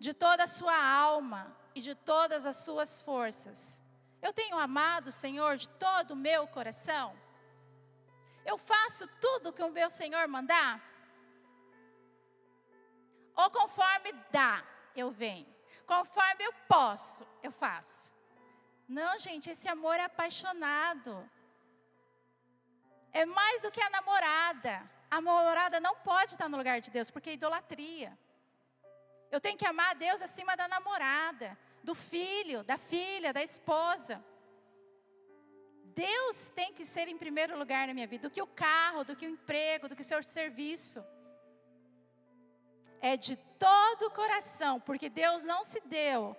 de 0.00 0.12
toda 0.12 0.42
a 0.42 0.48
sua 0.48 0.76
alma 0.76 1.56
e 1.72 1.80
de 1.80 1.94
todas 1.94 2.44
as 2.44 2.56
suas 2.56 3.00
forças. 3.00 3.83
Eu 4.24 4.32
tenho 4.32 4.58
amado 4.58 5.08
o 5.08 5.18
Senhor 5.24 5.58
de 5.58 5.68
todo 5.68 6.12
o 6.12 6.16
meu 6.16 6.42
coração. 6.48 7.14
Eu 8.50 8.56
faço 8.56 9.06
tudo 9.20 9.52
que 9.52 9.62
o 9.62 9.70
meu 9.70 9.90
Senhor 9.90 10.26
mandar. 10.26 10.80
Ou 13.36 13.50
conforme 13.50 14.12
dá, 14.30 14.64
eu 14.96 15.10
venho. 15.10 15.46
Conforme 15.86 16.42
eu 16.42 16.54
posso, 16.66 17.26
eu 17.42 17.52
faço. 17.52 18.10
Não, 18.88 19.18
gente, 19.18 19.50
esse 19.50 19.68
amor 19.68 19.96
é 19.96 20.04
apaixonado. 20.04 21.12
É 23.12 23.26
mais 23.26 23.60
do 23.60 23.70
que 23.70 23.82
a 23.82 23.90
namorada. 23.90 24.90
A 25.10 25.20
namorada 25.20 25.78
não 25.80 25.96
pode 25.96 26.32
estar 26.32 26.48
no 26.48 26.56
lugar 26.56 26.80
de 26.80 26.90
Deus, 26.90 27.10
porque 27.10 27.30
é 27.30 27.34
idolatria. 27.34 28.18
Eu 29.30 29.40
tenho 29.40 29.58
que 29.58 29.66
amar 29.66 29.90
a 29.90 29.94
Deus 30.06 30.22
acima 30.22 30.56
da 30.56 30.66
namorada, 30.66 31.58
do 31.84 31.94
filho, 31.94 32.64
da 32.64 32.76
filha, 32.76 33.32
da 33.32 33.42
esposa. 33.42 34.24
Deus 35.94 36.50
tem 36.50 36.74
que 36.74 36.84
ser 36.84 37.06
em 37.06 37.16
primeiro 37.16 37.56
lugar 37.56 37.86
na 37.86 37.94
minha 37.94 38.06
vida, 38.06 38.28
do 38.28 38.34
que 38.34 38.42
o 38.42 38.46
carro, 38.46 39.04
do 39.04 39.14
que 39.14 39.26
o 39.26 39.30
emprego, 39.30 39.88
do 39.88 39.94
que 39.94 40.02
o 40.02 40.04
seu 40.12 40.22
serviço 40.22 41.04
é 43.04 43.18
de 43.18 43.36
todo 43.58 44.06
o 44.06 44.10
coração, 44.10 44.80
porque 44.80 45.10
Deus 45.10 45.44
não 45.44 45.62
se 45.62 45.78
deu 45.82 46.34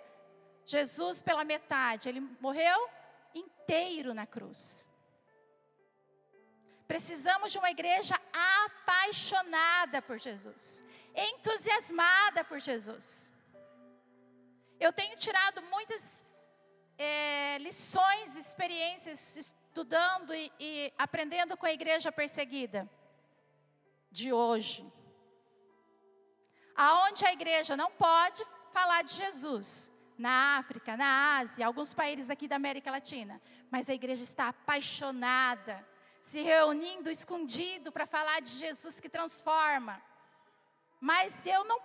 Jesus 0.66 1.22
pela 1.22 1.44
metade, 1.44 2.10
ele 2.10 2.20
morreu 2.42 2.90
inteiro 3.36 4.16
na 4.16 4.26
cruz. 4.26 4.88
Precisamos 6.88 7.52
de 7.52 7.60
uma 7.60 7.70
igreja 7.70 8.20
apaixonada 8.66 10.02
por 10.02 10.20
Jesus, 10.20 10.84
entusiasmada 11.16 12.44
por 12.44 12.60
Jesus. 12.60 13.32
Eu 14.80 14.92
tenho 14.92 15.16
tirado 15.16 15.62
muitas 15.64 16.26
é, 16.98 17.58
lições, 17.60 18.36
experiências, 18.36 19.38
estudando 19.38 20.34
e, 20.34 20.52
e 20.60 20.94
aprendendo 20.98 21.56
com 21.58 21.66
a 21.66 21.72
igreja 21.72 22.12
perseguida 22.12 22.90
de 24.12 24.32
hoje. 24.34 24.86
Aonde 26.76 27.26
a 27.26 27.32
igreja 27.32 27.78
não 27.78 27.92
pode 27.92 28.46
falar 28.72 29.02
de 29.04 29.14
Jesus, 29.14 29.92
na 30.18 30.58
África, 30.58 30.96
na 30.96 31.38
Ásia, 31.40 31.66
alguns 31.66 31.94
países 31.94 32.30
aqui 32.30 32.48
da 32.48 32.56
América 32.56 32.92
Latina, 32.92 33.42
mas 33.70 33.90
a 33.90 33.94
igreja 33.94 34.24
está 34.24 34.50
apaixonada, 34.50 35.86
se 36.22 36.42
reunindo 36.42 37.10
escondido 37.10 37.92
para 37.92 38.06
falar 38.06 38.42
de 38.42 38.52
Jesus 38.52 39.00
que 39.00 39.10
transforma. 39.10 40.02
Mas 41.00 41.46
eu 41.46 41.64
não 41.66 41.80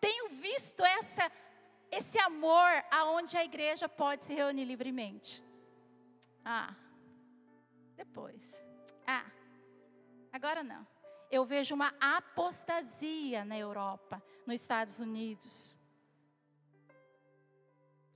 tenho 0.00 0.28
visto 0.28 0.84
essa 0.84 1.30
esse 1.98 2.18
amor 2.20 2.70
aonde 2.90 3.36
a 3.36 3.44
igreja 3.44 3.88
pode 3.88 4.24
se 4.24 4.34
reunir 4.34 4.64
livremente. 4.64 5.44
Ah, 6.44 6.74
depois. 7.96 8.64
Ah, 9.06 9.26
agora 10.32 10.62
não 10.62 10.86
eu 11.30 11.44
vejo 11.44 11.74
uma 11.74 11.94
apostasia 12.00 13.44
na 13.44 13.58
Europa, 13.58 14.22
nos 14.46 14.60
Estados 14.60 14.98
Unidos. 14.98 15.76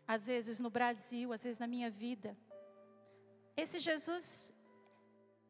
Às 0.06 0.26
vezes 0.26 0.58
no 0.60 0.70
Brasil, 0.70 1.32
às 1.32 1.44
vezes 1.44 1.58
na 1.58 1.66
minha 1.66 1.90
vida. 1.90 2.36
Esse 3.56 3.78
Jesus 3.78 4.52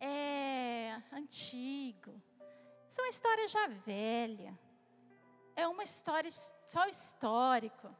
é 0.01 1.01
antigo. 1.13 2.21
Isso 2.89 3.01
é 3.01 3.05
uma 3.05 3.11
história 3.11 3.49
já 3.49 3.67
velha. 3.69 4.59
É 5.55 5.67
uma 5.69 5.85
história 5.85 6.31
só 6.31 6.87
histórico. 6.87 7.95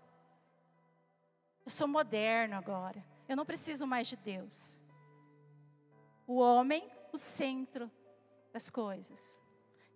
Eu 1.65 1.71
sou 1.71 1.87
moderno 1.87 2.57
agora. 2.57 3.05
Eu 3.29 3.37
não 3.37 3.47
preciso 3.47 3.87
mais 3.87 4.09
de 4.09 4.17
Deus. 4.17 4.83
O 6.27 6.39
homem, 6.39 6.91
o 7.13 7.17
centro 7.17 7.91
das 8.53 8.69
coisas. 8.69 9.41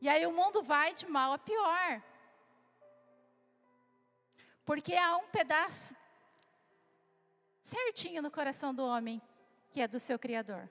E 0.01 0.09
aí 0.09 0.27
o 0.27 0.33
mundo 0.33 0.63
vai 0.63 0.95
de 0.95 1.07
mal 1.07 1.33
a 1.33 1.39
pior. 1.39 2.03
Porque 4.65 4.95
há 4.95 5.17
um 5.17 5.29
pedaço 5.29 5.95
certinho 7.63 8.23
no 8.23 8.31
coração 8.31 8.75
do 8.75 8.85
homem 8.85 9.21
que 9.71 9.81
é 9.81 9.89
do 9.89 9.99
seu 9.99 10.19
Criador. 10.19 10.71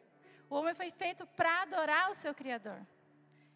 O 0.50 0.56
homem 0.56 0.74
foi 0.74 0.92
feito 0.92 1.26
para 1.28 1.64
adorar 1.64 2.10
o 2.10 2.16
seu 2.16 2.34
Criador. 2.34 2.86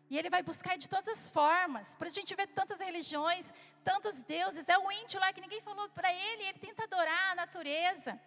E 0.10 0.18
ele 0.18 0.30
vai 0.30 0.42
buscar 0.42 0.78
de 0.78 0.90
todas 0.90 1.08
as 1.08 1.30
formas. 1.30 1.96
Por 1.96 2.08
isso 2.08 2.18
a 2.18 2.22
gente 2.22 2.36
vê 2.36 2.48
tantas 2.48 2.80
religiões, 2.80 3.54
tantos 3.84 4.24
deuses. 4.24 4.68
É 4.68 4.78
o 4.78 4.92
índio 4.92 5.20
lá 5.20 5.32
que 5.32 5.42
ninguém 5.42 5.62
falou 5.62 5.88
para 5.90 6.12
ele, 6.14 6.44
ele 6.44 6.60
tenta 6.60 6.84
adorar 6.84 7.32
a 7.32 7.36
natureza. 7.36 8.20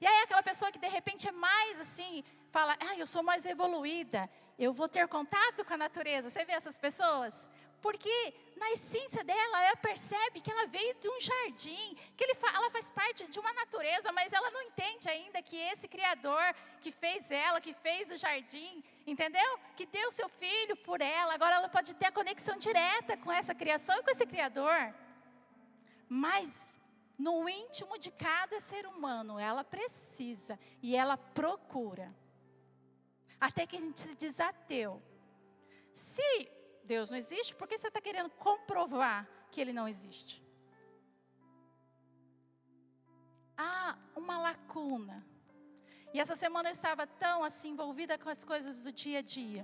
E 0.00 0.06
aí 0.06 0.22
aquela 0.22 0.42
pessoa 0.42 0.70
que 0.70 0.78
de 0.78 0.88
repente 0.88 1.26
é 1.26 1.32
mais 1.32 1.80
assim, 1.80 2.22
fala, 2.52 2.76
ah, 2.88 2.96
eu 2.96 3.06
sou 3.06 3.22
mais 3.22 3.44
evoluída, 3.44 4.30
eu 4.58 4.72
vou 4.72 4.88
ter 4.88 5.08
contato 5.08 5.64
com 5.64 5.74
a 5.74 5.76
natureza. 5.76 6.30
Você 6.30 6.44
vê 6.44 6.52
essas 6.52 6.78
pessoas? 6.78 7.48
Porque 7.82 8.34
na 8.56 8.70
essência 8.70 9.22
dela, 9.24 9.62
ela 9.62 9.76
percebe 9.76 10.40
que 10.40 10.50
ela 10.50 10.66
veio 10.66 10.94
de 10.98 11.08
um 11.08 11.20
jardim, 11.20 11.96
que 12.16 12.24
ela 12.24 12.70
faz 12.70 12.88
parte 12.88 13.26
de 13.26 13.38
uma 13.38 13.52
natureza, 13.52 14.12
mas 14.12 14.32
ela 14.32 14.50
não 14.50 14.62
entende 14.62 15.08
ainda 15.08 15.42
que 15.42 15.56
esse 15.56 15.86
Criador 15.88 16.54
que 16.80 16.90
fez 16.90 17.30
ela, 17.30 17.60
que 17.60 17.74
fez 17.74 18.10
o 18.10 18.16
jardim, 18.16 18.82
entendeu? 19.06 19.58
Que 19.76 19.86
deu 19.86 20.10
seu 20.12 20.28
filho 20.28 20.76
por 20.76 21.00
ela, 21.00 21.34
agora 21.34 21.56
ela 21.56 21.68
pode 21.68 21.94
ter 21.94 22.06
a 22.06 22.12
conexão 22.12 22.56
direta 22.56 23.16
com 23.16 23.30
essa 23.30 23.54
criação 23.54 23.96
e 23.98 24.02
com 24.02 24.10
esse 24.10 24.26
Criador. 24.26 24.94
Mas 26.08 26.78
no 27.18 27.48
íntimo 27.48 27.98
de 27.98 28.10
cada 28.10 28.60
ser 28.60 28.86
humano, 28.86 29.38
ela 29.38 29.62
precisa 29.64 30.58
e 30.82 30.96
ela 30.96 31.16
procura. 31.16 32.14
Até 33.40 33.66
que 33.66 33.76
a 33.76 33.80
gente 33.80 34.00
se 34.00 34.14
desateu. 34.14 35.02
Se 35.92 36.50
Deus 36.84 37.10
não 37.10 37.18
existe, 37.18 37.54
por 37.54 37.68
que 37.68 37.78
você 37.78 37.88
está 37.88 38.00
querendo 38.00 38.30
comprovar 38.30 39.28
que 39.50 39.60
Ele 39.60 39.72
não 39.72 39.86
existe? 39.86 40.42
Há 43.56 43.96
uma 44.16 44.38
lacuna. 44.38 45.24
E 46.14 46.20
essa 46.20 46.36
semana 46.36 46.68
eu 46.68 46.72
estava 46.72 47.04
tão 47.24 47.42
assim 47.42 47.70
envolvida 47.70 48.16
com 48.16 48.28
as 48.28 48.44
coisas 48.50 48.84
do 48.84 48.92
dia 48.92 49.18
a 49.18 49.22
dia. 49.36 49.62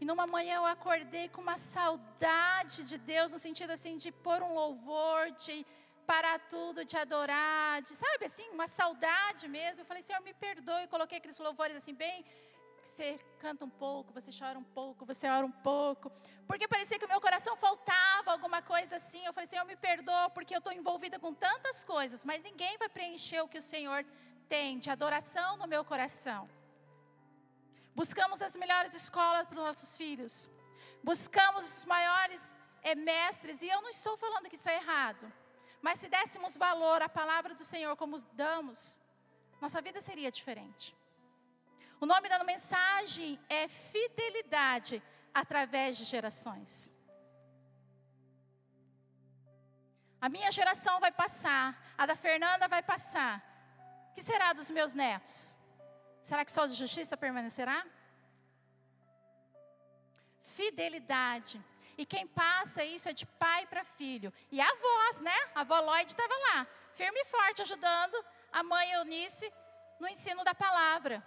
E 0.00 0.04
numa 0.06 0.26
manhã 0.26 0.54
eu 0.56 0.64
acordei 0.64 1.28
com 1.28 1.42
uma 1.42 1.58
saudade 1.58 2.84
de 2.90 2.96
Deus, 2.96 3.34
no 3.34 3.38
sentido 3.38 3.72
assim 3.72 3.98
de 3.98 4.10
pôr 4.10 4.42
um 4.42 4.54
louvor, 4.54 5.30
de 5.32 5.56
parar 6.06 6.38
tudo, 6.54 6.86
de 6.86 6.96
adorar, 6.96 7.82
de, 7.82 7.94
sabe 7.94 8.24
assim, 8.24 8.48
uma 8.48 8.66
saudade 8.66 9.46
mesmo. 9.46 9.82
Eu 9.82 9.84
falei, 9.84 10.02
Senhor, 10.02 10.22
me 10.22 10.32
perdoe. 10.32 10.86
Coloquei 10.86 11.18
aqueles 11.18 11.38
louvores 11.38 11.76
assim, 11.76 11.92
bem 11.92 12.24
você 12.82 13.20
canta 13.38 13.62
um 13.66 13.68
pouco, 13.68 14.10
você 14.10 14.30
chora 14.36 14.58
um 14.58 14.64
pouco, 14.64 15.04
você 15.04 15.28
ora 15.28 15.44
um 15.44 15.52
pouco. 15.52 16.10
Porque 16.46 16.66
parecia 16.66 16.98
que 16.98 17.04
o 17.04 17.08
meu 17.08 17.20
coração 17.20 17.54
faltava 17.56 18.32
alguma 18.32 18.62
coisa 18.62 18.96
assim. 18.96 19.22
Eu 19.26 19.34
falei, 19.34 19.46
Senhor, 19.46 19.66
me 19.66 19.76
perdoa, 19.76 20.30
porque 20.30 20.54
eu 20.54 20.58
estou 20.58 20.72
envolvida 20.72 21.18
com 21.18 21.34
tantas 21.34 21.84
coisas, 21.84 22.24
mas 22.24 22.42
ninguém 22.42 22.78
vai 22.78 22.88
preencher 22.88 23.42
o 23.42 23.48
que 23.48 23.58
o 23.58 23.62
Senhor 23.62 24.02
tem 24.02 24.10
adoração 24.90 25.56
no 25.56 25.66
meu 25.66 25.84
coração. 25.84 26.48
Buscamos 27.94 28.40
as 28.42 28.56
melhores 28.56 28.94
escolas 28.94 29.46
para 29.46 29.58
os 29.58 29.64
nossos 29.64 29.96
filhos. 29.96 30.50
Buscamos 31.02 31.64
os 31.64 31.84
maiores 31.84 32.54
é, 32.82 32.94
mestres. 32.94 33.62
E 33.62 33.68
eu 33.68 33.80
não 33.82 33.88
estou 33.88 34.16
falando 34.16 34.48
que 34.48 34.56
isso 34.56 34.68
é 34.68 34.76
errado. 34.76 35.30
Mas 35.82 36.00
se 36.00 36.08
dessemos 36.08 36.56
valor 36.56 37.02
à 37.02 37.08
palavra 37.08 37.54
do 37.54 37.64
Senhor 37.64 37.96
como 37.96 38.18
damos, 38.32 39.00
nossa 39.60 39.80
vida 39.80 40.00
seria 40.00 40.30
diferente. 40.30 40.96
O 42.00 42.06
nome 42.06 42.28
da 42.28 42.42
mensagem 42.44 43.38
é 43.48 43.68
fidelidade 43.68 45.02
através 45.34 45.96
de 45.96 46.04
gerações. 46.04 46.94
A 50.20 50.28
minha 50.28 50.50
geração 50.50 51.00
vai 51.00 51.12
passar, 51.12 51.94
a 51.96 52.04
da 52.04 52.14
Fernanda 52.14 52.68
vai 52.68 52.82
passar. 52.82 53.49
Que 54.14 54.22
será 54.22 54.52
dos 54.52 54.70
meus 54.70 54.94
netos? 54.94 55.50
Será 56.22 56.44
que 56.44 56.52
só 56.52 56.66
de 56.66 56.74
justiça 56.74 57.16
permanecerá? 57.16 57.84
Fidelidade. 60.40 61.62
E 61.96 62.06
quem 62.06 62.26
passa 62.26 62.84
isso 62.84 63.08
é 63.08 63.12
de 63.12 63.26
pai 63.26 63.66
para 63.66 63.84
filho. 63.84 64.32
E 64.50 64.60
a 64.60 64.68
avós, 64.68 65.20
né? 65.20 65.38
A 65.54 65.60
avó 65.60 65.80
Lloyd 65.80 66.10
estava 66.10 66.34
lá, 66.48 66.66
firme 66.94 67.20
e 67.20 67.24
forte, 67.26 67.62
ajudando 67.62 68.16
a 68.52 68.62
mãe 68.62 68.90
Eunice 68.92 69.52
no 69.98 70.08
ensino 70.08 70.42
da 70.42 70.54
palavra. 70.54 71.22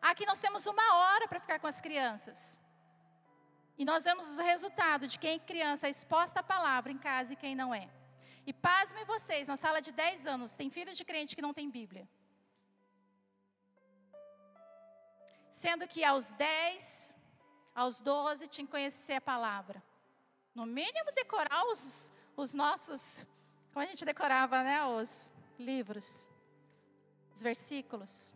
Aqui 0.00 0.26
nós 0.26 0.40
temos 0.40 0.66
uma 0.66 0.94
hora 0.96 1.28
para 1.28 1.40
ficar 1.40 1.58
com 1.58 1.66
as 1.66 1.80
crianças. 1.80 2.60
E 3.78 3.84
nós 3.84 4.04
vemos 4.04 4.38
o 4.38 4.42
resultado 4.42 5.06
de 5.06 5.18
quem 5.18 5.36
é 5.36 5.38
criança 5.38 5.86
é 5.86 5.90
exposta 5.90 6.40
à 6.40 6.42
palavra 6.42 6.92
em 6.92 6.98
casa 6.98 7.32
e 7.32 7.36
quem 7.36 7.54
não 7.54 7.74
é. 7.74 7.88
E 8.46 8.52
pasmem 8.52 9.04
vocês, 9.04 9.48
na 9.48 9.56
sala 9.56 9.80
de 9.80 9.92
10 9.92 10.26
anos, 10.26 10.56
tem 10.56 10.68
filhos 10.70 10.96
de 10.96 11.04
crente 11.04 11.36
que 11.36 11.42
não 11.42 11.54
tem 11.54 11.70
Bíblia. 11.70 12.08
Sendo 15.50 15.86
que 15.86 16.02
aos 16.02 16.32
10, 16.32 17.16
aos 17.74 18.00
12, 18.00 18.48
tinha 18.48 18.66
que 18.66 18.70
conhecer 18.70 19.14
a 19.14 19.20
palavra. 19.20 19.82
No 20.54 20.66
mínimo 20.66 21.12
decorar 21.14 21.64
os, 21.66 22.10
os 22.36 22.54
nossos, 22.54 23.26
como 23.72 23.84
a 23.84 23.88
gente 23.88 24.04
decorava, 24.04 24.62
né, 24.62 24.84
os 24.84 25.30
livros, 25.58 26.28
os 27.34 27.40
versículos 27.40 28.34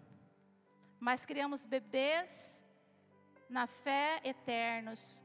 mas 0.98 1.24
criamos 1.24 1.64
bebês 1.64 2.64
na 3.48 3.66
fé 3.66 4.20
eternos. 4.24 5.22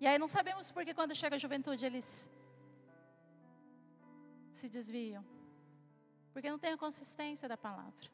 E 0.00 0.06
aí 0.06 0.18
não 0.18 0.28
sabemos 0.28 0.70
por 0.70 0.84
que 0.84 0.94
quando 0.94 1.14
chega 1.14 1.36
a 1.36 1.38
juventude 1.38 1.84
eles 1.84 2.28
se 4.58 4.68
desviam. 4.68 5.24
Porque 6.32 6.50
não 6.50 6.58
tem 6.58 6.72
a 6.72 6.76
consistência 6.76 7.48
da 7.48 7.56
palavra. 7.56 8.10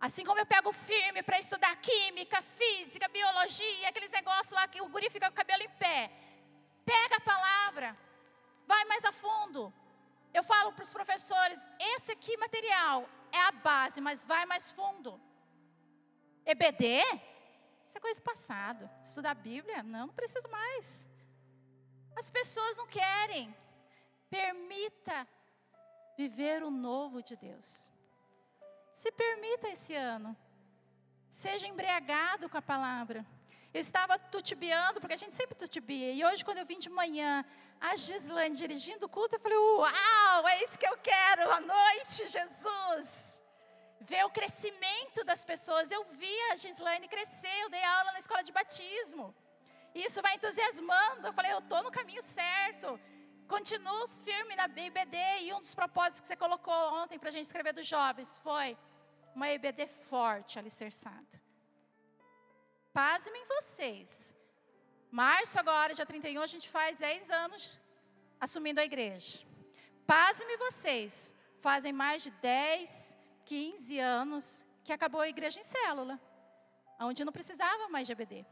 Assim 0.00 0.24
como 0.24 0.40
eu 0.40 0.46
pego 0.46 0.72
firme 0.72 1.22
para 1.22 1.38
estudar 1.38 1.74
química, 1.76 2.42
física, 2.42 3.08
biologia, 3.08 3.88
aqueles 3.88 4.10
negócios 4.10 4.52
lá 4.52 4.66
que 4.66 4.82
o 4.82 4.88
guri 4.88 5.08
fica 5.08 5.26
com 5.26 5.32
o 5.32 5.36
cabelo 5.36 5.62
em 5.62 5.70
pé. 5.70 6.10
Pega 6.84 7.16
a 7.16 7.20
palavra, 7.20 7.96
vai 8.66 8.84
mais 8.86 9.04
a 9.04 9.12
fundo. 9.12 9.72
Eu 10.34 10.42
falo 10.42 10.72
para 10.72 10.82
os 10.82 10.92
professores: 10.92 11.68
esse 11.78 12.10
aqui 12.12 12.36
material 12.36 13.08
é 13.30 13.38
a 13.38 13.52
base, 13.52 14.00
mas 14.00 14.24
vai 14.24 14.44
mais 14.44 14.70
fundo. 14.70 15.20
EBD? 16.44 17.02
Isso 17.86 17.98
é 17.98 18.00
coisa 18.00 18.18
do 18.18 18.24
passado. 18.24 18.90
Estudar 19.04 19.30
a 19.30 19.34
Bíblia? 19.34 19.82
Não, 19.82 20.06
não 20.08 20.14
preciso 20.14 20.48
mais. 20.48 21.06
As 22.16 22.30
pessoas 22.30 22.76
não 22.76 22.86
querem. 22.86 23.54
Permita 24.28 25.28
viver 26.16 26.62
o 26.62 26.70
novo 26.70 27.22
de 27.22 27.36
Deus. 27.36 27.90
Se 28.92 29.10
permita 29.12 29.68
esse 29.68 29.94
ano. 29.94 30.36
Seja 31.30 31.66
embriagado 31.66 32.48
com 32.48 32.58
a 32.58 32.62
palavra. 32.62 33.26
Eu 33.72 33.80
estava 33.80 34.18
tutibiando, 34.18 35.00
porque 35.00 35.14
a 35.14 35.22
gente 35.22 35.34
sempre 35.34 35.54
tutibia. 35.54 36.12
E 36.12 36.24
hoje, 36.24 36.44
quando 36.44 36.58
eu 36.58 36.66
vim 36.66 36.78
de 36.78 36.90
manhã, 36.90 37.44
a 37.80 37.96
Gislaine 37.96 38.54
dirigindo 38.54 39.06
o 39.06 39.08
culto, 39.08 39.36
eu 39.36 39.40
falei: 39.40 39.56
Uau, 39.56 40.48
é 40.48 40.64
isso 40.64 40.78
que 40.78 40.86
eu 40.86 40.96
quero 40.98 41.50
à 41.50 41.60
noite, 41.60 42.28
Jesus 42.28 43.42
ver 44.02 44.24
o 44.24 44.30
crescimento 44.30 45.24
das 45.24 45.44
pessoas. 45.44 45.90
Eu 45.90 46.04
vi 46.04 46.34
a 46.50 46.56
Gislaine 46.56 47.08
crescer, 47.08 47.56
eu 47.62 47.70
dei 47.70 47.84
aula 47.84 48.12
na 48.12 48.18
escola 48.18 48.42
de 48.42 48.52
batismo. 48.52 49.34
Isso 49.94 50.20
vai 50.22 50.34
entusiasmando. 50.34 51.26
Eu 51.26 51.32
falei, 51.32 51.52
eu 51.52 51.58
estou 51.58 51.82
no 51.82 51.90
caminho 51.90 52.22
certo. 52.22 52.98
Continuo 53.52 54.08
firme 54.08 54.56
na 54.56 54.64
IBD 54.64 55.18
e 55.42 55.52
um 55.52 55.60
dos 55.60 55.74
propósitos 55.74 56.20
que 56.20 56.26
você 56.26 56.34
colocou 56.34 56.72
ontem 56.94 57.18
para 57.18 57.28
a 57.28 57.32
gente 57.32 57.44
escrever 57.44 57.74
dos 57.74 57.86
jovens 57.86 58.38
foi 58.38 58.78
uma 59.34 59.46
IBD 59.50 59.86
forte, 60.08 60.58
alicerçada. 60.58 61.36
Pasmem 62.94 63.44
vocês. 63.46 64.34
Março 65.10 65.58
agora, 65.58 65.92
dia 65.92 66.06
31, 66.06 66.40
a 66.40 66.46
gente 66.46 66.66
faz 66.66 66.96
10 66.96 67.30
anos 67.30 67.78
assumindo 68.40 68.80
a 68.80 68.86
igreja. 68.86 69.46
Pasmem 70.06 70.56
vocês. 70.56 71.34
Fazem 71.60 71.92
mais 71.92 72.22
de 72.22 72.30
10 72.30 73.18
15 73.44 73.98
anos 73.98 74.66
que 74.82 74.94
acabou 74.94 75.20
a 75.20 75.28
igreja 75.28 75.60
em 75.60 75.62
célula, 75.62 76.18
onde 76.98 77.22
não 77.22 77.32
precisava 77.32 77.86
mais 77.90 78.06
de 78.06 78.14
ABD. 78.14 78.46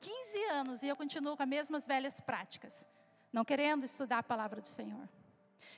15 0.00 0.44
anos 0.46 0.82
e 0.82 0.88
eu 0.88 0.96
continuo 0.96 1.36
com 1.36 1.42
as 1.42 1.48
mesmas 1.48 1.86
velhas 1.86 2.20
práticas, 2.20 2.86
não 3.32 3.44
querendo 3.44 3.84
estudar 3.84 4.18
a 4.18 4.22
palavra 4.22 4.60
do 4.60 4.68
Senhor. 4.68 5.08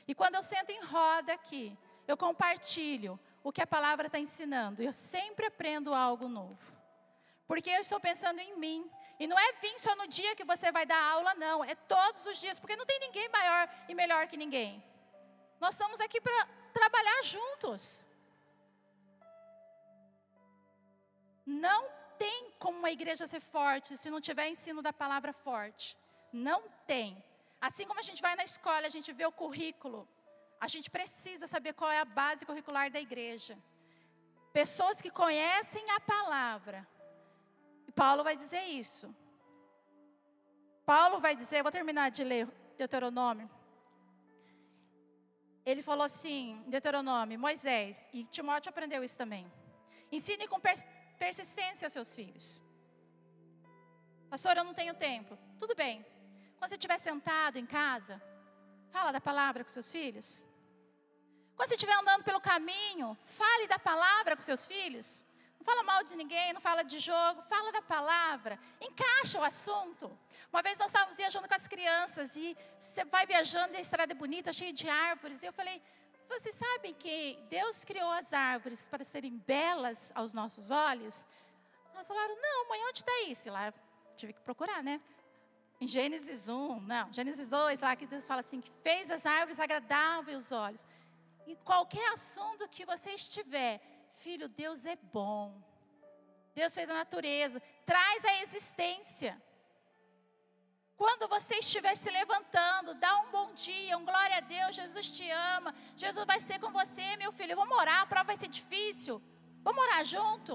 E 0.06 0.14
quando 0.14 0.36
eu 0.36 0.42
sento 0.42 0.70
em 0.70 0.82
roda 0.84 1.32
aqui, 1.32 1.76
eu 2.06 2.16
compartilho 2.16 3.18
o 3.42 3.52
que 3.52 3.60
a 3.60 3.66
palavra 3.66 4.06
está 4.06 4.18
ensinando, 4.18 4.82
eu 4.82 4.92
sempre 4.92 5.46
aprendo 5.46 5.92
algo 5.92 6.28
novo. 6.28 6.72
Porque 7.46 7.70
eu 7.70 7.80
estou 7.80 8.00
pensando 8.00 8.38
em 8.38 8.56
mim. 8.56 8.90
E 9.18 9.26
não 9.26 9.38
é 9.38 9.52
vir 9.60 9.78
só 9.78 9.94
no 9.94 10.08
dia 10.08 10.34
que 10.34 10.44
você 10.44 10.72
vai 10.72 10.86
dar 10.86 11.00
aula, 11.12 11.34
não. 11.34 11.62
É 11.64 11.74
todos 11.74 12.24
os 12.26 12.40
dias, 12.40 12.58
porque 12.58 12.76
não 12.76 12.86
tem 12.86 12.98
ninguém 13.00 13.28
maior 13.28 13.68
e 13.88 13.94
melhor 13.94 14.26
que 14.26 14.36
ninguém. 14.36 14.82
Nós 15.60 15.74
estamos 15.74 16.00
aqui 16.00 16.20
para 16.20 16.48
trabalhar 16.72 17.22
juntos. 17.22 18.06
Não 21.44 22.01
tem 22.22 22.40
como 22.58 22.78
uma 22.82 22.92
igreja 22.96 23.26
ser 23.32 23.40
forte 23.40 23.96
se 23.96 24.08
não 24.14 24.20
tiver 24.28 24.48
ensino 24.48 24.80
da 24.86 24.92
palavra 25.02 25.32
forte. 25.32 25.86
Não 26.48 26.60
tem. 26.86 27.08
Assim 27.68 27.86
como 27.88 28.00
a 28.00 28.06
gente 28.08 28.22
vai 28.26 28.34
na 28.40 28.44
escola, 28.44 28.86
a 28.86 28.94
gente 28.96 29.10
vê 29.12 29.26
o 29.26 29.38
currículo, 29.42 30.00
a 30.60 30.68
gente 30.74 30.88
precisa 30.96 31.46
saber 31.54 31.72
qual 31.72 31.90
é 31.90 32.00
a 32.00 32.04
base 32.20 32.46
curricular 32.50 32.90
da 32.90 33.00
igreja. 33.00 33.56
Pessoas 34.52 35.00
que 35.02 35.10
conhecem 35.22 35.84
a 35.90 36.00
palavra. 36.14 36.78
E 37.88 37.92
Paulo 37.92 38.22
vai 38.28 38.36
dizer 38.36 38.64
isso. 38.82 39.06
Paulo 40.84 41.18
vai 41.26 41.34
dizer, 41.34 41.62
vou 41.62 41.72
terminar 41.72 42.10
de 42.10 42.22
ler 42.24 42.46
Deuteronômio 42.76 43.48
ele 45.64 45.82
falou 45.82 46.04
assim, 46.04 46.62
Deuteronômio, 46.66 47.38
Moisés, 47.38 48.08
e 48.12 48.24
Timóteo 48.24 48.70
aprendeu 48.70 49.02
isso 49.04 49.16
também. 49.16 49.50
Ensine 50.10 50.48
com 50.48 50.60
persistência 51.24 51.86
aos 51.86 51.92
seus 51.92 52.10
filhos. 52.18 52.46
Pastor, 54.28 54.56
eu 54.56 54.64
não 54.68 54.74
tenho 54.80 54.94
tempo. 55.10 55.38
Tudo 55.62 55.74
bem. 55.82 56.04
Quando 56.56 56.68
você 56.68 56.78
estiver 56.80 56.98
sentado 56.98 57.58
em 57.62 57.66
casa, 57.80 58.14
fala 58.90 59.12
da 59.16 59.20
palavra 59.20 59.62
com 59.62 59.70
seus 59.76 59.90
filhos. 59.96 60.28
Quando 61.54 61.68
você 61.68 61.76
estiver 61.76 61.96
andando 62.00 62.24
pelo 62.24 62.40
caminho, 62.40 63.16
fale 63.40 63.68
da 63.68 63.78
palavra 63.78 64.34
com 64.34 64.42
seus 64.42 64.66
filhos. 64.72 65.24
Não 65.58 65.64
fala 65.64 65.84
mal 65.84 66.02
de 66.02 66.16
ninguém, 66.16 66.52
não 66.52 66.60
fala 66.60 66.82
de 66.82 66.98
jogo, 66.98 67.40
fala 67.42 67.70
da 67.70 67.82
palavra. 67.82 68.58
Encaixa 68.80 69.38
o 69.38 69.44
assunto. 69.44 70.06
Uma 70.52 70.60
vez 70.60 70.76
nós 70.80 70.88
estávamos 70.88 71.16
viajando 71.16 71.46
com 71.46 71.54
as 71.54 71.68
crianças 71.68 72.34
e 72.34 72.56
você 72.80 73.04
vai 73.04 73.24
viajando 73.26 73.74
e 73.74 73.76
a 73.76 73.80
estrada 73.80 74.12
é 74.12 74.22
bonita, 74.24 74.52
cheia 74.52 74.72
de 74.72 74.88
árvores. 74.88 75.40
E 75.42 75.46
eu 75.46 75.52
falei, 75.52 75.80
vocês 76.32 76.54
sabem 76.54 76.94
que 76.94 77.38
Deus 77.50 77.84
criou 77.84 78.10
as 78.10 78.32
árvores 78.32 78.88
para 78.88 79.04
serem 79.04 79.36
belas 79.36 80.10
aos 80.14 80.32
nossos 80.32 80.70
olhos? 80.70 81.26
Elas 81.92 82.08
falaram, 82.08 82.34
não, 82.40 82.68
mãe, 82.68 82.80
onde 82.88 82.98
está 82.98 83.22
isso? 83.28 83.50
Lá 83.50 83.72
tive 84.16 84.32
que 84.32 84.40
procurar, 84.40 84.82
né? 84.82 85.00
Em 85.80 85.86
Gênesis 85.86 86.48
1, 86.48 86.80
não, 86.80 87.12
Gênesis 87.12 87.48
2, 87.48 87.80
lá 87.80 87.94
que 87.96 88.06
Deus 88.06 88.26
fala 88.26 88.40
assim, 88.40 88.60
que 88.60 88.70
fez 88.82 89.10
as 89.10 89.26
árvores 89.26 89.58
agradáveis 89.60 90.36
aos 90.36 90.52
olhos. 90.52 90.86
Em 91.46 91.56
qualquer 91.56 92.12
assunto 92.12 92.68
que 92.68 92.86
você 92.86 93.10
estiver, 93.10 93.80
filho, 94.12 94.48
Deus 94.48 94.84
é 94.86 94.96
bom. 94.96 95.52
Deus 96.54 96.74
fez 96.74 96.88
a 96.88 96.94
natureza, 96.94 97.60
traz 97.84 98.24
a 98.24 98.42
existência. 98.42 99.40
Quando 101.02 101.26
você 101.26 101.54
estiver 101.56 101.96
se 101.96 102.08
levantando, 102.16 102.94
dá 102.94 103.12
um 103.22 103.28
bom 103.36 103.52
dia, 103.54 103.98
um 103.98 104.04
glória 104.04 104.36
a 104.36 104.40
Deus, 104.40 104.76
Jesus 104.76 105.10
te 105.10 105.28
ama, 105.56 105.74
Jesus 105.96 106.24
vai 106.24 106.38
ser 106.38 106.60
com 106.60 106.70
você, 106.70 107.16
meu 107.16 107.32
filho. 107.32 107.56
Vamos 107.56 107.76
orar, 107.76 108.02
a 108.02 108.06
prova 108.06 108.28
vai 108.28 108.36
ser 108.36 108.46
difícil. 108.46 109.20
Vamos 109.64 109.82
orar 109.84 110.04
junto. 110.04 110.54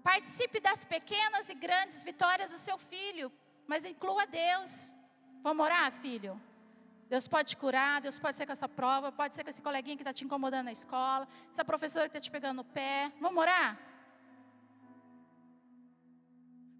Participe 0.00 0.60
das 0.60 0.84
pequenas 0.84 1.48
e 1.48 1.56
grandes 1.56 2.04
vitórias 2.04 2.52
do 2.52 2.56
seu 2.66 2.78
filho, 2.78 3.32
mas 3.66 3.84
inclua 3.84 4.28
Deus. 4.28 4.94
Vamos 5.42 5.64
orar, 5.66 5.90
filho? 5.90 6.40
Deus 7.08 7.26
pode 7.26 7.56
curar, 7.56 8.00
Deus 8.00 8.20
pode 8.20 8.36
ser 8.36 8.46
com 8.46 8.52
essa 8.52 8.68
prova, 8.68 9.10
pode 9.10 9.34
ser 9.34 9.42
com 9.42 9.50
esse 9.50 9.60
coleguinha 9.60 9.96
que 9.96 10.04
está 10.04 10.12
te 10.12 10.24
incomodando 10.24 10.66
na 10.66 10.72
escola, 10.80 11.26
essa 11.50 11.64
professora 11.64 12.08
que 12.08 12.16
está 12.16 12.20
te 12.20 12.30
pegando 12.30 12.58
no 12.58 12.64
pé. 12.64 13.12
Vamos 13.20 13.42
orar? 13.42 13.76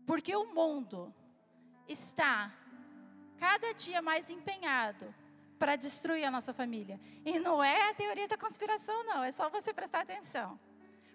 Porque 0.07 0.37
o 0.37 0.47
mundo 0.55 1.13
está 1.89 2.53
cada 3.39 3.73
dia 3.75 4.01
mais 4.01 4.31
empenhado 4.31 5.15
para 5.59 5.77
destruir 5.77 6.25
a 6.25 6.31
nossa 6.31 6.53
família. 6.53 7.01
E 7.25 7.39
não 7.39 7.63
é 7.63 7.91
a 7.91 7.95
teoria 7.95 8.29
da 8.29 8.37
conspiração, 8.37 9.05
não, 9.05 9.23
é 9.23 9.31
só 9.31 9.49
você 9.49 9.73
prestar 9.73 10.01
atenção. 10.01 10.59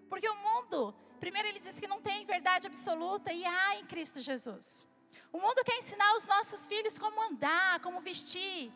Porque 0.09 0.27
o 0.27 0.35
mundo 0.35 0.95
Primeiro 1.19 1.49
ele 1.49 1.59
diz 1.59 1.79
que 1.79 1.87
não 1.87 2.01
tem 2.01 2.25
verdade 2.25 2.65
absoluta 2.65 3.31
e 3.33 3.45
há 3.45 3.75
em 3.75 3.85
Cristo 3.85 4.21
Jesus. 4.21 4.87
O 5.33 5.39
mundo 5.39 5.63
quer 5.65 5.77
ensinar 5.77 6.15
os 6.15 6.25
nossos 6.27 6.65
filhos 6.65 6.97
como 6.97 7.21
andar, 7.21 7.81
como 7.81 7.99
vestir. 7.99 8.71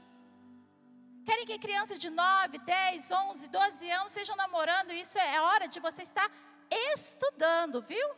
Querem 1.26 1.46
que 1.46 1.58
crianças 1.58 1.98
de 1.98 2.10
9, 2.10 2.58
10, 2.58 3.12
11, 3.12 3.48
12 3.48 3.92
anos 3.92 4.08
estejam 4.08 4.36
namorando, 4.36 4.92
isso 4.92 5.18
é 5.18 5.40
hora 5.40 5.68
de 5.70 5.80
você 5.80 6.02
estar 6.02 6.30
estudando, 6.94 7.82
viu? 7.82 8.10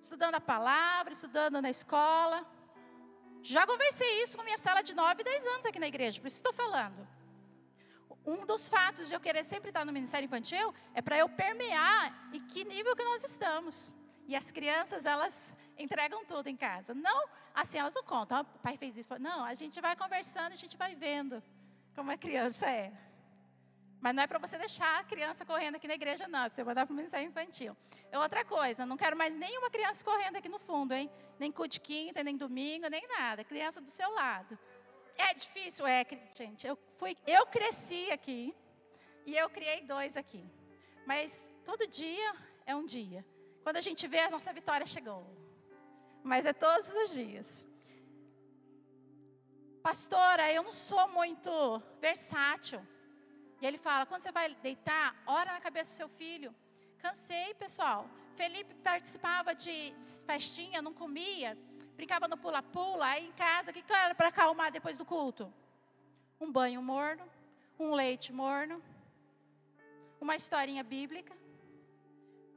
Estudando 0.00 0.36
a 0.36 0.40
palavra, 0.40 1.12
estudando 1.12 1.60
na 1.60 1.70
escola. 1.70 2.46
Já 3.42 3.66
conversei 3.66 4.22
isso 4.22 4.36
com 4.36 4.42
minha 4.42 4.58
sala 4.58 4.82
de 4.82 4.94
9 4.94 5.20
e 5.20 5.24
10 5.24 5.46
anos 5.46 5.66
aqui 5.66 5.78
na 5.78 5.88
igreja, 5.88 6.20
por 6.20 6.26
isso 6.26 6.36
estou 6.36 6.52
falando 6.52 7.06
um 8.24 8.44
dos 8.44 8.68
fatos 8.68 9.08
de 9.08 9.14
eu 9.14 9.20
querer 9.20 9.44
sempre 9.44 9.70
estar 9.70 9.84
no 9.84 9.92
Ministério 9.92 10.26
Infantil 10.26 10.74
é 10.94 11.00
para 11.00 11.18
eu 11.18 11.28
permear 11.28 12.30
e 12.32 12.40
que 12.40 12.64
nível 12.64 12.94
que 12.94 13.04
nós 13.04 13.24
estamos. 13.24 13.94
E 14.28 14.36
as 14.36 14.50
crianças, 14.50 15.04
elas 15.04 15.56
entregam 15.76 16.24
tudo 16.24 16.48
em 16.48 16.56
casa. 16.56 16.94
Não, 16.94 17.28
assim, 17.54 17.78
elas 17.78 17.94
não 17.94 18.04
contam, 18.04 18.38
ah, 18.38 18.42
o 18.42 18.58
pai 18.60 18.76
fez 18.76 18.96
isso. 18.96 19.08
Não, 19.18 19.44
a 19.44 19.54
gente 19.54 19.80
vai 19.80 19.96
conversando, 19.96 20.52
a 20.52 20.56
gente 20.56 20.76
vai 20.76 20.94
vendo 20.94 21.42
como 21.94 22.10
a 22.10 22.16
criança 22.16 22.70
é. 22.70 22.92
Mas 24.00 24.14
não 24.14 24.22
é 24.22 24.26
para 24.26 24.38
você 24.38 24.56
deixar 24.56 24.98
a 24.98 25.04
criança 25.04 25.44
correndo 25.44 25.74
aqui 25.74 25.86
na 25.86 25.94
igreja, 25.94 26.26
não. 26.26 26.40
É 26.40 26.48
para 26.48 26.54
você 26.54 26.64
mandar 26.64 26.86
para 26.86 26.92
o 26.92 26.96
Ministério 26.96 27.28
Infantil. 27.28 27.76
É 28.10 28.18
outra 28.18 28.44
coisa, 28.44 28.86
não 28.86 28.96
quero 28.96 29.16
mais 29.16 29.32
nenhuma 29.32 29.68
criança 29.68 30.02
correndo 30.02 30.36
aqui 30.36 30.48
no 30.48 30.58
fundo, 30.58 30.94
hein? 30.94 31.10
Nem 31.38 31.52
cu 31.52 31.68
de 31.68 31.80
quinta, 31.80 32.24
nem 32.24 32.36
domingo, 32.36 32.88
nem 32.88 33.06
nada. 33.08 33.44
Criança 33.44 33.80
do 33.80 33.90
seu 33.90 34.10
lado. 34.12 34.58
É 35.18 35.34
difícil, 35.34 35.86
é, 35.86 36.06
gente. 36.34 36.66
Eu, 36.66 36.78
fui, 36.96 37.14
eu 37.26 37.46
cresci 37.46 38.10
aqui 38.10 38.54
e 39.26 39.36
eu 39.36 39.50
criei 39.50 39.82
dois 39.82 40.16
aqui. 40.16 40.42
Mas 41.06 41.52
todo 41.62 41.86
dia 41.86 42.32
é 42.64 42.74
um 42.74 42.86
dia. 42.86 43.24
Quando 43.62 43.76
a 43.76 43.82
gente 43.82 44.06
vê, 44.08 44.20
a 44.20 44.30
nossa 44.30 44.50
vitória 44.52 44.86
chegou. 44.86 45.26
Mas 46.22 46.46
é 46.46 46.54
todos 46.54 46.90
os 46.92 47.10
dias. 47.12 47.66
Pastora, 49.82 50.50
eu 50.52 50.62
não 50.62 50.72
sou 50.72 51.08
muito 51.08 51.50
versátil. 52.00 52.80
E 53.60 53.66
ele 53.66 53.78
fala: 53.78 54.06
quando 54.06 54.22
você 54.22 54.32
vai 54.32 54.54
deitar, 54.54 55.14
ora 55.26 55.52
na 55.52 55.60
cabeça 55.60 55.92
do 55.92 55.96
seu 55.96 56.08
filho. 56.08 56.54
Cansei, 56.98 57.54
pessoal. 57.54 58.08
Felipe 58.36 58.74
participava 58.74 59.54
de 59.54 59.94
festinha, 60.26 60.80
não 60.80 60.94
comia 60.94 61.56
brincava 62.00 62.26
no 62.26 62.38
pula-pula, 62.38 63.04
aí 63.04 63.26
em 63.26 63.32
casa, 63.32 63.70
o 63.70 63.74
que, 63.74 63.82
que 63.82 63.92
era 63.92 64.14
para 64.14 64.28
acalmar 64.28 64.72
depois 64.72 64.96
do 64.96 65.04
culto? 65.04 65.52
Um 66.40 66.50
banho 66.50 66.82
morno, 66.82 67.22
um 67.78 67.92
leite 67.92 68.32
morno, 68.32 68.82
uma 70.18 70.34
historinha 70.34 70.82
bíblica, 70.82 71.34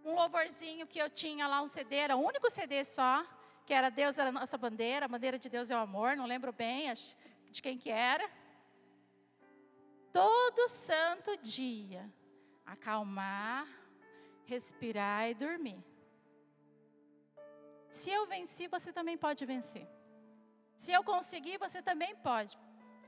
um 0.06 0.16
louvorzinho 0.16 0.88
que 0.88 0.98
eu 0.98 1.10
tinha 1.10 1.46
lá, 1.46 1.62
um 1.62 1.68
CD, 1.68 1.98
era 1.98 2.16
o 2.16 2.26
único 2.26 2.50
CD 2.50 2.86
só, 2.86 3.26
que 3.66 3.74
era 3.74 3.90
Deus 3.90 4.18
era 4.18 4.30
a 4.30 4.32
nossa 4.32 4.58
bandeira, 4.58 5.08
a 5.08 5.10
bandeira 5.10 5.38
de 5.38 5.50
Deus 5.50 5.70
é 5.70 5.76
o 5.76 5.80
amor, 5.80 6.16
não 6.16 6.26
lembro 6.26 6.54
bem 6.54 6.94
de 7.52 7.62
quem 7.62 7.78
que 7.78 7.90
era. 7.90 8.26
Todo 10.14 10.70
santo 10.70 11.36
dia, 11.38 12.08
acalmar, 12.64 13.68
respirar 14.46 15.28
e 15.28 15.34
dormir. 15.34 15.84
Se 17.90 18.12
eu 18.12 18.28
venci, 18.28 18.68
você 18.68 18.94
também 18.94 19.18
pode 19.18 19.44
vencer. 19.44 19.88
Se 20.78 20.92
eu 20.92 21.04
conseguir, 21.04 21.58
você 21.58 21.82
também 21.82 22.16
pode. 22.16 22.58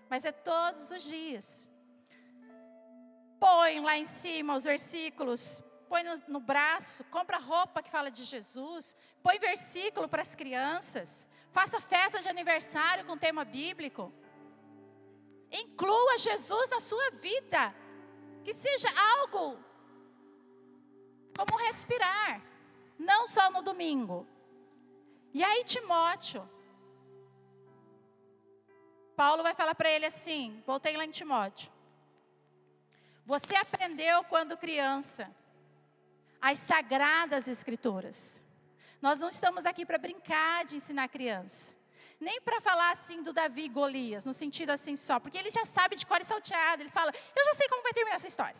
Mas 0.10 0.26
é 0.26 0.32
todos 0.32 0.90
os 0.90 1.04
dias. 1.04 1.70
Põe 3.40 3.80
lá 3.82 3.96
em 3.98 4.06
cima 4.06 4.56
os 4.56 4.64
versículos, 4.64 5.62
põe 5.88 6.04
no, 6.04 6.16
no 6.28 6.40
braço, 6.40 7.04
compra 7.06 7.38
roupa 7.38 7.84
que 7.84 7.90
fala 7.92 8.10
de 8.10 8.24
Jesus, 8.24 8.96
põe 9.22 9.38
versículo 9.38 10.08
para 10.08 10.24
as 10.24 10.34
crianças, 10.34 11.28
faça 11.52 11.80
festa 11.80 12.22
de 12.22 12.30
aniversário 12.30 13.06
com 13.06 13.18
tema 13.18 13.46
bíblico. 13.46 14.12
Inclua 15.52 16.18
Jesus 16.18 16.70
na 16.70 16.80
sua 16.80 17.12
vida. 17.12 17.74
Que 18.44 18.54
seja 18.54 18.90
algo 19.20 19.58
como 21.36 21.58
respirar, 21.58 22.42
não 22.98 23.26
só 23.26 23.50
no 23.50 23.62
domingo, 23.62 24.28
e 25.38 25.44
aí, 25.44 25.66
Timóteo, 25.66 26.50
Paulo 29.18 29.44
vai 29.44 29.54
falar 29.54 29.76
para 29.76 29.90
ele 29.90 30.06
assim: 30.06 30.64
voltei 30.66 30.96
lá 30.96 31.04
em 31.04 31.12
Timóteo. 31.12 31.70
Você 33.26 33.54
aprendeu 33.54 34.24
quando 34.24 34.56
criança 34.56 35.30
as 36.40 36.60
sagradas 36.60 37.50
escrituras. 37.50 38.42
Nós 39.02 39.20
não 39.20 39.28
estamos 39.28 39.66
aqui 39.66 39.86
para 39.86 39.98
brincar 39.98 40.64
de 40.64 40.78
ensinar 40.78 41.10
criança. 41.10 41.76
Nem 42.28 42.42
para 42.42 42.60
falar 42.60 42.92
assim 42.92 43.22
do 43.22 43.32
Davi 43.40 43.66
e 43.66 43.74
Golias, 43.78 44.26
no 44.26 44.34
sentido 44.34 44.72
assim 44.72 44.96
só, 44.96 45.16
porque 45.20 45.38
eles 45.38 45.54
já 45.54 45.64
sabem 45.64 45.98
de 46.02 46.06
cor 46.10 46.20
e 46.20 46.26
salteado. 46.26 46.82
Eles 46.82 46.94
falam, 47.00 47.14
eu 47.40 47.46
já 47.50 47.54
sei 47.54 47.68
como 47.70 47.84
vai 47.84 47.94
terminar 47.94 48.16
essa 48.16 48.32
história. 48.34 48.60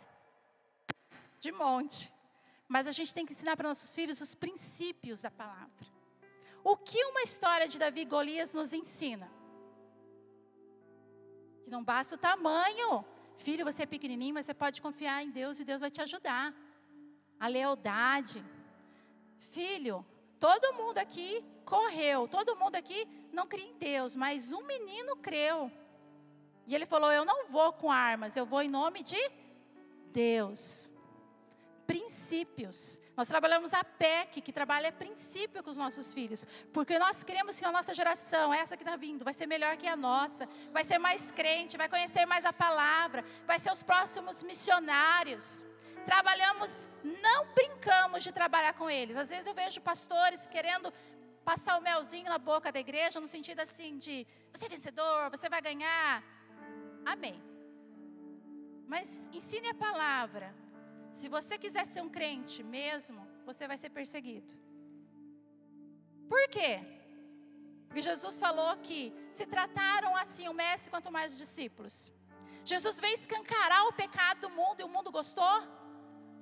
De 1.40 1.50
monte. 1.50 2.12
Mas 2.68 2.86
a 2.86 2.92
gente 2.92 3.12
tem 3.12 3.26
que 3.26 3.32
ensinar 3.32 3.56
para 3.56 3.68
nossos 3.68 3.92
filhos 3.92 4.20
os 4.20 4.36
princípios 4.36 5.20
da 5.20 5.32
palavra. 5.32 5.84
O 6.62 6.76
que 6.76 7.04
uma 7.06 7.22
história 7.22 7.66
de 7.66 7.76
Davi 7.76 8.02
e 8.02 8.10
Golias 8.14 8.54
nos 8.54 8.72
ensina? 8.72 9.28
Que 11.64 11.70
não 11.76 11.82
basta 11.82 12.14
o 12.14 12.18
tamanho. 12.18 13.04
Filho, 13.36 13.64
você 13.64 13.82
é 13.82 13.86
pequenininho, 13.86 14.34
mas 14.34 14.46
você 14.46 14.54
pode 14.54 14.80
confiar 14.80 15.24
em 15.24 15.30
Deus 15.30 15.58
e 15.58 15.64
Deus 15.64 15.80
vai 15.80 15.90
te 15.90 16.00
ajudar. 16.00 16.54
A 17.40 17.48
lealdade. 17.48 18.44
Filho, 19.54 20.06
todo 20.38 20.74
mundo 20.74 20.98
aqui 20.98 21.44
correu, 21.64 22.28
todo 22.28 22.56
mundo 22.56 22.76
aqui 22.76 23.06
não 23.32 23.46
cria 23.46 23.66
em 23.66 23.76
Deus, 23.78 24.14
mas 24.14 24.52
um 24.52 24.62
menino 24.62 25.16
creu. 25.16 25.70
E 26.66 26.74
ele 26.74 26.86
falou: 26.86 27.12
Eu 27.12 27.24
não 27.24 27.48
vou 27.48 27.72
com 27.72 27.90
armas, 27.90 28.36
eu 28.36 28.46
vou 28.46 28.62
em 28.62 28.68
nome 28.68 29.02
de 29.02 29.30
Deus 30.12 30.90
princípios. 31.86 33.00
Nós 33.16 33.28
trabalhamos 33.28 33.72
a 33.72 33.82
PEC, 33.82 34.42
que 34.42 34.52
trabalha 34.52 34.92
princípio 34.92 35.62
com 35.62 35.70
os 35.70 35.78
nossos 35.78 36.12
filhos, 36.12 36.44
porque 36.72 36.98
nós 36.98 37.22
queremos 37.22 37.58
que 37.58 37.64
a 37.64 37.72
nossa 37.72 37.94
geração, 37.94 38.52
essa 38.52 38.76
que 38.76 38.82
está 38.82 38.96
vindo, 38.96 39.24
vai 39.24 39.32
ser 39.32 39.46
melhor 39.46 39.76
que 39.76 39.86
a 39.86 39.96
nossa, 39.96 40.46
vai 40.72 40.84
ser 40.84 40.98
mais 40.98 41.30
crente, 41.30 41.78
vai 41.78 41.88
conhecer 41.88 42.26
mais 42.26 42.44
a 42.44 42.52
palavra, 42.52 43.24
vai 43.46 43.58
ser 43.58 43.72
os 43.72 43.82
próximos 43.82 44.42
missionários. 44.42 45.64
Trabalhamos, 46.10 46.88
não 47.26 47.40
brincamos 47.58 48.22
de 48.22 48.32
trabalhar 48.32 48.74
com 48.74 48.88
eles. 48.88 49.16
Às 49.16 49.30
vezes 49.30 49.46
eu 49.46 49.54
vejo 49.54 49.80
pastores 49.80 50.46
querendo 50.46 50.92
passar 51.44 51.78
o 51.78 51.82
melzinho 51.82 52.28
na 52.34 52.38
boca 52.38 52.70
da 52.70 52.80
igreja, 52.86 53.20
no 53.20 53.26
sentido 53.26 53.60
assim 53.60 53.98
de 53.98 54.26
você 54.52 54.66
é 54.66 54.68
vencedor, 54.68 55.30
você 55.30 55.48
vai 55.48 55.60
ganhar. 55.60 56.22
Amém. 57.04 57.36
Mas 58.86 59.28
ensine 59.32 59.68
a 59.68 59.74
palavra. 59.74 60.54
Se 61.12 61.28
você 61.28 61.58
quiser 61.58 61.86
ser 61.86 62.02
um 62.02 62.08
crente 62.08 62.62
mesmo, 62.62 63.20
você 63.44 63.66
vai 63.66 63.78
ser 63.82 63.90
perseguido. 63.90 64.54
Por 66.28 66.48
quê? 66.48 66.72
Porque 67.86 68.02
Jesus 68.02 68.38
falou 68.38 68.76
que 68.76 69.00
se 69.32 69.46
trataram 69.46 70.14
assim 70.16 70.46
o 70.48 70.54
mestre 70.54 70.90
quanto 70.90 71.10
mais 71.10 71.32
os 71.32 71.38
discípulos. 71.38 72.12
Jesus 72.64 73.00
veio 73.00 73.14
escancarar 73.14 73.86
o 73.86 73.92
pecado 73.92 74.40
do 74.40 74.50
mundo 74.50 74.80
e 74.80 74.84
o 74.84 74.88
mundo 74.88 75.10
gostou? 75.10 75.56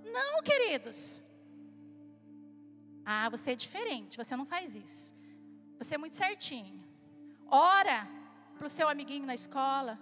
Não, 0.04 0.42
queridos. 0.42 1.22
Ah, 3.04 3.28
você 3.28 3.52
é 3.52 3.56
diferente, 3.56 4.16
você 4.16 4.36
não 4.36 4.46
faz 4.46 4.76
isso. 4.76 5.14
Você 5.78 5.94
é 5.94 5.98
muito 5.98 6.16
certinho. 6.16 6.82
Ora 7.48 8.08
para 8.56 8.66
o 8.66 8.70
seu 8.70 8.88
amiguinho 8.88 9.26
na 9.26 9.34
escola. 9.34 9.98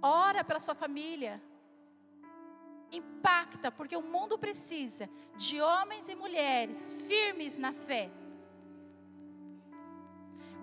Ora 0.00 0.42
pela 0.42 0.60
sua 0.60 0.74
família. 0.74 1.42
Impacta, 2.90 3.70
porque 3.70 3.96
o 3.96 4.02
mundo 4.02 4.38
precisa 4.38 5.08
de 5.36 5.60
homens 5.60 6.08
e 6.08 6.14
mulheres 6.14 6.92
firmes 7.06 7.58
na 7.58 7.72
fé. 7.72 8.10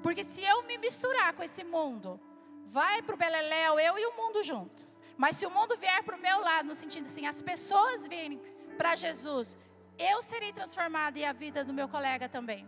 Porque 0.01 0.24
se 0.24 0.43
eu 0.43 0.64
me 0.64 0.78
misturar 0.78 1.34
com 1.34 1.43
esse 1.43 1.64
mundo, 1.64 2.20
vai 2.66 3.01
para 3.01 3.16
o 3.16 3.18
Beleléu, 3.18 3.80
eu 3.80 3.97
e 3.97 4.06
o 4.06 4.18
mundo 4.18 4.43
junto. 4.43 4.88
Mas 5.18 5.38
se 5.38 5.45
o 5.45 5.51
mundo 5.51 5.78
vier 5.78 6.03
para 6.03 6.16
o 6.16 6.20
meu 6.20 6.39
lado, 6.39 6.68
no 6.68 6.76
sentido 6.76 7.05
assim, 7.05 7.26
as 7.26 7.41
pessoas 7.41 8.07
virem 8.07 8.41
para 8.78 8.95
Jesus, 8.95 9.57
eu 9.97 10.22
serei 10.22 10.51
transformada 10.51 11.18
e 11.18 11.26
a 11.26 11.34
vida 11.34 11.63
do 11.63 11.74
meu 11.74 11.88
colega 11.88 12.28
também. 12.28 12.68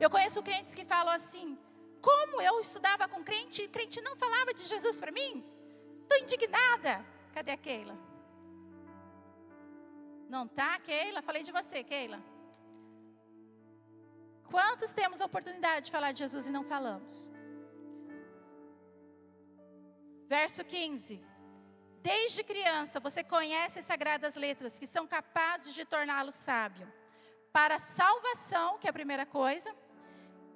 Eu 0.00 0.08
conheço 0.08 0.42
crentes 0.42 0.74
que 0.74 0.84
falam 0.84 1.12
assim: 1.12 1.58
como 2.00 2.40
eu 2.40 2.60
estudava 2.60 3.08
com 3.08 3.22
crente 3.22 3.62
e 3.62 3.68
crente 3.68 4.00
não 4.00 4.16
falava 4.16 4.54
de 4.54 4.64
Jesus 4.64 4.98
para 4.98 5.12
mim? 5.12 5.44
Estou 6.02 6.18
indignada. 6.18 7.04
Cadê 7.34 7.52
a 7.52 7.56
Keila? 7.56 7.96
Não 10.28 10.46
tá, 10.46 10.78
Keila? 10.80 11.22
Falei 11.22 11.42
de 11.42 11.52
você, 11.52 11.82
Keila. 11.82 12.20
Quantos 14.44 14.92
temos 14.92 15.20
a 15.20 15.26
oportunidade 15.26 15.86
de 15.86 15.92
falar 15.92 16.12
de 16.12 16.20
Jesus 16.20 16.46
e 16.46 16.52
não 16.52 16.64
falamos? 16.64 17.30
Verso 20.28 20.62
15. 20.62 21.20
Desde 22.02 22.44
criança 22.44 23.00
você 23.00 23.24
conhece 23.24 23.78
as 23.78 23.86
sagradas 23.86 24.34
letras 24.34 24.78
que 24.78 24.86
são 24.86 25.06
capazes 25.06 25.74
de 25.74 25.84
torná-lo 25.84 26.30
sábio. 26.30 26.86
Para 27.50 27.78
salvação, 27.78 28.78
que 28.78 28.86
é 28.86 28.90
a 28.90 28.92
primeira 28.92 29.24
coisa, 29.24 29.74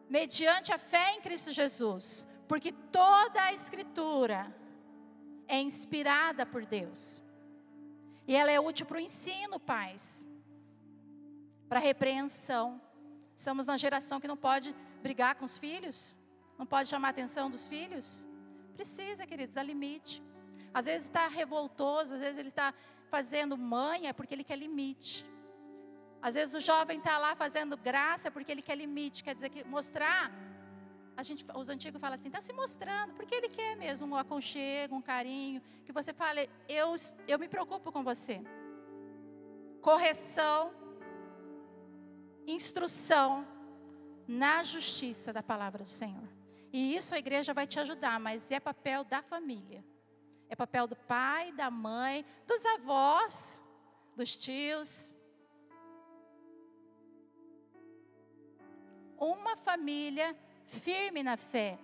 mediante 0.09 0.73
a 0.73 0.79
fé 0.79 1.15
em 1.15 1.23
Cristo 1.23 1.51
Jesus. 1.51 2.27
Porque 2.47 2.71
toda 2.71 3.43
a 3.43 3.53
Escritura 3.53 4.55
é 5.49 5.59
inspirada 5.59 6.45
por 6.45 6.67
Deus. 6.67 7.23
E 8.29 8.37
ela 8.37 8.51
é 8.51 8.61
útil 8.61 8.85
para 8.85 8.99
o 8.99 9.01
ensino, 9.01 9.59
pais. 9.59 10.27
Para 11.67 11.79
a 11.79 11.83
repreensão. 11.83 12.81
Estamos 13.35 13.67
na 13.67 13.79
geração 13.79 14.21
que 14.21 14.29
não 14.29 14.37
pode 14.37 14.75
brigar 15.03 15.35
com 15.35 15.47
os 15.47 15.57
filhos. 15.57 16.17
Não 16.59 16.67
pode 16.67 16.91
chamar 16.91 17.09
a 17.09 17.11
atenção 17.11 17.49
dos 17.49 17.67
filhos. 17.69 18.29
Precisa, 18.77 19.27
queridos, 19.27 19.55
dar 19.55 19.63
limite. 19.63 20.23
Às 20.73 20.87
vezes 20.87 21.07
está 21.07 21.27
revoltoso, 21.29 22.15
às 22.15 22.21
vezes 22.21 22.39
ele 22.39 22.49
está 22.49 22.73
fazendo 23.11 23.57
manha 23.59 24.15
porque 24.15 24.35
ele 24.35 24.45
quer 24.45 24.57
limite. 24.57 25.27
Às 26.21 26.35
vezes 26.35 26.55
o 26.55 26.61
jovem 26.61 26.99
está 26.99 27.19
lá 27.19 27.35
fazendo 27.35 27.77
graça 27.77 28.31
porque 28.31 28.51
ele 28.53 28.63
quer 28.63 28.77
limite, 28.77 29.25
quer 29.25 29.35
dizer 29.35 29.51
que 29.51 29.65
mostrar. 29.65 30.33
A 31.17 31.23
gente, 31.23 31.45
os 31.55 31.69
antigos 31.69 32.01
falam 32.01 32.15
assim, 32.15 32.29
está 32.29 32.41
se 32.41 32.53
mostrando, 32.53 33.13
porque 33.15 33.35
ele 33.35 33.49
quer 33.49 33.77
mesmo 33.77 34.15
um 34.15 34.17
aconchego, 34.17 34.97
um 34.97 35.03
carinho, 35.03 35.61
que 35.85 35.93
você 35.93 36.13
fale, 36.13 36.49
eu, 36.69 36.95
eu 37.29 37.39
me 37.39 37.49
preocupo 37.49 37.93
com 37.93 38.03
você. 38.03 38.41
Correção, 39.83 40.73
instrução 42.47 43.47
na 44.27 44.63
justiça 44.63 45.33
da 45.33 45.43
palavra 45.43 45.83
do 45.83 45.89
Senhor. 45.89 46.42
E 46.73 46.97
isso 46.97 47.15
a 47.15 47.19
igreja 47.19 47.53
vai 47.53 47.67
te 47.67 47.79
ajudar, 47.79 48.19
mas 48.19 48.51
é 48.51 48.59
papel 48.59 49.05
da 49.05 49.21
família. 49.21 49.85
É 50.49 50.57
papel 50.57 50.87
do 50.87 50.97
pai, 50.97 51.53
da 51.53 51.71
mãe, 51.71 52.25
dos 52.47 52.65
avós, 52.65 53.61
dos 54.17 54.37
tios. 54.37 55.15
Uma 59.19 59.57
família 59.57 60.37
firme 60.65 61.23
na 61.23 61.37
fé, 61.37 61.79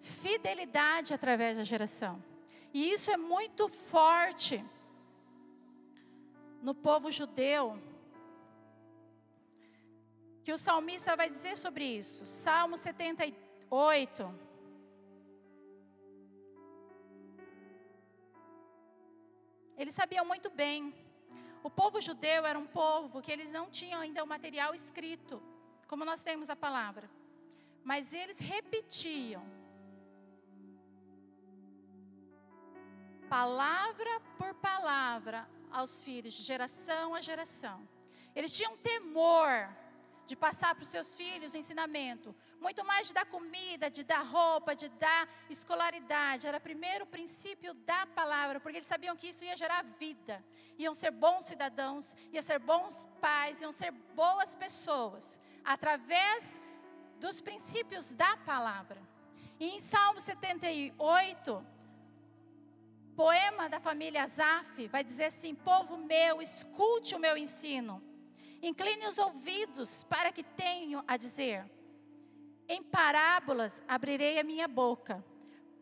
fidelidade 0.00 1.14
através 1.14 1.56
da 1.56 1.64
geração. 1.64 2.22
E 2.72 2.92
isso 2.92 3.10
é 3.10 3.16
muito 3.16 3.68
forte 3.68 4.64
no 6.62 6.74
povo 6.74 7.10
judeu. 7.10 7.80
Que 10.44 10.52
o 10.52 10.58
salmista 10.58 11.16
vai 11.16 11.28
dizer 11.28 11.56
sobre 11.56 11.84
isso. 11.84 12.26
Salmo 12.26 12.76
78. 13.70 14.34
Eles 19.78 19.94
sabiam 19.94 20.24
muito 20.24 20.50
bem. 20.50 20.92
O 21.62 21.70
povo 21.70 22.00
judeu 22.00 22.44
era 22.44 22.58
um 22.58 22.66
povo 22.66 23.22
que 23.22 23.30
eles 23.30 23.52
não 23.52 23.70
tinham 23.70 24.00
ainda 24.00 24.24
o 24.24 24.26
material 24.26 24.74
escrito, 24.74 25.40
como 25.86 26.04
nós 26.04 26.22
temos 26.22 26.50
a 26.50 26.56
palavra. 26.56 27.08
Mas 27.84 28.12
eles 28.12 28.38
repetiam, 28.38 29.42
palavra 33.28 34.20
por 34.36 34.52
palavra, 34.54 35.48
aos 35.70 36.02
filhos, 36.02 36.34
de 36.34 36.42
geração 36.42 37.14
a 37.14 37.20
geração. 37.20 37.88
Eles 38.34 38.54
tinham 38.56 38.76
temor 38.78 39.68
de 40.26 40.34
passar 40.34 40.74
para 40.74 40.82
os 40.82 40.88
seus 40.88 41.16
filhos 41.16 41.54
o 41.54 41.56
ensinamento, 41.56 42.34
muito 42.60 42.84
mais 42.84 43.08
de 43.08 43.14
dar 43.14 43.26
comida, 43.26 43.90
de 43.90 44.04
dar 44.04 44.22
roupa, 44.22 44.74
de 44.74 44.88
dar 44.88 45.28
escolaridade. 45.48 46.46
Era 46.46 46.60
primeiro 46.60 47.04
o 47.04 47.08
princípio 47.08 47.74
da 47.74 48.06
palavra, 48.06 48.60
porque 48.60 48.78
eles 48.78 48.88
sabiam 48.88 49.16
que 49.16 49.28
isso 49.28 49.44
ia 49.44 49.56
gerar 49.56 49.82
vida. 49.98 50.44
Iam 50.78 50.94
ser 50.94 51.10
bons 51.10 51.44
cidadãos, 51.44 52.14
iam 52.32 52.42
ser 52.42 52.58
bons 52.58 53.08
pais, 53.20 53.60
iam 53.60 53.72
ser 53.72 53.90
boas 54.14 54.54
pessoas, 54.54 55.40
através 55.64 56.60
dos 57.18 57.40
princípios 57.40 58.14
da 58.14 58.36
palavra. 58.38 59.00
E 59.58 59.70
em 59.74 59.80
Salmo 59.80 60.20
78, 60.20 61.66
poema 63.16 63.68
da 63.68 63.80
família 63.80 64.24
Azaf, 64.24 64.86
vai 64.88 65.02
dizer 65.02 65.24
assim: 65.24 65.54
Povo 65.54 65.96
meu, 65.96 66.40
escute 66.40 67.14
o 67.14 67.18
meu 67.18 67.36
ensino 67.36 68.10
Incline 68.62 69.06
os 69.06 69.16
ouvidos 69.16 70.04
para 70.04 70.30
que 70.30 70.42
tenho 70.42 71.02
a 71.08 71.16
dizer. 71.16 71.64
Em 72.72 72.84
parábolas 72.84 73.82
abrirei 73.88 74.38
a 74.38 74.44
minha 74.44 74.68
boca, 74.68 75.24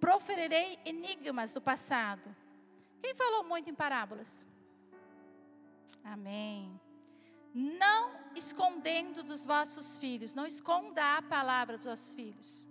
proferirei 0.00 0.78
enigmas 0.86 1.52
do 1.52 1.60
passado. 1.60 2.34
Quem 3.02 3.14
falou 3.14 3.44
muito 3.44 3.68
em 3.68 3.74
parábolas? 3.74 4.46
Amém. 6.02 6.80
Não 7.52 8.12
escondendo 8.34 9.22
dos 9.22 9.44
vossos 9.44 9.98
filhos, 9.98 10.34
não 10.34 10.46
esconda 10.46 11.18
a 11.18 11.20
palavra 11.20 11.76
dos 11.76 11.84
vossos 11.84 12.14
filhos. 12.14 12.66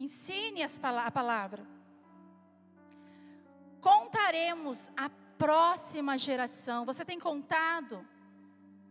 Ensine 0.00 0.62
a 0.62 1.10
palavra. 1.10 1.66
Contaremos 3.82 4.90
a 4.96 5.10
próxima 5.36 6.16
geração. 6.16 6.86
Você 6.86 7.04
tem 7.04 7.18
contado? 7.18 8.08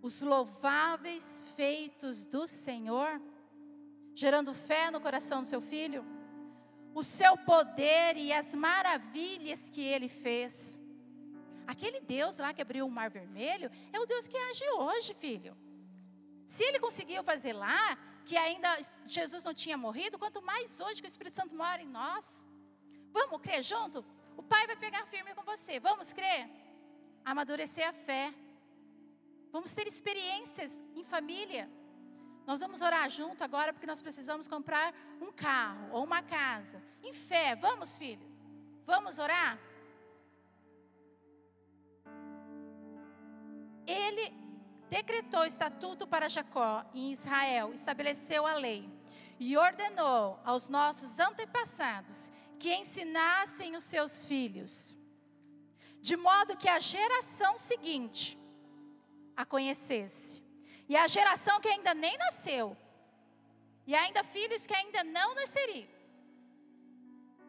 os 0.01 0.21
louváveis 0.21 1.45
feitos 1.55 2.25
do 2.25 2.47
Senhor, 2.47 3.21
gerando 4.15 4.53
fé 4.53 4.91
no 4.91 4.99
coração 4.99 5.41
do 5.41 5.47
seu 5.47 5.61
filho, 5.61 6.05
o 6.93 7.03
seu 7.03 7.37
poder 7.37 8.17
e 8.17 8.33
as 8.33 8.53
maravilhas 8.53 9.69
que 9.69 9.81
ele 9.81 10.07
fez. 10.07 10.79
Aquele 11.65 12.01
Deus 12.01 12.37
lá 12.37 12.53
que 12.53 12.61
abriu 12.61 12.85
o 12.85 12.91
mar 12.91 13.09
vermelho 13.09 13.71
é 13.93 13.99
o 13.99 14.05
Deus 14.05 14.27
que 14.27 14.37
age 14.37 14.69
hoje, 14.71 15.13
filho. 15.13 15.55
Se 16.45 16.63
ele 16.63 16.79
conseguiu 16.79 17.23
fazer 17.23 17.53
lá, 17.53 17.97
que 18.25 18.35
ainda 18.35 18.77
Jesus 19.07 19.43
não 19.43 19.53
tinha 19.53 19.77
morrido, 19.77 20.19
quanto 20.19 20.41
mais 20.41 20.79
hoje 20.79 21.01
que 21.01 21.07
o 21.07 21.13
Espírito 21.13 21.35
Santo 21.35 21.55
mora 21.55 21.81
em 21.81 21.87
nós. 21.87 22.45
Vamos 23.11 23.41
crer 23.41 23.63
junto? 23.63 24.05
O 24.35 24.43
Pai 24.43 24.67
vai 24.67 24.75
pegar 24.75 25.05
firme 25.05 25.33
com 25.33 25.43
você. 25.43 25.79
Vamos 25.79 26.13
crer? 26.13 26.49
Amadurecer 27.23 27.87
a 27.87 27.93
fé. 27.93 28.33
Vamos 29.51 29.73
ter 29.73 29.87
experiências 29.87 30.83
em 30.95 31.03
família. 31.03 31.69
Nós 32.51 32.59
vamos 32.59 32.81
orar 32.81 33.09
junto 33.09 33.45
agora 33.45 33.71
porque 33.71 33.87
nós 33.87 34.01
precisamos 34.01 34.45
comprar 34.45 34.93
um 35.21 35.31
carro 35.31 35.87
ou 35.93 36.03
uma 36.03 36.21
casa. 36.21 36.83
Em 37.01 37.13
fé, 37.13 37.55
vamos, 37.55 37.97
filho? 37.97 38.29
Vamos 38.85 39.17
orar? 39.17 39.57
Ele 43.87 44.33
decretou 44.89 45.45
estatuto 45.45 46.05
para 46.05 46.27
Jacó 46.27 46.83
em 46.93 47.13
Israel, 47.13 47.71
estabeleceu 47.71 48.45
a 48.45 48.55
lei 48.55 48.89
e 49.39 49.55
ordenou 49.55 50.37
aos 50.43 50.67
nossos 50.67 51.19
antepassados 51.19 52.29
que 52.59 52.75
ensinassem 52.75 53.77
os 53.77 53.85
seus 53.85 54.25
filhos, 54.25 54.93
de 56.01 56.17
modo 56.17 56.57
que 56.57 56.67
a 56.67 56.81
geração 56.81 57.57
seguinte 57.57 58.37
a 59.37 59.45
conhecesse, 59.45 60.40
e 60.91 60.97
a 60.97 61.07
geração 61.07 61.61
que 61.61 61.69
ainda 61.69 61.93
nem 61.93 62.17
nasceu, 62.17 62.75
e 63.87 63.95
ainda 63.95 64.25
filhos 64.25 64.67
que 64.67 64.75
ainda 64.75 65.01
não 65.05 65.33
nasceriam, 65.33 65.87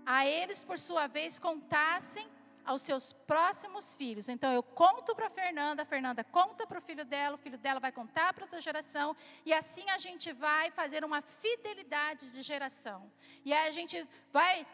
a 0.06 0.24
eles, 0.24 0.62
por 0.62 0.78
sua 0.78 1.08
vez, 1.08 1.40
contassem 1.40 2.28
aos 2.64 2.82
seus 2.82 3.12
próximos 3.12 3.96
filhos. 3.96 4.28
Então 4.28 4.52
eu 4.52 4.62
conto 4.62 5.12
para 5.16 5.26
a 5.26 5.30
Fernanda, 5.40 5.82
a 5.82 5.84
Fernanda 5.84 6.22
conta 6.22 6.68
para 6.68 6.78
o 6.78 6.80
filho 6.80 7.04
dela, 7.04 7.34
o 7.34 7.38
filho 7.38 7.58
dela 7.58 7.80
vai 7.80 7.90
contar 7.90 8.32
para 8.32 8.44
outra 8.44 8.60
geração, 8.60 9.16
e 9.44 9.52
assim 9.52 9.90
a 9.90 9.98
gente 9.98 10.32
vai 10.32 10.70
fazer 10.70 11.04
uma 11.04 11.20
fidelidade 11.20 12.30
de 12.30 12.42
geração. 12.42 13.10
E 13.44 13.52
aí 13.52 13.68
a 13.68 13.72
gente 13.72 14.06
vai 14.32 14.64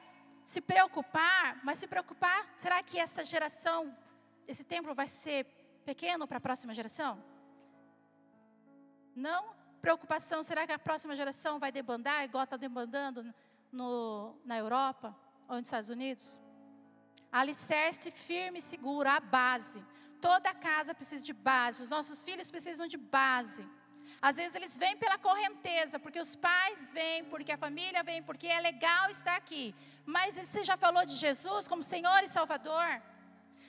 se 0.44 0.60
preocupar, 0.60 1.58
mas 1.64 1.78
se 1.78 1.86
preocupar, 1.86 2.52
será 2.54 2.82
que 2.82 2.98
essa 2.98 3.24
geração, 3.24 3.96
esse 4.46 4.62
templo 4.62 4.94
vai 4.94 5.06
ser 5.06 5.46
pequeno 5.86 6.28
para 6.28 6.36
a 6.36 6.46
próxima 6.48 6.74
geração? 6.74 7.37
Não 9.18 9.42
preocupação, 9.80 10.44
será 10.44 10.64
que 10.64 10.72
a 10.72 10.78
próxima 10.78 11.16
geração 11.16 11.58
vai 11.58 11.72
debandar 11.72 12.24
igual 12.24 12.44
está 12.44 12.56
debandando 12.56 13.20
no, 13.72 14.36
na 14.44 14.56
Europa 14.56 15.08
ou 15.48 15.56
nos 15.56 15.66
Estados 15.66 15.90
Unidos? 15.90 16.40
Alicerce 17.32 18.12
firme 18.12 18.60
e 18.60 18.62
seguro, 18.62 19.08
a 19.08 19.18
base. 19.18 19.84
Toda 20.20 20.54
casa 20.54 20.94
precisa 20.94 21.24
de 21.24 21.32
base, 21.32 21.82
os 21.82 21.90
nossos 21.90 22.22
filhos 22.22 22.48
precisam 22.48 22.86
de 22.86 22.96
base. 22.96 23.66
Às 24.22 24.36
vezes 24.36 24.54
eles 24.54 24.78
vêm 24.78 24.96
pela 24.96 25.18
correnteza, 25.18 25.98
porque 25.98 26.20
os 26.20 26.36
pais 26.36 26.92
vêm, 26.92 27.24
porque 27.24 27.52
a 27.52 27.58
família 27.66 28.04
vem, 28.04 28.22
porque 28.22 28.46
é 28.46 28.60
legal 28.60 29.10
estar 29.10 29.34
aqui. 29.34 29.74
Mas 30.06 30.36
você 30.36 30.62
já 30.64 30.76
falou 30.76 31.04
de 31.04 31.16
Jesus 31.16 31.66
como 31.66 31.82
Senhor 31.82 32.22
e 32.22 32.28
Salvador? 32.28 33.02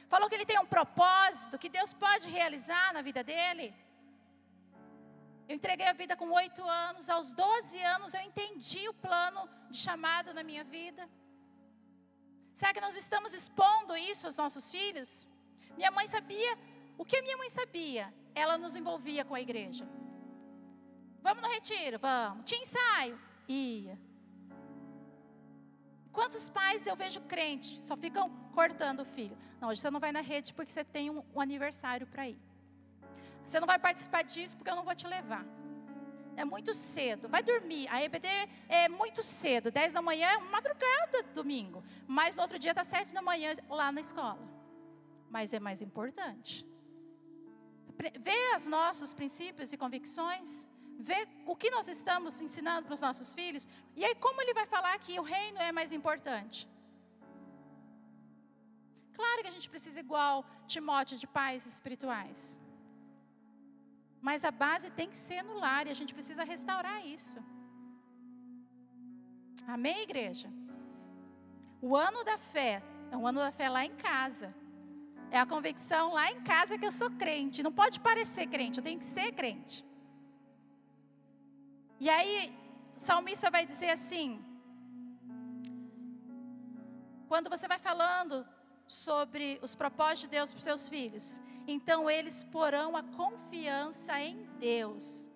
Falou 0.08 0.30
que 0.30 0.36
ele 0.36 0.46
tem 0.46 0.60
um 0.60 0.66
propósito, 0.78 1.58
que 1.58 1.70
Deus 1.70 1.92
pode 1.94 2.30
realizar 2.30 2.94
na 2.94 3.02
vida 3.02 3.24
dele? 3.24 3.74
Eu 5.50 5.56
entreguei 5.56 5.88
a 5.88 5.94
vida 5.94 6.16
com 6.16 6.30
oito 6.30 6.64
anos, 6.64 7.10
aos 7.10 7.34
12 7.34 7.82
anos 7.82 8.14
eu 8.14 8.22
entendi 8.22 8.88
o 8.88 8.94
plano 8.94 9.50
de 9.72 9.78
chamado 9.78 10.32
na 10.32 10.44
minha 10.44 10.64
vida. 10.64 11.10
Será 12.54 12.72
que 12.72 12.80
nós 12.80 12.96
estamos 12.96 13.34
expondo 13.34 13.98
isso 13.98 14.28
aos 14.28 14.38
nossos 14.38 14.70
filhos? 14.70 15.28
Minha 15.76 15.90
mãe 15.90 16.06
sabia, 16.06 16.56
o 17.00 17.04
que 17.04 17.20
minha 17.24 17.36
mãe 17.36 17.50
sabia? 17.50 18.14
Ela 18.36 18.60
nos 18.60 18.76
envolvia 18.76 19.26
com 19.26 19.34
a 19.34 19.42
igreja. 19.42 19.90
Vamos 21.20 21.42
no 21.42 21.50
retiro, 21.50 21.98
vamos. 21.98 22.46
Tinha 22.46 22.62
ensaio? 22.62 23.20
Ia. 23.48 24.00
Quantos 26.12 26.48
pais 26.48 26.86
eu 26.86 26.96
vejo 26.96 27.22
crente 27.22 27.82
só 27.82 27.98
ficam 27.98 28.30
cortando 28.54 29.00
o 29.00 29.06
filho? 29.06 29.36
Não, 29.60 29.70
hoje 29.70 29.82
você 29.82 29.90
não 29.90 30.00
vai 30.00 30.12
na 30.12 30.22
rede 30.22 30.54
porque 30.54 30.72
você 30.72 30.84
tem 30.84 31.10
um, 31.10 31.24
um 31.34 31.42
aniversário 31.42 32.06
para 32.06 32.30
ir. 32.30 32.40
Você 33.50 33.60
não 33.60 33.68
vai 33.68 33.80
participar 33.80 34.24
disso 34.24 34.56
porque 34.56 34.70
eu 34.70 34.76
não 34.76 34.84
vou 34.84 34.96
te 34.96 35.08
levar 35.08 35.46
é 36.40 36.46
muito 36.46 36.74
cedo. 36.74 37.28
Vai 37.28 37.44
dormir. 37.44 37.86
A 37.90 38.02
EBD 38.02 38.28
é 38.70 38.88
muito 38.88 39.22
cedo. 39.22 39.70
10 39.70 39.92
da 39.92 40.02
manhã 40.02 40.28
é 40.30 40.38
madrugada 40.38 41.22
domingo. 41.36 41.84
Mas 42.08 42.38
no 42.38 42.42
outro 42.44 42.58
dia 42.58 42.72
está 42.72 42.84
7 42.84 43.14
da 43.14 43.22
manhã 43.22 43.54
lá 43.70 43.92
na 43.92 44.00
escola. 44.00 44.40
Mas 45.30 45.54
é 45.54 45.60
mais 45.60 45.82
importante. 45.82 46.66
Ver 48.20 48.56
os 48.56 48.68
nossos 48.68 49.14
princípios 49.14 49.74
e 49.74 49.78
convicções. 49.78 50.70
Ver 50.98 51.28
o 51.46 51.56
que 51.58 51.70
nós 51.70 51.90
estamos 51.90 52.40
ensinando 52.40 52.86
para 52.86 52.94
os 52.94 53.02
nossos 53.02 53.34
filhos. 53.34 53.68
E 53.96 54.06
aí, 54.06 54.16
como 54.16 54.42
ele 54.42 54.54
vai 54.54 54.66
falar 54.66 54.98
que 55.00 55.20
o 55.20 55.24
reino 55.24 55.60
é 55.60 55.74
mais 55.74 55.92
importante? 55.92 56.70
Claro 59.14 59.42
que 59.42 59.48
a 59.50 59.52
gente 59.52 59.70
precisa, 59.70 60.00
igual 60.00 60.46
Timóteo, 60.66 61.18
de 61.18 61.28
pais 61.28 61.66
espirituais. 61.66 62.62
Mas 64.22 64.44
a 64.44 64.52
base 64.52 64.92
tem 64.92 65.10
que 65.10 65.18
ser 65.18 65.42
no 65.44 65.58
lar 65.60 65.88
e 65.88 65.92
a 65.92 65.94
gente 65.94 66.14
precisa 66.14 66.44
restaurar 66.44 67.06
isso. 67.06 67.40
Amém, 69.68 70.02
igreja? 70.02 70.50
O 71.82 71.96
ano 71.96 72.24
da 72.24 72.38
fé 72.38 72.84
é 73.12 73.16
um 73.16 73.26
ano 73.26 73.40
da 73.40 73.52
fé 73.52 73.70
lá 73.70 73.86
em 73.86 73.96
casa. 73.96 74.54
É 75.32 75.40
a 75.40 75.46
convicção 75.46 76.14
lá 76.14 76.32
em 76.32 76.42
casa 76.42 76.78
que 76.78 76.86
eu 76.86 76.92
sou 76.92 77.10
crente. 77.12 77.64
Não 77.64 77.72
pode 77.72 78.00
parecer 78.00 78.48
crente, 78.48 78.80
eu 78.80 78.84
tenho 78.84 79.00
que 79.00 79.06
ser 79.06 79.32
crente. 79.32 79.86
E 82.00 82.10
aí, 82.10 82.54
o 82.98 83.00
salmista 83.00 83.52
vai 83.52 83.66
dizer 83.66 83.92
assim: 83.92 84.44
quando 87.28 87.50
você 87.50 87.68
vai 87.68 87.78
falando 87.78 88.46
sobre 88.90 89.60
os 89.62 89.76
propósitos 89.76 90.22
de 90.22 90.28
Deus 90.30 90.52
para 90.52 90.58
os 90.58 90.64
seus 90.64 90.90
filhos, 90.90 91.40
então 91.68 92.10
eles 92.10 92.44
porão 92.44 92.98
a 92.98 93.04
confiança 93.04 94.20
em 94.20 94.44
Deus 94.58 95.30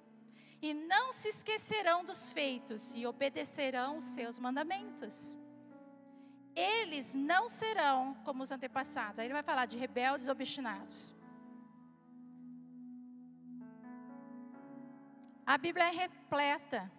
e 0.63 0.73
não 0.73 1.11
se 1.11 1.27
esquecerão 1.27 2.05
dos 2.05 2.31
feitos 2.31 2.95
e 2.95 3.05
obedecerão 3.05 3.97
os 3.97 4.05
seus 4.05 4.39
mandamentos. 4.39 5.37
Eles 6.55 7.13
não 7.13 7.49
serão 7.49 8.15
como 8.23 8.43
os 8.43 8.49
antepassados. 8.49 9.19
Aí 9.19 9.27
ele 9.27 9.33
vai 9.33 9.43
falar 9.43 9.65
de 9.65 9.77
rebeldes 9.77 10.29
obstinados. 10.29 11.13
A 15.45 15.57
Bíblia 15.57 15.89
é 15.89 15.91
repleta 15.91 16.89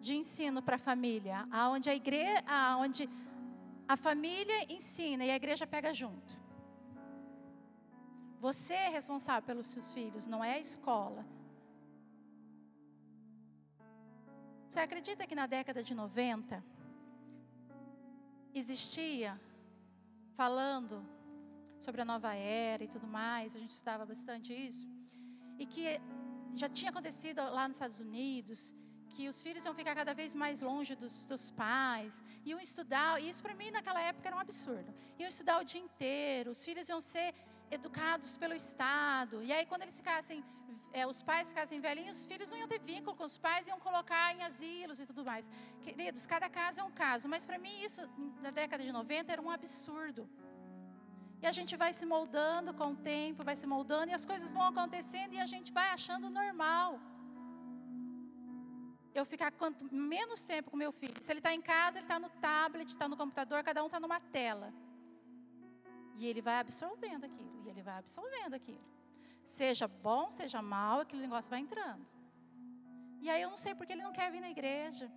de 0.00 0.16
ensino 0.16 0.60
para 0.60 0.76
a 0.76 0.80
família, 0.80 1.46
aonde 1.48 1.88
a 1.88 1.94
igreja, 1.94 2.42
aonde 2.44 3.08
a 3.88 3.96
família 3.96 4.70
ensina 4.70 5.24
e 5.24 5.30
a 5.30 5.36
igreja 5.36 5.66
pega 5.66 5.94
junto. 5.94 6.38
Você 8.38 8.74
é 8.74 8.88
responsável 8.88 9.46
pelos 9.46 9.68
seus 9.68 9.92
filhos, 9.92 10.26
não 10.26 10.44
é 10.44 10.52
a 10.54 10.60
escola. 10.60 11.24
Você 14.68 14.78
acredita 14.78 15.26
que 15.26 15.34
na 15.34 15.46
década 15.46 15.82
de 15.82 15.94
90 15.94 16.62
existia 18.54 19.40
falando 20.36 21.02
sobre 21.78 22.02
a 22.02 22.04
nova 22.04 22.34
era 22.34 22.84
e 22.84 22.88
tudo 22.88 23.06
mais, 23.06 23.56
a 23.56 23.58
gente 23.58 23.70
estudava 23.70 24.04
bastante 24.04 24.52
isso, 24.52 24.86
e 25.58 25.64
que 25.64 26.00
já 26.54 26.68
tinha 26.68 26.90
acontecido 26.90 27.38
lá 27.38 27.66
nos 27.66 27.76
Estados 27.76 28.00
Unidos, 28.00 28.74
que 29.14 29.28
os 29.28 29.42
filhos 29.42 29.64
iam 29.64 29.74
ficar 29.74 29.94
cada 29.94 30.14
vez 30.20 30.34
mais 30.34 30.60
longe 30.60 30.94
dos, 30.94 31.26
dos 31.26 31.50
pais, 31.50 32.22
iam 32.44 32.60
estudar, 32.60 33.20
e 33.20 33.28
isso 33.28 33.42
para 33.42 33.54
mim 33.60 33.70
naquela 33.70 34.00
época 34.00 34.28
era 34.28 34.36
um 34.36 34.40
absurdo. 34.46 34.94
Iam 35.18 35.28
estudar 35.28 35.60
o 35.60 35.64
dia 35.64 35.80
inteiro, 35.80 36.50
os 36.50 36.64
filhos 36.64 36.88
iam 36.88 37.00
ser 37.00 37.34
educados 37.70 38.36
pelo 38.36 38.54
Estado. 38.54 39.42
E 39.42 39.52
aí, 39.52 39.66
quando 39.66 39.82
eles 39.82 39.96
ficassem, 39.96 40.44
é, 40.92 41.06
os 41.06 41.22
pais 41.22 41.48
ficassem 41.52 41.80
velhinhos, 41.80 42.16
os 42.20 42.26
filhos 42.26 42.50
não 42.50 42.58
iam 42.58 42.68
ter 42.68 42.80
vínculo 42.80 43.16
com 43.16 43.24
os 43.24 43.36
pais, 43.36 43.68
iam 43.68 43.80
colocar 43.80 44.34
em 44.34 44.42
asilos 44.42 44.98
e 44.98 45.06
tudo 45.06 45.24
mais. 45.24 45.50
Queridos, 45.82 46.26
cada 46.26 46.48
caso 46.48 46.80
é 46.80 46.84
um 46.84 46.90
caso, 46.90 47.28
mas 47.28 47.44
para 47.44 47.58
mim 47.58 47.74
isso, 47.88 48.02
na 48.40 48.50
década 48.50 48.82
de 48.82 48.92
90, 48.92 49.32
era 49.32 49.42
um 49.42 49.50
absurdo. 49.50 50.28
E 51.42 51.46
a 51.46 51.52
gente 51.52 51.76
vai 51.76 51.92
se 51.92 52.04
moldando 52.04 52.74
com 52.74 52.88
o 52.92 52.96
tempo, 52.96 53.44
vai 53.44 53.54
se 53.54 53.66
moldando, 53.66 54.10
e 54.10 54.14
as 54.14 54.26
coisas 54.26 54.52
vão 54.52 54.64
acontecendo 54.72 55.34
e 55.34 55.40
a 55.40 55.46
gente 55.46 55.72
vai 55.72 55.88
achando 55.90 56.28
normal. 56.28 57.00
Eu 59.14 59.24
ficar 59.24 59.50
quanto 59.52 59.84
menos 59.92 60.44
tempo 60.44 60.70
com 60.70 60.76
meu 60.76 60.92
filho. 60.92 61.14
Se 61.22 61.32
ele 61.32 61.40
está 61.40 61.52
em 61.52 61.60
casa, 61.60 61.98
ele 61.98 62.04
está 62.04 62.18
no 62.18 62.28
tablet, 62.28 62.88
está 62.88 63.08
no 63.08 63.16
computador, 63.16 63.62
cada 63.64 63.82
um 63.82 63.86
está 63.86 63.98
numa 63.98 64.20
tela. 64.20 64.72
E 66.14 66.26
ele 66.26 66.42
vai 66.42 66.58
absorvendo 66.58 67.24
aquilo, 67.24 67.62
e 67.64 67.68
ele 67.68 67.82
vai 67.82 67.98
absorvendo 67.98 68.54
aquilo. 68.54 68.84
Seja 69.44 69.88
bom, 69.88 70.30
seja 70.30 70.60
mal, 70.60 71.00
aquele 71.00 71.22
negócio 71.22 71.50
vai 71.50 71.60
entrando. 71.60 72.06
E 73.20 73.30
aí 73.30 73.42
eu 73.42 73.50
não 73.50 73.56
sei 73.56 73.74
porque 73.74 73.92
ele 73.92 74.02
não 74.02 74.12
quer 74.12 74.30
vir 74.30 74.40
na 74.40 74.50
igreja. 74.50 75.10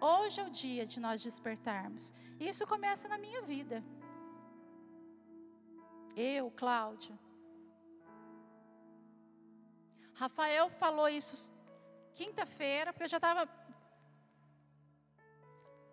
Hoje 0.00 0.40
é 0.40 0.44
o 0.44 0.50
dia 0.50 0.86
de 0.86 1.00
nós 1.00 1.22
despertarmos. 1.22 2.12
Isso 2.38 2.66
começa 2.66 3.08
na 3.08 3.16
minha 3.16 3.40
vida. 3.42 3.82
Eu, 6.14 6.50
Cláudia. 6.50 7.18
Rafael 10.14 10.70
falou 10.70 11.08
isso 11.08 11.52
quinta-feira, 12.14 12.92
porque 12.92 13.04
eu 13.04 13.08
já 13.08 13.16
estava 13.16 13.48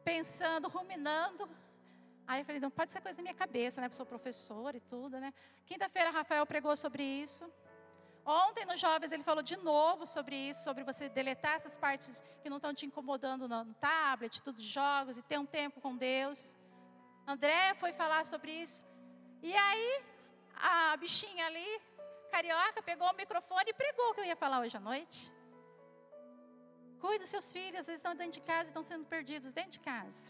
pensando, 0.03 0.67
ruminando. 0.67 1.49
Aí 2.27 2.41
eu 2.41 2.45
falei, 2.45 2.61
não 2.61 2.71
pode 2.71 2.91
ser 2.91 3.01
coisa 3.01 3.17
da 3.17 3.23
minha 3.23 3.33
cabeça, 3.33 3.81
né? 3.81 3.87
Porque 3.87 3.97
sou 3.97 4.05
professora 4.05 4.77
e 4.77 4.79
tudo, 4.81 5.19
né? 5.19 5.33
Quinta-feira, 5.65 6.11
Rafael 6.11 6.45
pregou 6.45 6.75
sobre 6.77 7.03
isso. 7.03 7.51
Ontem, 8.23 8.65
nos 8.65 8.79
jovens, 8.79 9.11
ele 9.11 9.23
falou 9.23 9.41
de 9.41 9.57
novo 9.57 10.05
sobre 10.05 10.35
isso, 10.35 10.63
sobre 10.63 10.83
você 10.83 11.09
deletar 11.09 11.55
essas 11.55 11.77
partes 11.77 12.23
que 12.41 12.49
não 12.49 12.57
estão 12.57 12.73
te 12.73 12.85
incomodando 12.85 13.47
no, 13.47 13.65
no 13.65 13.73
tablet, 13.73 14.41
tudo 14.43 14.61
jogos, 14.61 15.17
e 15.17 15.23
ter 15.23 15.39
um 15.39 15.45
tempo 15.45 15.81
com 15.81 15.97
Deus. 15.97 16.55
André 17.25 17.73
foi 17.75 17.91
falar 17.91 18.25
sobre 18.25 18.51
isso. 18.51 18.83
E 19.41 19.55
aí, 19.55 20.03
a 20.55 20.95
bichinha 20.97 21.47
ali, 21.47 21.81
carioca, 22.35 22.87
pegou 22.91 23.07
o 23.09 23.19
microfone 23.21 23.69
e 23.71 23.79
pregou 23.81 24.07
o 24.09 24.13
que 24.15 24.21
eu 24.21 24.29
ia 24.31 24.39
falar 24.43 24.59
hoje 24.61 24.77
à 24.81 24.83
noite. 24.91 25.19
Cuide 27.01 27.23
dos 27.23 27.33
seus 27.35 27.47
filhos, 27.55 27.87
eles 27.87 27.99
estão 28.01 28.13
dentro 28.21 28.39
de 28.39 28.47
casa, 28.51 28.69
estão 28.69 28.83
sendo 28.91 29.05
perdidos 29.13 29.51
dentro 29.59 29.73
de 29.77 29.81
casa. 29.91 30.25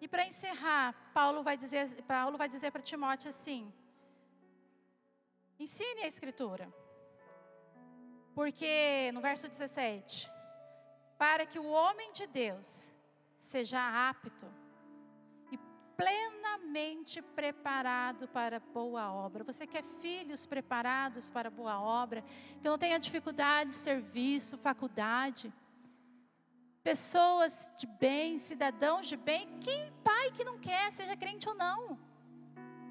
E 0.00 0.08
para 0.08 0.24
encerrar, 0.30 0.86
Paulo 1.18 1.42
vai 1.48 1.56
dizer, 1.62 1.84
Paulo 2.14 2.38
vai 2.42 2.48
dizer 2.54 2.70
para 2.74 2.88
Timóteo 2.90 3.28
assim: 3.34 3.62
ensine 5.58 6.02
a 6.02 6.10
escritura. 6.14 6.66
Porque 8.34 9.10
no 9.12 9.20
verso 9.20 9.46
17, 9.48 10.30
para 11.18 11.44
que 11.44 11.58
o 11.58 11.68
homem 11.78 12.10
de 12.12 12.26
Deus 12.26 12.68
seja 13.36 13.80
apto 14.08 14.46
plenamente 16.00 17.20
preparado 17.20 18.26
para 18.28 18.58
boa 18.58 19.12
obra. 19.12 19.44
Você 19.44 19.66
quer 19.66 19.82
filhos 19.82 20.46
preparados 20.46 21.28
para 21.28 21.50
boa 21.50 21.78
obra, 21.78 22.22
que 22.60 22.68
não 22.68 22.78
tenha 22.78 22.98
dificuldade, 22.98 23.74
serviço, 23.74 24.56
faculdade, 24.56 25.52
pessoas 26.82 27.70
de 27.76 27.86
bem, 27.86 28.38
cidadãos 28.38 29.06
de 29.06 29.16
bem, 29.16 29.58
quem 29.60 29.92
pai 30.02 30.30
que 30.30 30.42
não 30.42 30.58
quer, 30.58 30.90
seja 30.90 31.14
crente 31.16 31.46
ou 31.46 31.54
não. 31.54 31.98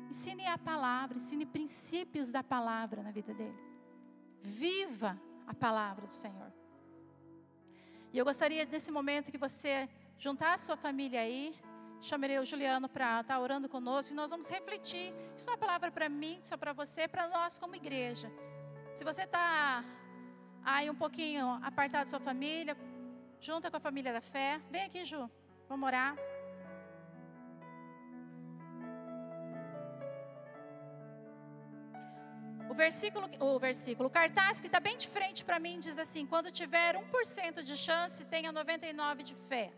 Ensine 0.08 0.46
a 0.46 0.58
palavra, 0.58 1.18
ensine 1.18 1.46
princípios 1.46 2.32
da 2.32 2.44
palavra 2.44 3.02
na 3.02 3.12
vida 3.12 3.34
dele. 3.34 3.60
Viva 4.40 5.20
a 5.48 5.54
palavra 5.54 6.06
do 6.06 6.14
Senhor. 6.14 6.54
E 8.14 8.18
eu 8.18 8.26
gostaria 8.26 8.66
nesse 8.66 8.92
momento 8.92 9.32
que 9.32 9.38
você 9.38 9.90
juntar 10.18 10.54
a 10.54 10.58
sua 10.58 10.76
família 10.76 11.22
aí, 11.22 11.56
chamarei 12.02 12.40
o 12.40 12.46
Juliano 12.46 12.88
para 12.88 13.22
estar 13.22 13.36
tá 13.36 13.40
orando 13.40 13.68
conosco 13.68 14.14
e 14.14 14.16
nós 14.16 14.30
vamos 14.30 14.50
refletir. 14.50 15.14
Isso 15.36 15.50
é 15.50 15.58
palavra 15.58 15.92
para 15.92 16.08
mim, 16.08 16.40
só 16.42 16.56
para 16.58 16.74
você, 16.74 17.08
para 17.08 17.28
nós 17.28 17.58
como 17.58 17.76
igreja. 17.76 18.32
Se 18.96 19.04
você 19.04 19.24
está 19.24 19.84
aí 20.64 20.90
um 20.90 20.96
pouquinho 20.96 21.60
apartado 21.64 22.06
da 22.06 22.10
sua 22.10 22.20
família, 22.20 22.78
junta 23.40 23.70
com 23.70 23.78
a 23.78 23.80
família 23.80 24.14
da 24.14 24.22
fé, 24.22 24.62
vem 24.70 24.84
aqui, 24.84 25.04
Ju, 25.06 25.30
vamos 25.68 25.88
orar. 25.88 26.16
O 32.70 32.74
versículo, 32.74 33.28
o 33.40 33.58
versículo, 33.58 34.08
o 34.08 34.12
cartaz 34.12 34.62
que 34.62 34.68
está 34.68 34.80
bem 34.80 34.96
de 34.96 35.08
frente 35.08 35.44
para 35.44 35.60
mim 35.60 35.80
diz 35.80 35.98
assim: 35.98 36.26
quando 36.26 36.52
tiver 36.52 36.96
1% 36.96 37.64
de 37.64 37.76
chance, 37.76 38.24
tenha 38.26 38.54
99% 38.54 39.24
de 39.24 39.34
fé. 39.34 39.72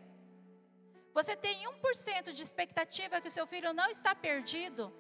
Você 1.14 1.36
tem 1.36 1.66
1% 1.66 2.32
de 2.32 2.42
expectativa 2.42 3.20
que 3.20 3.28
o 3.28 3.32
seu 3.32 3.46
filho 3.46 3.74
não 3.74 3.90
está 3.90 4.16
perdido 4.16 4.94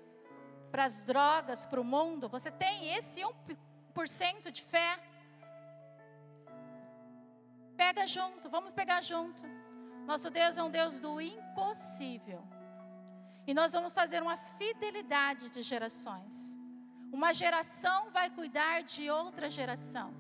para 0.72 0.84
as 0.84 1.04
drogas, 1.04 1.66
para 1.66 1.80
o 1.80 1.84
mundo? 1.84 2.28
Você 2.30 2.52
tem 2.52 2.94
esse 2.96 3.22
1% 3.22 4.52
de 4.52 4.62
fé? 4.62 5.00
Pega 7.78 8.06
junto, 8.06 8.50
vamos 8.50 8.72
pegar 8.72 9.02
junto. 9.02 9.44
Nosso 10.06 10.30
Deus 10.30 10.58
é 10.58 10.64
um 10.64 10.70
Deus 10.70 11.00
do 11.00 11.22
impossível. 11.22 12.44
E 13.48 13.54
nós 13.54 13.72
vamos 13.72 13.94
fazer 13.94 14.22
uma 14.22 14.38
fidelidade 14.38 15.50
de 15.50 15.62
gerações. 15.62 16.60
Uma 17.12 17.34
geração 17.34 18.10
vai 18.12 18.30
cuidar 18.30 18.84
de 18.84 19.10
outra 19.10 19.50
geração. 19.50 20.14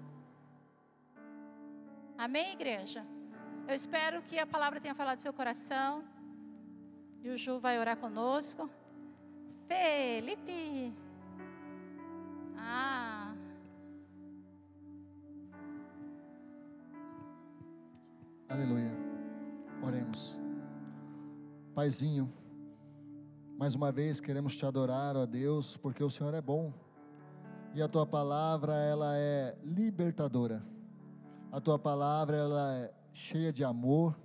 Amém, 2.17 2.53
igreja? 2.53 3.05
Eu 3.71 3.75
espero 3.75 4.21
que 4.23 4.37
a 4.37 4.45
palavra 4.45 4.81
tenha 4.81 4.93
falado 4.93 5.15
do 5.15 5.21
seu 5.21 5.31
coração. 5.31 6.03
E 7.23 7.29
o 7.29 7.37
Ju 7.37 7.57
vai 7.57 7.79
orar 7.79 7.95
conosco. 7.95 8.69
Felipe. 9.65 10.93
Ah. 12.57 13.33
Aleluia. 18.49 18.91
Oremos. 19.81 20.37
Paizinho. 21.73 22.29
Mais 23.57 23.73
uma 23.73 23.89
vez 23.89 24.19
queremos 24.19 24.57
te 24.57 24.65
adorar, 24.65 25.15
ó 25.15 25.25
Deus, 25.25 25.77
porque 25.77 26.03
o 26.03 26.09
Senhor 26.09 26.33
é 26.33 26.41
bom. 26.41 26.73
E 27.73 27.81
a 27.81 27.87
tua 27.87 28.05
palavra, 28.05 28.73
ela 28.73 29.17
é 29.17 29.57
libertadora. 29.63 30.61
A 31.49 31.61
tua 31.61 31.79
palavra, 31.79 32.35
ela 32.35 32.75
é 32.79 33.00
cheia 33.21 33.53
de 33.53 33.63
amor. 33.63 34.17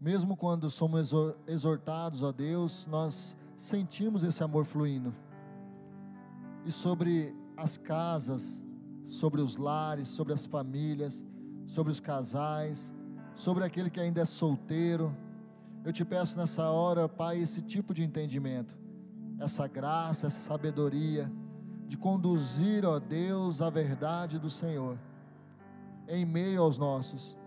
Mesmo 0.00 0.36
quando 0.36 0.70
somos 0.70 1.12
exortados, 1.46 2.22
ó 2.22 2.32
Deus, 2.32 2.86
nós 2.86 3.36
sentimos 3.56 4.22
esse 4.22 4.42
amor 4.42 4.64
fluindo. 4.64 5.14
E 6.64 6.72
sobre 6.72 7.34
as 7.56 7.76
casas, 7.76 8.64
sobre 9.04 9.40
os 9.40 9.56
lares, 9.56 10.08
sobre 10.08 10.32
as 10.32 10.46
famílias, 10.46 11.22
sobre 11.66 11.92
os 11.92 12.00
casais, 12.00 12.92
sobre 13.34 13.64
aquele 13.64 13.90
que 13.90 14.00
ainda 14.00 14.22
é 14.22 14.24
solteiro, 14.24 15.14
eu 15.84 15.92
te 15.92 16.04
peço 16.04 16.36
nessa 16.38 16.68
hora, 16.70 17.08
Pai, 17.08 17.38
esse 17.38 17.62
tipo 17.62 17.92
de 17.92 18.02
entendimento, 18.02 18.76
essa 19.38 19.66
graça, 19.66 20.26
essa 20.26 20.40
sabedoria, 20.40 21.30
de 21.86 21.96
conduzir, 21.96 22.84
ó 22.84 22.98
Deus, 22.98 23.60
a 23.60 23.70
verdade 23.70 24.38
do 24.38 24.50
Senhor, 24.50 24.98
em 26.06 26.24
meio 26.24 26.62
aos 26.62 26.78
nossos, 26.78 27.38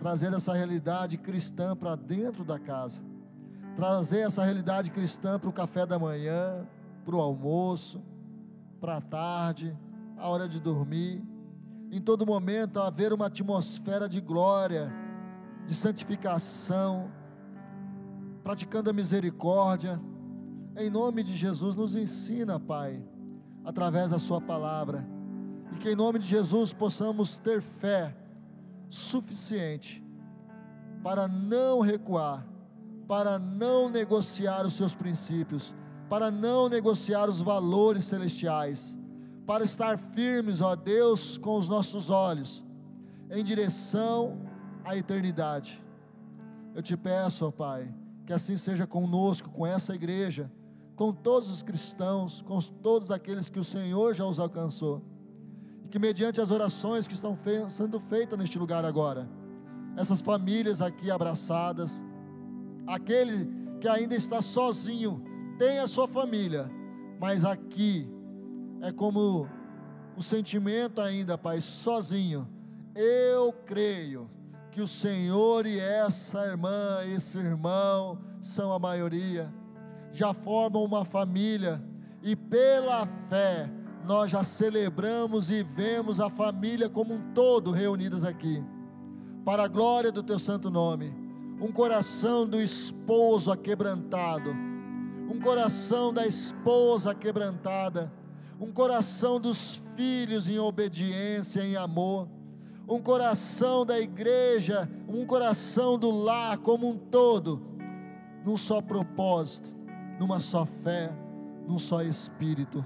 trazer 0.00 0.32
essa 0.32 0.54
realidade 0.54 1.18
cristã 1.18 1.76
para 1.76 1.94
dentro 1.94 2.42
da 2.42 2.58
casa, 2.58 3.02
trazer 3.76 4.20
essa 4.20 4.42
realidade 4.42 4.90
cristã 4.90 5.38
para 5.38 5.50
o 5.50 5.52
café 5.52 5.84
da 5.84 5.98
manhã, 5.98 6.66
para 7.04 7.14
o 7.14 7.20
almoço, 7.20 8.02
para 8.80 8.96
a 8.96 9.00
tarde, 9.02 9.76
a 10.16 10.26
hora 10.26 10.48
de 10.48 10.58
dormir, 10.58 11.22
em 11.90 12.00
todo 12.00 12.24
momento 12.24 12.80
haver 12.80 13.12
uma 13.12 13.26
atmosfera 13.26 14.08
de 14.08 14.22
glória, 14.22 14.90
de 15.66 15.74
santificação, 15.74 17.10
praticando 18.42 18.88
a 18.88 18.94
misericórdia. 18.94 20.00
Em 20.76 20.88
nome 20.88 21.22
de 21.22 21.36
Jesus, 21.36 21.74
nos 21.74 21.94
ensina, 21.94 22.58
Pai, 22.58 23.04
através 23.66 24.12
da 24.12 24.18
Sua 24.18 24.40
palavra. 24.40 25.06
E 25.74 25.76
que 25.76 25.90
em 25.90 25.94
nome 25.94 26.20
de 26.20 26.26
Jesus 26.26 26.72
possamos 26.72 27.36
ter 27.36 27.60
fé 27.60 28.16
suficiente 28.90 30.04
para 31.02 31.26
não 31.26 31.80
recuar, 31.80 32.46
para 33.08 33.38
não 33.38 33.88
negociar 33.88 34.66
os 34.66 34.74
seus 34.74 34.94
princípios, 34.94 35.74
para 36.08 36.30
não 36.30 36.68
negociar 36.68 37.28
os 37.28 37.40
valores 37.40 38.04
celestiais, 38.04 38.98
para 39.46 39.64
estar 39.64 39.96
firmes, 39.96 40.60
ó 40.60 40.76
Deus, 40.76 41.38
com 41.38 41.56
os 41.56 41.68
nossos 41.68 42.10
olhos 42.10 42.64
em 43.30 43.44
direção 43.44 44.38
à 44.84 44.96
eternidade. 44.96 45.82
Eu 46.74 46.82
te 46.82 46.96
peço, 46.96 47.46
ó 47.46 47.50
Pai, 47.50 47.94
que 48.26 48.32
assim 48.32 48.56
seja 48.56 48.86
conosco, 48.86 49.48
com 49.50 49.66
essa 49.66 49.94
igreja, 49.94 50.50
com 50.96 51.12
todos 51.12 51.48
os 51.48 51.62
cristãos, 51.62 52.42
com 52.42 52.58
todos 52.58 53.10
aqueles 53.10 53.48
que 53.48 53.58
o 53.58 53.64
Senhor 53.64 54.14
já 54.14 54.24
os 54.24 54.38
alcançou. 54.38 55.02
Que 55.90 55.98
mediante 55.98 56.40
as 56.40 56.50
orações 56.50 57.06
que 57.06 57.14
estão 57.14 57.36
sendo 57.68 57.98
feitas 57.98 58.38
neste 58.38 58.58
lugar 58.58 58.84
agora, 58.84 59.28
essas 59.96 60.20
famílias 60.20 60.80
aqui 60.80 61.10
abraçadas, 61.10 62.02
aquele 62.86 63.50
que 63.80 63.88
ainda 63.88 64.14
está 64.14 64.40
sozinho, 64.40 65.22
tem 65.58 65.78
a 65.78 65.86
sua 65.86 66.06
família, 66.06 66.70
mas 67.20 67.44
aqui 67.44 68.08
é 68.80 68.92
como 68.92 69.48
o 70.16 70.22
sentimento 70.22 71.00
ainda, 71.00 71.36
Pai, 71.36 71.60
sozinho. 71.60 72.48
Eu 72.94 73.52
creio 73.66 74.30
que 74.70 74.80
o 74.80 74.88
Senhor 74.88 75.66
e 75.66 75.78
essa 75.78 76.46
irmã, 76.46 77.04
esse 77.06 77.38
irmão, 77.38 78.18
são 78.40 78.72
a 78.72 78.78
maioria, 78.78 79.52
já 80.12 80.32
formam 80.32 80.84
uma 80.84 81.04
família, 81.04 81.82
e 82.22 82.36
pela 82.36 83.06
fé, 83.06 83.68
nós 84.04 84.30
já 84.30 84.42
celebramos 84.42 85.50
e 85.50 85.62
vemos 85.62 86.20
a 86.20 86.28
família 86.30 86.88
como 86.88 87.14
um 87.14 87.32
todo 87.32 87.70
reunidas 87.70 88.24
aqui, 88.24 88.62
para 89.44 89.64
a 89.64 89.68
glória 89.68 90.10
do 90.10 90.22
Teu 90.22 90.38
santo 90.38 90.70
nome. 90.70 91.14
Um 91.60 91.70
coração 91.70 92.46
do 92.46 92.60
esposo 92.60 93.52
aquebrantado, 93.52 94.50
um 95.30 95.38
coração 95.40 96.12
da 96.12 96.26
esposa 96.26 97.14
quebrantada, 97.14 98.12
um 98.58 98.72
coração 98.72 99.38
dos 99.38 99.82
filhos 99.94 100.48
em 100.48 100.58
obediência, 100.58 101.62
em 101.62 101.76
amor 101.76 102.28
um 102.90 103.00
coração 103.00 103.86
da 103.86 104.00
igreja, 104.00 104.90
um 105.08 105.24
coração 105.24 105.96
do 105.96 106.10
lar 106.10 106.58
como 106.58 106.88
um 106.88 106.98
todo, 106.98 107.62
num 108.44 108.56
só 108.56 108.82
propósito, 108.82 109.72
numa 110.18 110.40
só 110.40 110.66
fé, 110.66 111.12
num 111.68 111.78
só 111.78 112.02
espírito. 112.02 112.84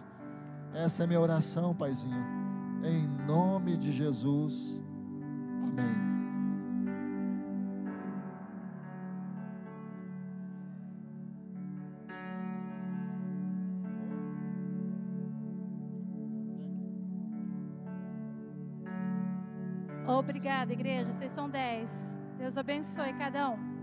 Essa 0.75 1.05
é 1.05 1.07
minha 1.07 1.21
oração, 1.21 1.73
Paizinho. 1.73 2.25
Em 2.83 3.07
nome 3.27 3.77
de 3.77 3.93
Jesus. 3.93 4.83
Amém. 5.63 6.15
Obrigada, 20.07 20.73
igreja. 20.73 21.13
Vocês 21.13 21.31
são 21.31 21.49
dez. 21.49 22.19
Deus 22.37 22.57
abençoe 22.57 23.13
cada 23.15 23.51
um. 23.51 23.75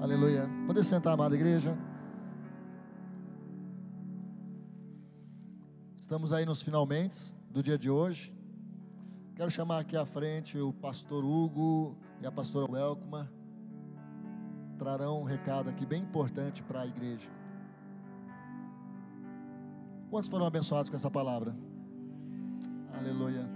Aleluia. 0.00 0.48
Poder 0.66 0.84
sentar, 0.84 1.14
amada 1.14 1.34
igreja. 1.34 1.76
Estamos 6.12 6.30
aí 6.30 6.44
nos 6.44 6.60
finalmente 6.60 7.34
do 7.48 7.62
dia 7.62 7.78
de 7.78 7.88
hoje. 7.88 8.36
Quero 9.34 9.50
chamar 9.50 9.78
aqui 9.78 9.96
à 9.96 10.04
frente 10.04 10.58
o 10.58 10.70
pastor 10.70 11.24
Hugo 11.24 11.96
e 12.20 12.26
a 12.26 12.30
pastora 12.30 12.70
Welcoma. 12.70 13.32
Trarão 14.78 15.22
um 15.22 15.24
recado 15.24 15.70
aqui 15.70 15.86
bem 15.86 16.02
importante 16.02 16.62
para 16.62 16.82
a 16.82 16.86
igreja. 16.86 17.30
Quantos 20.10 20.28
foram 20.28 20.44
abençoados 20.44 20.90
com 20.90 20.96
essa 20.96 21.10
palavra? 21.10 21.56
Aleluia. 22.92 23.48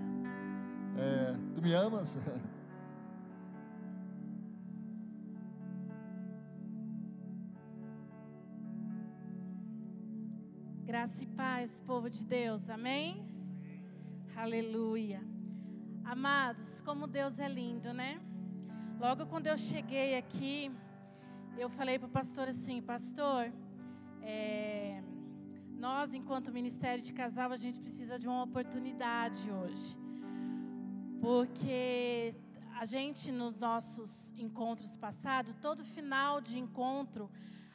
É, 0.97 1.37
tu 1.55 1.61
me 1.61 1.75
amas? 1.75 2.19
Graça 11.07 11.23
e 11.23 11.27
paz, 11.29 11.81
povo 11.87 12.11
de 12.11 12.27
Deus, 12.27 12.69
amém? 12.69 13.25
Aleluia. 14.35 15.21
Amados, 16.05 16.81
como 16.81 17.07
Deus 17.07 17.39
é 17.39 17.49
lindo, 17.49 17.93
né? 17.93 18.21
Logo 18.99 19.25
quando 19.27 19.47
eu 19.47 19.57
cheguei 19.57 20.17
aqui, 20.17 20.69
eu 21.57 21.69
falei 21.69 21.97
para 21.97 22.09
o 22.09 22.11
pastor 22.11 22.49
assim: 22.49 22.83
Pastor, 22.83 23.53
é, 24.21 25.01
nós, 25.79 26.13
enquanto 26.13 26.51
ministério 26.51 27.01
de 27.01 27.13
casal, 27.13 27.53
a 27.53 27.57
gente 27.65 27.79
precisa 27.79 28.19
de 28.19 28.27
uma 28.27 28.43
oportunidade 28.43 29.49
hoje. 29.49 29.97
Porque 31.21 32.35
a 32.81 32.85
gente, 32.85 33.31
nos 33.31 33.61
nossos 33.61 34.35
encontros 34.37 34.97
passados, 34.97 35.55
todo 35.61 35.85
final 35.85 36.41
de 36.41 36.59
encontro, 36.59 37.31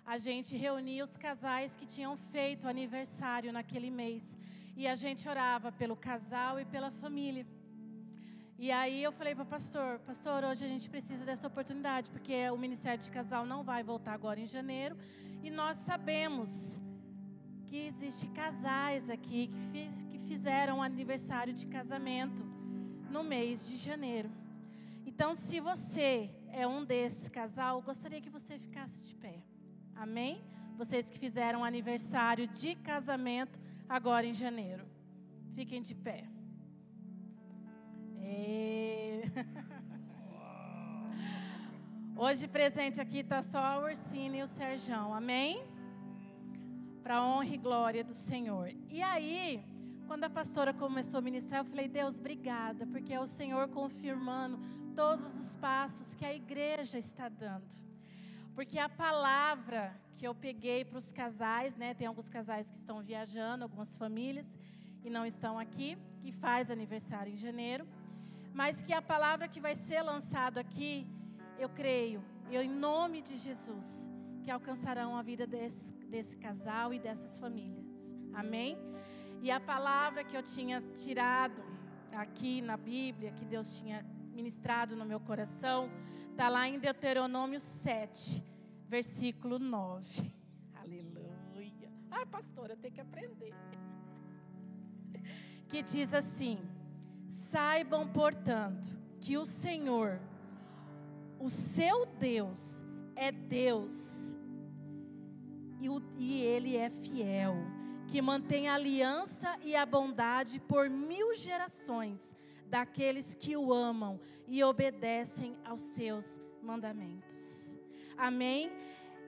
a 0.05 0.17
gente 0.17 0.55
reunia 0.55 1.03
os 1.03 1.15
casais 1.15 1.75
que 1.75 1.85
tinham 1.85 2.15
feito 2.17 2.67
aniversário 2.67 3.53
naquele 3.53 3.89
mês. 3.89 4.37
E 4.75 4.87
a 4.87 4.95
gente 4.95 5.27
orava 5.27 5.71
pelo 5.71 5.95
casal 5.95 6.59
e 6.59 6.65
pela 6.65 6.91
família. 6.91 7.45
E 8.57 8.71
aí 8.71 9.01
eu 9.03 9.11
falei 9.11 9.33
para 9.33 9.43
o 9.43 9.47
pastor, 9.47 9.99
pastor, 9.99 10.43
hoje 10.43 10.63
a 10.63 10.67
gente 10.67 10.89
precisa 10.89 11.25
dessa 11.25 11.47
oportunidade, 11.47 12.11
porque 12.11 12.49
o 12.49 12.57
Ministério 12.57 13.03
de 13.03 13.09
Casal 13.09 13.45
não 13.45 13.63
vai 13.63 13.81
voltar 13.81 14.13
agora 14.13 14.39
em 14.39 14.45
janeiro. 14.45 14.95
E 15.43 15.49
nós 15.49 15.77
sabemos 15.77 16.79
que 17.65 17.87
existe 17.87 18.27
casais 18.27 19.09
aqui 19.09 19.47
que, 19.47 19.59
fiz, 19.71 19.93
que 20.11 20.19
fizeram 20.27 20.81
aniversário 20.81 21.53
de 21.53 21.65
casamento 21.65 22.43
no 23.09 23.23
mês 23.23 23.67
de 23.67 23.77
janeiro. 23.77 24.29
Então, 25.05 25.33
se 25.33 25.59
você 25.59 26.29
é 26.49 26.67
um 26.67 26.85
desse 26.85 27.29
casal, 27.29 27.81
gostaria 27.81 28.21
que 28.21 28.29
você 28.29 28.59
ficasse 28.59 29.01
de 29.01 29.15
pé. 29.15 29.41
Amém? 30.01 30.41
Vocês 30.79 31.11
que 31.11 31.19
fizeram 31.19 31.63
aniversário 31.63 32.47
de 32.47 32.73
casamento 32.73 33.61
agora 33.87 34.25
em 34.25 34.33
janeiro. 34.33 34.83
Fiquem 35.53 35.79
de 35.79 35.93
pé. 35.93 36.27
E... 38.19 39.21
Hoje 42.17 42.47
presente 42.47 42.99
aqui 42.99 43.19
está 43.19 43.43
só 43.43 43.59
a 43.59 43.79
Ursina 43.79 44.37
e 44.37 44.41
o 44.41 44.47
Serjão. 44.47 45.13
Amém? 45.13 45.63
Para 47.03 47.23
honra 47.23 47.53
e 47.53 47.57
glória 47.57 48.03
do 48.03 48.15
Senhor. 48.15 48.73
E 48.89 49.03
aí, 49.03 49.63
quando 50.07 50.23
a 50.23 50.31
pastora 50.31 50.73
começou 50.73 51.19
a 51.19 51.21
ministrar, 51.21 51.59
eu 51.59 51.65
falei: 51.65 51.87
Deus, 51.87 52.17
obrigada, 52.17 52.87
porque 52.87 53.13
é 53.13 53.19
o 53.19 53.27
Senhor 53.27 53.67
confirmando 53.67 54.57
todos 54.95 55.37
os 55.37 55.55
passos 55.57 56.15
que 56.15 56.25
a 56.25 56.33
igreja 56.33 56.97
está 56.97 57.29
dando. 57.29 57.90
Porque 58.55 58.77
a 58.77 58.89
palavra 58.89 59.95
que 60.15 60.27
eu 60.27 60.35
peguei 60.35 60.85
para 60.85 60.97
os 60.97 61.11
casais, 61.11 61.77
né? 61.77 61.93
Tem 61.93 62.05
alguns 62.07 62.29
casais 62.29 62.69
que 62.69 62.77
estão 62.77 63.01
viajando, 63.01 63.63
algumas 63.63 63.95
famílias 63.95 64.57
e 65.03 65.09
não 65.09 65.25
estão 65.25 65.57
aqui, 65.57 65.97
que 66.21 66.31
faz 66.31 66.69
aniversário 66.69 67.33
em 67.33 67.37
janeiro. 67.37 67.87
Mas 68.53 68.81
que 68.81 68.93
a 68.93 69.01
palavra 69.01 69.47
que 69.47 69.59
vai 69.59 69.75
ser 69.75 70.01
lançada 70.01 70.59
aqui, 70.59 71.07
eu 71.57 71.69
creio, 71.69 72.23
eu 72.51 72.61
em 72.61 72.69
nome 72.69 73.21
de 73.21 73.35
Jesus, 73.37 74.09
que 74.43 74.51
alcançarão 74.51 75.15
a 75.15 75.21
vida 75.21 75.47
desse, 75.47 75.93
desse 76.05 76.37
casal 76.37 76.93
e 76.93 76.99
dessas 76.99 77.37
famílias. 77.37 78.15
Amém? 78.33 78.77
E 79.41 79.49
a 79.49 79.59
palavra 79.59 80.23
que 80.23 80.35
eu 80.37 80.43
tinha 80.43 80.81
tirado 81.03 81.63
aqui 82.11 82.61
na 82.61 82.77
Bíblia, 82.77 83.31
que 83.31 83.45
Deus 83.45 83.79
tinha 83.79 84.05
ministrado 84.35 84.95
no 84.95 85.05
meu 85.05 85.19
coração, 85.19 85.89
Está 86.31 86.47
lá 86.49 86.67
em 86.67 86.79
Deuteronômio 86.79 87.59
7, 87.59 88.43
versículo 88.87 89.59
9. 89.59 90.33
Aleluia. 90.73 91.91
Ah, 92.09 92.25
pastora, 92.25 92.75
tem 92.75 92.91
que 92.91 93.01
aprender. 93.01 93.53
Que 95.67 95.81
diz 95.83 96.13
assim: 96.13 96.57
Saibam, 97.29 98.07
portanto, 98.07 98.85
que 99.19 99.37
o 99.37 99.45
Senhor, 99.45 100.19
o 101.39 101.49
seu 101.49 102.05
Deus, 102.05 102.83
é 103.15 103.31
Deus, 103.31 104.35
e, 105.79 105.87
e 106.17 106.41
Ele 106.41 106.75
é 106.75 106.89
fiel, 106.89 107.55
que 108.07 108.21
mantém 108.21 108.67
a 108.67 108.75
aliança 108.75 109.57
e 109.63 109.75
a 109.75 109.85
bondade 109.85 110.59
por 110.59 110.89
mil 110.89 111.33
gerações 111.35 112.35
daqueles 112.71 113.35
que 113.35 113.57
o 113.57 113.73
amam 113.73 114.17
e 114.47 114.63
obedecem 114.63 115.57
aos 115.65 115.81
seus 115.81 116.39
mandamentos. 116.63 117.77
Amém? 118.17 118.71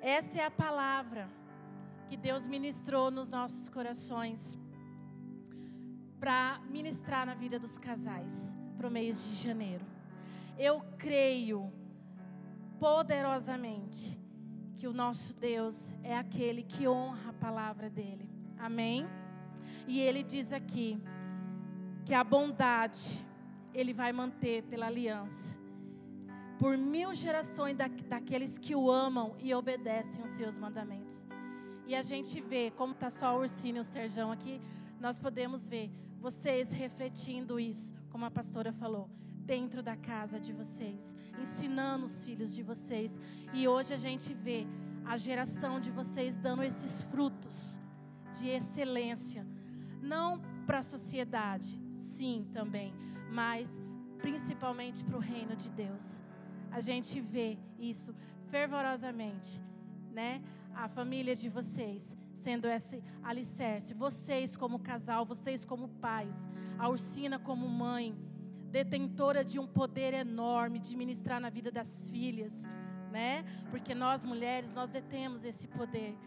Essa 0.01 0.39
é 0.39 0.45
a 0.45 0.51
palavra 0.51 1.29
que 2.07 2.15
Deus 2.15 2.47
ministrou 2.47 3.11
nos 3.11 3.29
nossos 3.29 3.67
corações 3.67 4.57
para 6.21 6.61
ministrar 6.69 7.25
na 7.25 7.33
vida 7.33 7.59
dos 7.59 7.77
casais 7.77 8.55
para 8.77 8.87
o 8.87 8.91
mês 8.91 9.21
de 9.25 9.35
janeiro. 9.35 9.85
Eu 10.57 10.81
creio 10.97 11.69
poderosamente 12.79 14.17
que 14.77 14.87
o 14.87 14.93
nosso 14.93 15.35
Deus 15.35 15.93
é 16.01 16.15
aquele 16.15 16.63
que 16.63 16.87
honra 16.87 17.31
a 17.31 17.33
palavra 17.33 17.89
dele. 17.89 18.29
Amém? 18.57 19.05
E 19.85 19.99
ele 19.99 20.23
diz 20.23 20.53
aqui 20.53 20.97
que 22.05 22.13
a 22.13 22.23
bondade 22.23 23.25
ele 23.73 23.93
vai 23.93 24.11
manter 24.11 24.63
pela 24.63 24.87
aliança. 24.87 25.55
Por 26.59 26.77
mil 26.77 27.13
gerações 27.13 27.75
da, 27.75 27.87
daqueles 27.87 28.57
que 28.57 28.75
o 28.75 28.89
amam 28.89 29.35
e 29.39 29.53
obedecem 29.53 30.23
os 30.23 30.31
seus 30.31 30.57
mandamentos. 30.57 31.27
E 31.85 31.95
a 31.95 32.03
gente 32.03 32.39
vê, 32.39 32.71
como 32.71 32.93
está 32.93 33.09
só 33.09 33.35
o 33.35 33.41
Ursino 33.41 33.79
e 33.79 33.81
o 33.81 33.83
Serjão 33.83 34.31
aqui, 34.31 34.61
nós 34.99 35.19
podemos 35.19 35.67
ver 35.67 35.91
vocês 36.17 36.71
refletindo 36.71 37.59
isso, 37.59 37.93
como 38.09 38.23
a 38.23 38.31
pastora 38.31 38.71
falou, 38.71 39.09
dentro 39.45 39.83
da 39.83 39.97
casa 39.97 40.39
de 40.39 40.53
vocês, 40.53 41.13
ensinando 41.41 42.05
os 42.05 42.23
filhos 42.23 42.55
de 42.55 42.63
vocês. 42.63 43.19
E 43.53 43.67
hoje 43.67 43.93
a 43.93 43.97
gente 43.97 44.33
vê 44.33 44.65
a 45.03 45.17
geração 45.17 45.81
de 45.81 45.91
vocês 45.91 46.37
dando 46.37 46.63
esses 46.63 47.01
frutos 47.01 47.77
de 48.39 48.47
excelência, 48.47 49.45
não 50.01 50.41
para 50.65 50.79
a 50.79 50.83
sociedade, 50.83 51.77
sim 51.99 52.47
também, 52.53 52.93
mas 53.31 53.69
principalmente 54.19 55.03
para 55.03 55.17
o 55.17 55.19
reino 55.19 55.55
de 55.55 55.69
Deus. 55.69 56.21
A 56.71 56.81
gente 56.81 57.19
vê 57.19 57.57
isso 57.77 58.15
fervorosamente, 58.47 59.61
né? 60.11 60.41
A 60.73 60.87
família 60.87 61.35
de 61.35 61.49
vocês 61.49 62.17
sendo 62.43 62.67
esse 62.67 63.01
alicerce, 63.23 63.93
vocês 63.93 64.57
como 64.57 64.77
casal, 64.77 65.23
vocês 65.23 65.63
como 65.63 65.87
pais, 65.87 66.49
a 66.77 66.89
Ursina 66.89 67.39
como 67.39 67.67
mãe, 67.69 68.13
detentora 68.69 69.45
de 69.45 69.57
um 69.59 69.65
poder 69.65 70.13
enorme 70.13 70.77
de 70.77 70.93
ministrar 70.97 71.39
na 71.39 71.49
vida 71.49 71.71
das 71.71 72.09
filhas, 72.09 72.53
né? 73.11 73.45
Porque 73.71 73.95
nós 73.95 74.25
mulheres, 74.25 74.73
nós 74.73 74.89
detemos 74.89 75.45
esse 75.45 75.67
poder 75.67 76.17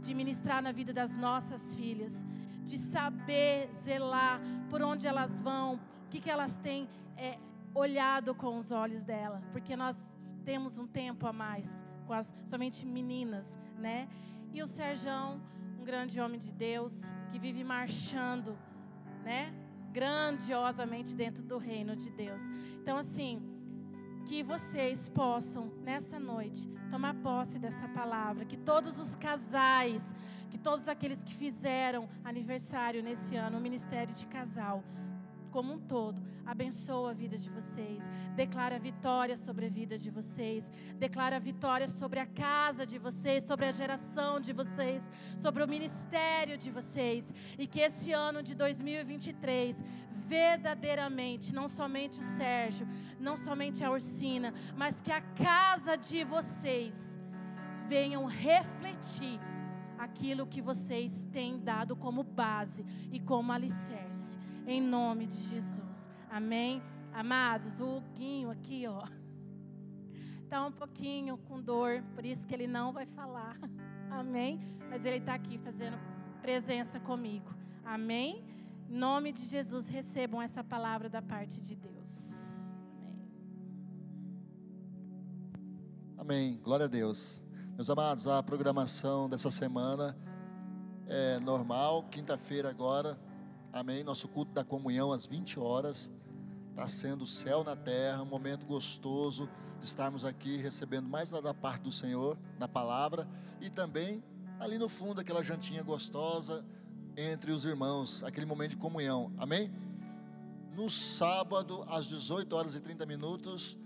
de 0.00 0.14
ministrar 0.14 0.62
na 0.62 0.72
vida 0.72 0.92
das 0.94 1.14
nossas 1.16 1.74
filhas, 1.74 2.24
de 2.64 2.78
saber 2.78 3.68
zelar 3.84 4.40
por 4.70 4.80
onde 4.80 5.06
elas 5.06 5.40
vão, 5.40 5.78
que, 6.16 6.20
que 6.22 6.30
elas 6.30 6.58
têm 6.58 6.88
é, 7.16 7.38
olhado 7.74 8.34
com 8.34 8.56
os 8.56 8.70
olhos 8.70 9.04
dela, 9.04 9.42
porque 9.52 9.76
nós 9.76 9.96
temos 10.44 10.78
um 10.78 10.86
tempo 10.86 11.26
a 11.26 11.32
mais 11.32 11.68
com 12.06 12.12
as 12.12 12.32
somente 12.46 12.86
meninas, 12.86 13.58
né? 13.78 14.08
E 14.52 14.62
o 14.62 14.66
Serjão, 14.66 15.40
um 15.78 15.84
grande 15.84 16.20
homem 16.20 16.38
de 16.38 16.52
Deus 16.52 16.94
que 17.30 17.38
vive 17.38 17.62
marchando, 17.64 18.56
né? 19.24 19.52
Grandiosamente 19.92 21.14
dentro 21.14 21.42
do 21.42 21.58
reino 21.58 21.94
de 21.96 22.10
Deus. 22.10 22.42
Então, 22.80 22.96
assim, 22.96 23.42
que 24.24 24.42
vocês 24.42 25.08
possam, 25.08 25.72
nessa 25.82 26.18
noite, 26.18 26.68
tomar 26.90 27.14
posse 27.14 27.58
dessa 27.58 27.88
palavra. 27.88 28.44
Que 28.44 28.56
todos 28.56 28.98
os 28.98 29.16
casais, 29.16 30.02
que 30.50 30.58
todos 30.58 30.88
aqueles 30.88 31.22
que 31.24 31.34
fizeram 31.34 32.08
aniversário 32.24 33.02
nesse 33.02 33.36
ano, 33.36 33.58
o 33.58 33.60
ministério 33.60 34.14
de 34.14 34.26
casal, 34.26 34.82
como 35.56 35.72
um 35.72 35.78
todo, 35.78 36.22
abençoa 36.44 37.12
a 37.12 37.14
vida 37.14 37.38
de 37.38 37.48
vocês, 37.48 38.02
declara 38.34 38.78
vitória 38.78 39.38
sobre 39.38 39.64
a 39.64 39.70
vida 39.70 39.96
de 39.96 40.10
vocês, 40.10 40.70
declara 40.98 41.40
vitória 41.40 41.88
sobre 41.88 42.20
a 42.20 42.26
casa 42.26 42.84
de 42.84 42.98
vocês, 42.98 43.42
sobre 43.42 43.64
a 43.64 43.72
geração 43.72 44.38
de 44.38 44.52
vocês, 44.52 45.10
sobre 45.38 45.62
o 45.64 45.68
ministério 45.76 46.58
de 46.58 46.70
vocês, 46.70 47.32
e 47.58 47.66
que 47.66 47.80
esse 47.80 48.12
ano 48.12 48.42
de 48.42 48.54
2023 48.54 49.82
verdadeiramente, 50.26 51.54
não 51.54 51.68
somente 51.68 52.20
o 52.20 52.28
Sérgio, 52.36 52.86
não 53.18 53.38
somente 53.38 53.82
a 53.82 53.90
Ursina, 53.90 54.52
mas 54.76 55.00
que 55.00 55.10
a 55.10 55.22
casa 55.22 55.96
de 55.96 56.22
vocês 56.22 57.18
venham 57.88 58.26
refletir 58.26 59.40
aquilo 59.96 60.46
que 60.46 60.60
vocês 60.60 61.26
têm 61.32 61.58
dado 61.58 61.96
como 61.96 62.22
base 62.22 62.84
e 63.10 63.18
como 63.18 63.52
alicerce 63.52 64.44
em 64.66 64.80
nome 64.80 65.26
de 65.26 65.36
Jesus. 65.36 66.08
Amém? 66.30 66.82
Amados, 67.12 67.80
o 67.80 68.02
Guinho 68.14 68.50
aqui, 68.50 68.86
ó, 68.86 69.02
está 70.42 70.64
um 70.66 70.72
pouquinho 70.72 71.38
com 71.38 71.60
dor, 71.60 72.02
por 72.14 72.26
isso 72.26 72.46
que 72.46 72.54
ele 72.54 72.66
não 72.66 72.92
vai 72.92 73.06
falar. 73.06 73.58
Amém? 74.10 74.60
Mas 74.90 75.04
ele 75.04 75.16
está 75.16 75.34
aqui 75.34 75.56
fazendo 75.58 75.98
presença 76.42 77.00
comigo. 77.00 77.54
Amém? 77.84 78.44
Em 78.88 78.96
nome 78.96 79.32
de 79.32 79.46
Jesus, 79.46 79.88
recebam 79.88 80.42
essa 80.42 80.62
palavra 80.62 81.08
da 81.08 81.22
parte 81.22 81.60
de 81.60 81.74
Deus. 81.74 82.70
Amém. 86.18 86.52
Amém. 86.52 86.60
Glória 86.62 86.84
a 86.84 86.88
Deus. 86.88 87.42
Meus 87.74 87.90
amados, 87.90 88.26
a 88.26 88.42
programação 88.42 89.28
dessa 89.28 89.50
semana 89.50 90.16
é 91.06 91.38
normal, 91.40 92.04
quinta-feira 92.10 92.70
agora, 92.70 93.18
Amém? 93.76 94.02
Nosso 94.02 94.26
culto 94.26 94.52
da 94.52 94.64
comunhão 94.64 95.12
às 95.12 95.26
20 95.26 95.60
horas. 95.60 96.10
Está 96.70 96.88
sendo 96.88 97.26
céu 97.26 97.62
na 97.62 97.76
terra, 97.76 98.22
um 98.22 98.26
momento 98.26 98.64
gostoso 98.64 99.50
de 99.78 99.84
estarmos 99.84 100.24
aqui 100.24 100.56
recebendo 100.56 101.06
mais 101.06 101.28
da 101.28 101.52
parte 101.52 101.82
do 101.82 101.92
Senhor, 101.92 102.38
da 102.58 102.66
palavra, 102.66 103.28
e 103.60 103.68
também 103.68 104.24
ali 104.58 104.78
no 104.78 104.88
fundo 104.88 105.20
aquela 105.20 105.42
jantinha 105.42 105.82
gostosa 105.82 106.64
entre 107.18 107.52
os 107.52 107.66
irmãos, 107.66 108.24
aquele 108.24 108.46
momento 108.46 108.70
de 108.70 108.76
comunhão. 108.78 109.30
Amém? 109.36 109.70
No 110.74 110.88
sábado, 110.88 111.84
às 111.86 112.06
18 112.06 112.56
horas 112.56 112.74
e 112.76 112.80
30 112.80 113.04
minutos, 113.04 113.76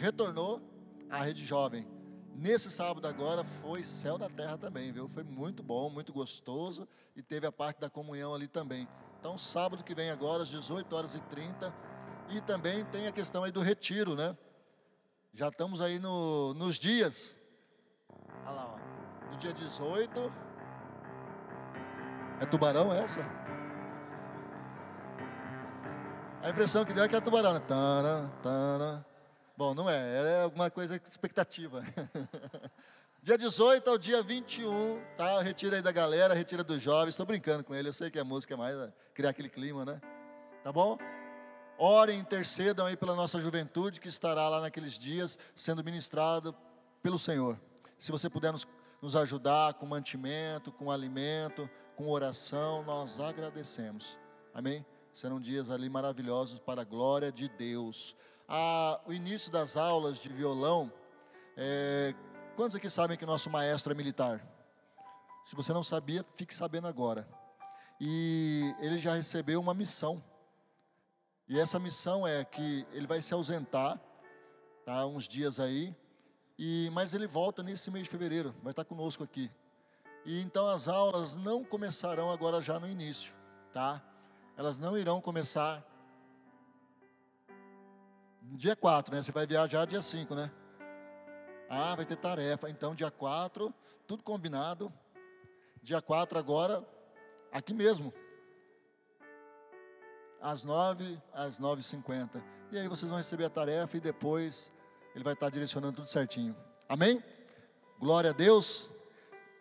retornou 0.00 0.62
a 1.10 1.22
Rede 1.22 1.44
Jovem. 1.44 1.86
Nesse 2.34 2.70
sábado 2.70 3.06
agora 3.06 3.44
foi 3.44 3.84
céu 3.84 4.16
na 4.16 4.30
terra 4.30 4.56
também, 4.56 4.92
viu? 4.92 5.06
Foi 5.08 5.24
muito 5.24 5.62
bom, 5.62 5.90
muito 5.90 6.10
gostoso 6.10 6.88
e 7.14 7.22
teve 7.22 7.46
a 7.46 7.52
parte 7.52 7.80
da 7.80 7.90
comunhão 7.90 8.32
ali 8.32 8.48
também. 8.48 8.88
Então, 9.26 9.36
sábado 9.36 9.82
que 9.82 9.92
vem 9.92 10.08
agora, 10.08 10.44
às 10.44 10.48
18 10.50 10.94
horas 10.94 11.16
e 11.16 11.20
30. 11.20 11.74
E 12.28 12.40
também 12.42 12.84
tem 12.84 13.08
a 13.08 13.12
questão 13.12 13.42
aí 13.42 13.50
do 13.50 13.60
retiro, 13.60 14.14
né? 14.14 14.38
Já 15.34 15.48
estamos 15.48 15.80
aí 15.80 15.98
no, 15.98 16.54
nos 16.54 16.78
dias. 16.78 17.36
Olha 18.44 18.52
lá, 18.52 18.74
ó. 18.76 19.30
Do 19.32 19.36
dia 19.38 19.52
18. 19.52 20.32
É 22.40 22.46
tubarão 22.46 22.92
essa? 22.92 23.18
A 26.40 26.48
impressão 26.48 26.84
que 26.84 26.92
deu 26.92 27.02
é 27.02 27.08
que 27.08 27.16
é 27.16 27.20
tubarão, 27.20 27.52
né? 27.52 27.58
Tana, 27.58 28.32
tana. 28.44 29.04
Bom, 29.56 29.74
não 29.74 29.90
é, 29.90 30.36
é 30.36 30.42
alguma 30.44 30.70
coisa 30.70 30.94
expectativa. 31.04 31.82
Dia 33.26 33.36
18 33.36 33.90
ao 33.90 33.98
dia 33.98 34.22
21, 34.22 35.02
tá? 35.16 35.42
Retira 35.42 35.74
aí 35.74 35.82
da 35.82 35.90
galera, 35.90 36.32
retira 36.32 36.62
dos 36.62 36.80
jovens. 36.80 37.08
Estou 37.08 37.26
brincando 37.26 37.64
com 37.64 37.74
ele, 37.74 37.88
eu 37.88 37.92
sei 37.92 38.08
que 38.08 38.20
a 38.20 38.24
música 38.24 38.54
é 38.54 38.56
mais 38.56 38.78
a 38.78 38.92
criar 39.12 39.30
aquele 39.30 39.48
clima, 39.48 39.84
né? 39.84 40.00
Tá 40.62 40.70
bom? 40.70 40.96
Orem, 41.76 42.20
intercedam 42.20 42.86
aí 42.86 42.96
pela 42.96 43.16
nossa 43.16 43.40
juventude 43.40 43.98
que 43.98 44.08
estará 44.08 44.48
lá 44.48 44.60
naqueles 44.60 44.96
dias 44.96 45.36
sendo 45.56 45.82
ministrado 45.82 46.54
pelo 47.02 47.18
Senhor. 47.18 47.58
Se 47.98 48.12
você 48.12 48.30
puder 48.30 48.52
nos, 48.52 48.64
nos 49.02 49.16
ajudar 49.16 49.74
com 49.74 49.86
mantimento, 49.86 50.70
com 50.70 50.88
alimento, 50.88 51.68
com 51.96 52.08
oração, 52.08 52.84
nós 52.84 53.18
agradecemos. 53.18 54.16
Amém? 54.54 54.86
Serão 55.12 55.40
dias 55.40 55.68
ali 55.68 55.90
maravilhosos 55.90 56.60
para 56.60 56.82
a 56.82 56.84
glória 56.84 57.32
de 57.32 57.48
Deus. 57.48 58.14
Ah, 58.48 59.00
o 59.04 59.12
início 59.12 59.50
das 59.50 59.76
aulas 59.76 60.20
de 60.20 60.28
violão 60.28 60.92
é, 61.56 62.14
Quantos 62.56 62.74
aqui 62.74 62.88
sabem 62.88 63.18
que 63.18 63.26
nosso 63.26 63.50
maestro 63.50 63.92
é 63.92 63.94
militar? 63.94 64.40
Se 65.44 65.54
você 65.54 65.74
não 65.74 65.82
sabia, 65.82 66.24
fique 66.36 66.54
sabendo 66.54 66.86
agora. 66.86 67.28
E 68.00 68.74
ele 68.78 68.98
já 68.98 69.14
recebeu 69.14 69.60
uma 69.60 69.74
missão. 69.74 70.24
E 71.46 71.60
essa 71.60 71.78
missão 71.78 72.26
é 72.26 72.42
que 72.46 72.86
ele 72.92 73.06
vai 73.06 73.20
se 73.20 73.34
ausentar, 73.34 74.00
tá, 74.86 75.04
uns 75.04 75.28
dias 75.28 75.60
aí, 75.60 75.94
e 76.58 76.88
mas 76.94 77.12
ele 77.12 77.26
volta 77.26 77.62
nesse 77.62 77.90
mês 77.90 78.04
de 78.04 78.10
fevereiro, 78.10 78.54
vai 78.62 78.70
estar 78.70 78.86
conosco 78.86 79.22
aqui. 79.22 79.50
E 80.24 80.40
então 80.40 80.66
as 80.66 80.88
aulas 80.88 81.36
não 81.36 81.62
começarão 81.62 82.30
agora 82.30 82.62
já 82.62 82.80
no 82.80 82.88
início, 82.88 83.34
tá? 83.70 84.02
Elas 84.56 84.78
não 84.78 84.96
irão 84.96 85.20
começar 85.20 85.84
dia 88.40 88.74
4, 88.74 89.14
né? 89.14 89.22
Você 89.22 89.30
vai 89.30 89.46
viajar 89.46 89.84
dia 89.84 90.00
5, 90.00 90.34
né? 90.34 90.50
Ah, 91.68 91.94
vai 91.94 92.04
ter 92.04 92.16
tarefa. 92.16 92.70
Então, 92.70 92.94
dia 92.94 93.10
4, 93.10 93.74
tudo 94.06 94.22
combinado. 94.22 94.92
Dia 95.82 96.00
4 96.00 96.38
agora, 96.38 96.86
aqui 97.52 97.74
mesmo. 97.74 98.12
Às 100.40 100.64
9, 100.64 101.20
às 101.32 101.58
9h50. 101.58 102.42
E 102.70 102.78
aí 102.78 102.88
vocês 102.88 103.08
vão 103.08 103.18
receber 103.18 103.44
a 103.44 103.50
tarefa 103.50 103.96
e 103.96 104.00
depois 104.00 104.72
ele 105.14 105.24
vai 105.24 105.34
estar 105.34 105.50
direcionando 105.50 105.96
tudo 105.96 106.08
certinho. 106.08 106.56
Amém? 106.88 107.22
Glória 107.98 108.30
a 108.30 108.32
Deus. 108.32 108.92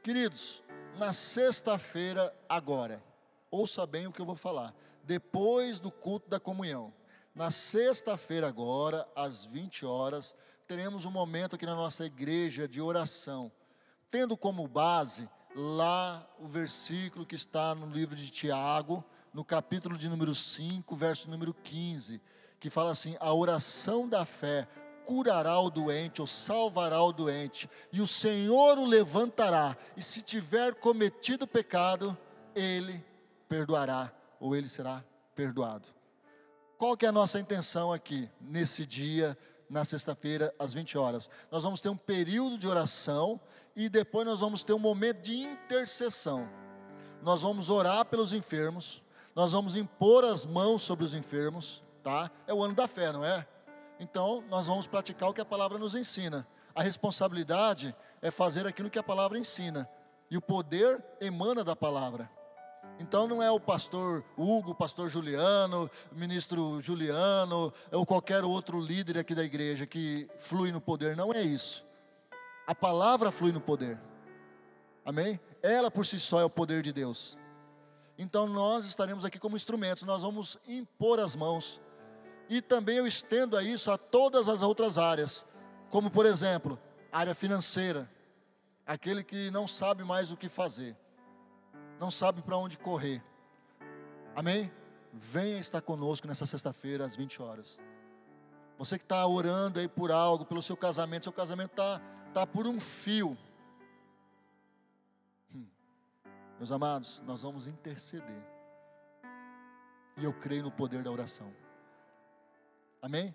Queridos, 0.03 0.63
na 0.97 1.13
sexta-feira 1.13 2.33
agora, 2.47 3.01
ouça 3.49 3.85
bem 3.85 4.07
o 4.07 4.11
que 4.11 4.21
eu 4.21 4.25
vou 4.25 4.35
falar. 4.35 4.73
Depois 5.03 5.79
do 5.79 5.91
culto 5.91 6.29
da 6.29 6.39
comunhão. 6.39 6.93
Na 7.33 7.51
sexta-feira 7.51 8.47
agora, 8.47 9.07
às 9.15 9.45
20 9.45 9.85
horas, 9.85 10.35
teremos 10.67 11.05
um 11.05 11.11
momento 11.11 11.55
aqui 11.55 11.65
na 11.65 11.75
nossa 11.75 12.05
igreja 12.05 12.67
de 12.67 12.81
oração, 12.81 13.51
tendo 14.09 14.35
como 14.35 14.67
base 14.67 15.29
lá 15.55 16.27
o 16.39 16.47
versículo 16.47 17.25
que 17.25 17.35
está 17.35 17.75
no 17.75 17.87
livro 17.87 18.15
de 18.15 18.31
Tiago, 18.31 19.03
no 19.31 19.45
capítulo 19.45 19.95
de 19.95 20.09
número 20.09 20.33
5, 20.33 20.95
verso 20.95 21.29
número 21.29 21.53
15, 21.53 22.19
que 22.59 22.69
fala 22.69 22.91
assim: 22.91 23.15
a 23.19 23.31
oração 23.31 24.09
da 24.09 24.25
fé 24.25 24.67
curará 25.05 25.59
o 25.59 25.69
doente 25.69 26.19
ou 26.19 26.25
salvará 26.25 27.01
o 27.03 27.13
doente, 27.13 27.69
e 27.91 28.01
o 28.01 28.07
Senhor 28.07 28.79
o 28.79 28.85
levantará, 28.85 29.77
e 29.95 30.01
se 30.01 30.21
tiver 30.21 30.73
cometido 30.75 31.45
pecado, 31.45 32.17
ele 32.55 33.05
perdoará, 33.47 34.11
ou 34.39 34.55
ele 34.55 34.67
será 34.67 35.03
perdoado. 35.35 35.87
Qual 36.75 36.97
que 36.97 37.05
é 37.05 37.09
a 37.09 37.11
nossa 37.11 37.39
intenção 37.39 37.93
aqui, 37.93 38.29
nesse 38.41 38.83
dia 38.83 39.37
na 39.69 39.83
sexta-feira, 39.83 40.53
às 40.59 40.73
20 40.73 40.97
horas. 40.97 41.29
Nós 41.51 41.63
vamos 41.63 41.79
ter 41.79 41.89
um 41.89 41.97
período 41.97 42.57
de 42.57 42.67
oração 42.67 43.39
e 43.75 43.89
depois 43.89 44.25
nós 44.25 44.39
vamos 44.39 44.63
ter 44.63 44.73
um 44.73 44.79
momento 44.79 45.21
de 45.21 45.35
intercessão. 45.35 46.47
Nós 47.21 47.41
vamos 47.41 47.69
orar 47.69 48.05
pelos 48.05 48.33
enfermos, 48.33 49.03
nós 49.35 49.51
vamos 49.51 49.75
impor 49.75 50.23
as 50.23 50.45
mãos 50.45 50.81
sobre 50.81 51.03
os 51.03 51.13
enfermos, 51.13 51.83
tá? 52.03 52.29
É 52.47 52.53
o 52.53 52.63
ano 52.63 52.75
da 52.75 52.87
fé, 52.87 53.11
não 53.11 53.25
é? 53.25 53.45
Então, 53.99 54.43
nós 54.49 54.67
vamos 54.67 54.87
praticar 54.87 55.29
o 55.29 55.33
que 55.33 55.41
a 55.41 55.45
palavra 55.45 55.77
nos 55.77 55.95
ensina. 55.95 56.47
A 56.73 56.83
responsabilidade 56.83 57.95
é 58.21 58.29
fazer 58.29 58.67
aquilo 58.67 58.89
que 58.89 58.99
a 58.99 59.03
palavra 59.03 59.39
ensina. 59.39 59.89
E 60.29 60.37
o 60.37 60.41
poder 60.41 61.03
emana 61.21 61.63
da 61.63 61.75
palavra. 61.75 62.29
Então 62.97 63.27
não 63.27 63.43
é 63.43 63.51
o 63.51 63.59
pastor 63.59 64.23
Hugo, 64.37 64.71
o 64.71 64.75
pastor 64.75 65.09
Juliano, 65.09 65.89
o 66.11 66.15
ministro 66.15 66.79
Juliano, 66.81 67.73
ou 67.91 68.05
qualquer 68.05 68.43
outro 68.43 68.79
líder 68.79 69.17
aqui 69.17 69.35
da 69.35 69.43
igreja 69.43 69.85
que 69.85 70.29
flui 70.37 70.71
no 70.71 70.79
poder, 70.79 71.15
não 71.15 71.33
é 71.33 71.41
isso. 71.41 71.85
A 72.65 72.73
palavra 72.73 73.31
flui 73.31 73.51
no 73.51 73.59
poder. 73.59 73.99
Amém? 75.03 75.39
Ela 75.61 75.91
por 75.91 76.05
si 76.05 76.19
só 76.19 76.39
é 76.39 76.45
o 76.45 76.49
poder 76.49 76.81
de 76.81 76.93
Deus. 76.93 77.37
Então 78.17 78.47
nós 78.47 78.85
estaremos 78.85 79.25
aqui 79.25 79.37
como 79.37 79.57
instrumentos, 79.57 80.03
nós 80.03 80.21
vamos 80.21 80.57
impor 80.65 81.19
as 81.19 81.35
mãos. 81.35 81.81
E 82.47 82.61
também 82.61 82.97
eu 82.97 83.05
estendo 83.05 83.57
a 83.57 83.63
isso 83.63 83.91
a 83.91 83.97
todas 83.97 84.47
as 84.47 84.61
outras 84.61 84.97
áreas, 84.97 85.45
como 85.89 86.09
por 86.09 86.25
exemplo, 86.25 86.79
área 87.11 87.35
financeira. 87.35 88.09
Aquele 88.87 89.23
que 89.23 89.51
não 89.51 89.67
sabe 89.67 90.03
mais 90.03 90.31
o 90.31 90.37
que 90.37 90.47
fazer 90.47 90.95
não 91.99 92.11
sabe 92.11 92.41
para 92.41 92.57
onde 92.57 92.77
correr. 92.77 93.23
Amém? 94.35 94.71
Venha 95.13 95.59
estar 95.59 95.81
conosco 95.81 96.27
nessa 96.27 96.45
sexta-feira 96.45 97.05
às 97.05 97.15
20 97.15 97.41
horas. 97.41 97.79
Você 98.77 98.97
que 98.97 99.05
está 99.05 99.25
orando 99.25 99.79
aí 99.79 99.87
por 99.87 100.11
algo, 100.11 100.45
pelo 100.45 100.61
seu 100.61 100.75
casamento, 100.75 101.23
seu 101.23 101.33
casamento 101.33 101.71
está 101.71 102.01
tá 102.33 102.45
por 102.45 102.67
um 102.67 102.79
fio. 102.79 103.37
Hum. 105.53 105.65
Meus 106.57 106.71
amados, 106.71 107.23
nós 107.25 107.43
vamos 107.43 107.67
interceder. 107.67 108.43
E 110.17 110.23
eu 110.23 110.33
creio 110.33 110.63
no 110.63 110.71
poder 110.71 111.03
da 111.03 111.11
oração. 111.11 111.53
Amém? 113.01 113.33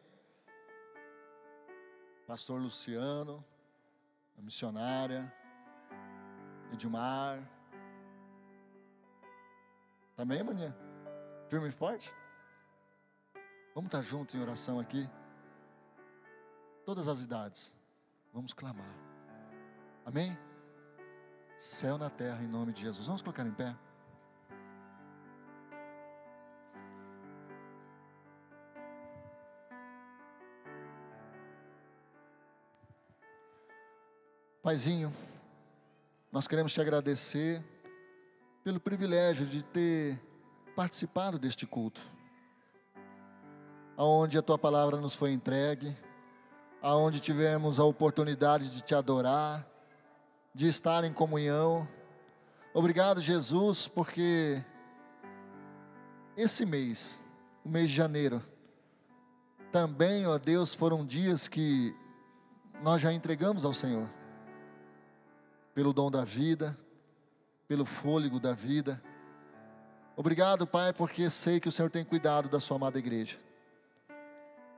Pastor 2.27 2.61
Luciano, 2.61 3.45
a 4.39 4.43
missionária, 4.43 5.33
Edmar. 6.73 7.60
Também, 10.21 10.43
maninha? 10.43 10.77
Firme 11.49 11.69
e 11.69 11.73
forte? 11.73 12.13
Vamos 13.75 13.89
estar 13.89 14.03
juntos 14.03 14.35
em 14.35 14.43
oração 14.43 14.79
aqui? 14.79 15.09
Todas 16.85 17.09
as 17.09 17.23
idades. 17.23 17.75
Vamos 18.31 18.53
clamar. 18.53 18.95
Amém? 20.05 20.37
Céu 21.57 21.97
na 21.97 22.11
terra, 22.11 22.45
em 22.45 22.47
nome 22.47 22.71
de 22.75 22.83
Jesus. 22.83 23.07
Vamos 23.07 23.23
colocar 23.23 23.47
em 23.47 23.51
pé. 23.51 23.75
Paizinho, 34.63 35.11
nós 36.31 36.47
queremos 36.47 36.75
te 36.75 36.81
agradecer 36.83 37.65
pelo 38.63 38.79
privilégio 38.79 39.47
de 39.47 39.63
ter 39.63 40.21
participado 40.77 41.39
deste 41.39 41.67
culto, 41.67 42.01
aonde 43.97 44.37
a 44.37 44.43
tua 44.43 44.59
palavra 44.59 44.99
nos 44.99 45.15
foi 45.15 45.33
entregue, 45.33 45.97
aonde 46.83 47.21
tivemos 47.21 47.79
a 47.79 47.85
oportunidade 47.85 48.71
de 48.71 48.83
te 48.83 48.95
adorar, 48.95 49.67
de 50.55 50.67
estar 50.67 51.05
em 51.05 51.13
comunhão. 51.13 51.89
Obrigado, 52.75 53.21
Jesus, 53.21 53.89
porque 53.89 54.63
esse 56.37 56.67
mês, 56.67 57.25
o 57.65 57.69
mês 57.69 57.89
de 57.89 57.97
janeiro, 57.97 58.43
também, 59.73 60.27
ó 60.27 60.37
Deus, 60.37 60.75
foram 60.75 61.05
dias 61.05 61.49
que 61.49 61.95
nós 62.83 63.01
já 63.01 63.13
entregamos 63.13 63.65
ao 63.65 63.73
Senhor, 63.73 64.09
pelo 65.75 65.93
dom 65.93 66.11
da 66.11 66.25
vida, 66.25 66.77
pelo 67.71 67.85
fôlego 67.85 68.41
da 68.41 68.53
vida. 68.53 69.01
Obrigado, 70.17 70.67
Pai, 70.67 70.93
porque 70.93 71.31
sei 71.31 71.61
que 71.61 71.69
o 71.69 71.71
Senhor 71.71 71.89
tem 71.89 72.05
cuidado 72.05 72.49
da 72.49 72.59
sua 72.59 72.77
amada 72.77 72.99
igreja. 72.99 73.39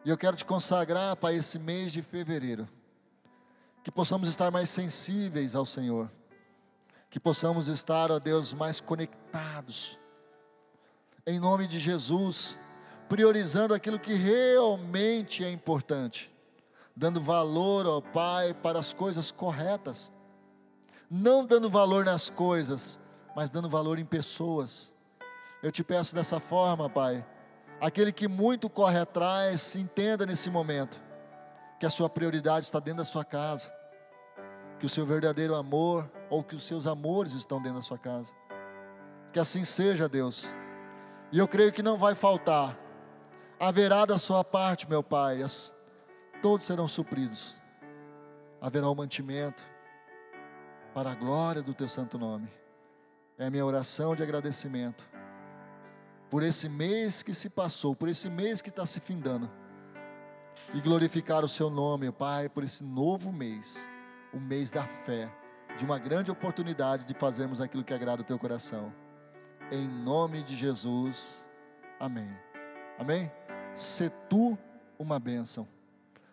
E 0.04 0.10
eu 0.10 0.18
quero 0.18 0.36
te 0.36 0.44
consagrar 0.44 1.16
para 1.16 1.32
esse 1.32 1.58
mês 1.58 1.90
de 1.90 2.02
fevereiro. 2.02 2.68
Que 3.82 3.90
possamos 3.90 4.28
estar 4.28 4.50
mais 4.50 4.68
sensíveis 4.68 5.54
ao 5.54 5.64
Senhor. 5.64 6.12
Que 7.08 7.18
possamos 7.18 7.66
estar, 7.66 8.10
ó 8.10 8.18
Deus, 8.18 8.52
mais 8.52 8.78
conectados. 8.78 9.98
Em 11.26 11.40
nome 11.40 11.66
de 11.66 11.80
Jesus, 11.80 12.60
priorizando 13.08 13.72
aquilo 13.72 13.98
que 13.98 14.12
realmente 14.12 15.42
é 15.42 15.50
importante. 15.50 16.30
Dando 16.94 17.22
valor, 17.22 17.86
ó 17.86 18.02
Pai, 18.02 18.52
para 18.52 18.78
as 18.78 18.92
coisas 18.92 19.30
corretas 19.30 20.12
não 21.14 21.44
dando 21.44 21.68
valor 21.68 22.06
nas 22.06 22.30
coisas, 22.30 22.98
mas 23.36 23.50
dando 23.50 23.68
valor 23.68 23.98
em 23.98 24.04
pessoas. 24.04 24.94
Eu 25.62 25.70
te 25.70 25.84
peço 25.84 26.14
dessa 26.14 26.40
forma, 26.40 26.88
Pai. 26.88 27.22
Aquele 27.78 28.10
que 28.10 28.26
muito 28.26 28.70
corre 28.70 28.98
atrás, 28.98 29.76
entenda 29.76 30.24
nesse 30.24 30.48
momento 30.48 31.02
que 31.78 31.84
a 31.84 31.90
sua 31.90 32.08
prioridade 32.08 32.64
está 32.64 32.78
dentro 32.78 32.98
da 32.98 33.04
sua 33.04 33.26
casa, 33.26 33.70
que 34.78 34.86
o 34.86 34.88
seu 34.88 35.04
verdadeiro 35.04 35.54
amor 35.54 36.10
ou 36.30 36.42
que 36.42 36.56
os 36.56 36.62
seus 36.62 36.86
amores 36.86 37.34
estão 37.34 37.60
dentro 37.60 37.80
da 37.80 37.84
sua 37.84 37.98
casa. 37.98 38.32
Que 39.34 39.38
assim 39.38 39.66
seja, 39.66 40.08
Deus. 40.08 40.46
E 41.30 41.38
eu 41.38 41.46
creio 41.46 41.72
que 41.72 41.82
não 41.82 41.98
vai 41.98 42.14
faltar. 42.14 42.78
Haverá 43.60 44.06
da 44.06 44.16
sua 44.16 44.42
parte, 44.42 44.88
meu 44.88 45.02
Pai, 45.02 45.40
todos 46.40 46.64
serão 46.64 46.88
supridos. 46.88 47.54
Haverá 48.62 48.88
o 48.88 48.94
mantimento, 48.94 49.71
para 50.94 51.12
a 51.12 51.14
glória 51.14 51.62
do 51.62 51.74
teu 51.74 51.88
santo 51.88 52.18
nome. 52.18 52.48
É 53.38 53.46
a 53.46 53.50
minha 53.50 53.64
oração 53.64 54.14
de 54.14 54.22
agradecimento 54.22 55.12
por 56.32 56.42
esse 56.42 56.66
mês 56.66 57.22
que 57.22 57.34
se 57.34 57.50
passou, 57.50 57.94
por 57.94 58.08
esse 58.08 58.30
mês 58.30 58.62
que 58.62 58.70
está 58.70 58.86
se 58.86 59.00
findando. 59.00 59.50
E 60.72 60.80
glorificar 60.80 61.44
o 61.44 61.48
seu 61.48 61.68
nome, 61.68 62.10
Pai, 62.10 62.48
por 62.48 62.64
esse 62.64 62.82
novo 62.82 63.30
mês, 63.30 63.78
o 64.32 64.40
mês 64.40 64.70
da 64.70 64.84
fé, 64.84 65.30
de 65.76 65.84
uma 65.84 65.98
grande 65.98 66.30
oportunidade 66.30 67.04
de 67.04 67.12
fazermos 67.12 67.60
aquilo 67.60 67.84
que 67.84 67.92
agrada 67.92 68.22
o 68.22 68.24
teu 68.24 68.38
coração. 68.38 68.90
Em 69.70 69.86
nome 69.86 70.42
de 70.42 70.56
Jesus. 70.56 71.46
Amém. 72.00 72.34
Amém? 72.98 73.30
Se 73.74 74.08
tu 74.28 74.58
uma 74.98 75.18
bênção. 75.18 75.68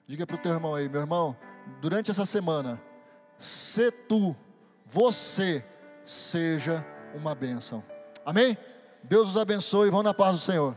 Diga 0.07 0.25
para 0.25 0.37
o 0.37 0.39
teu 0.39 0.53
irmão 0.53 0.75
aí, 0.75 0.87
meu 0.87 1.01
irmão, 1.01 1.35
durante 1.81 2.09
essa 2.09 2.25
semana, 2.25 2.81
se 3.37 3.91
tu 3.91 4.33
você 4.89 5.63
seja 6.05 6.85
uma 7.13 7.35
bênção. 7.35 7.83
Amém? 8.25 8.57
Deus 9.03 9.29
os 9.29 9.37
abençoe 9.37 9.87
e 9.87 9.91
vão 9.91 10.03
na 10.03 10.13
paz 10.13 10.33
do 10.33 10.41
Senhor. 10.41 10.75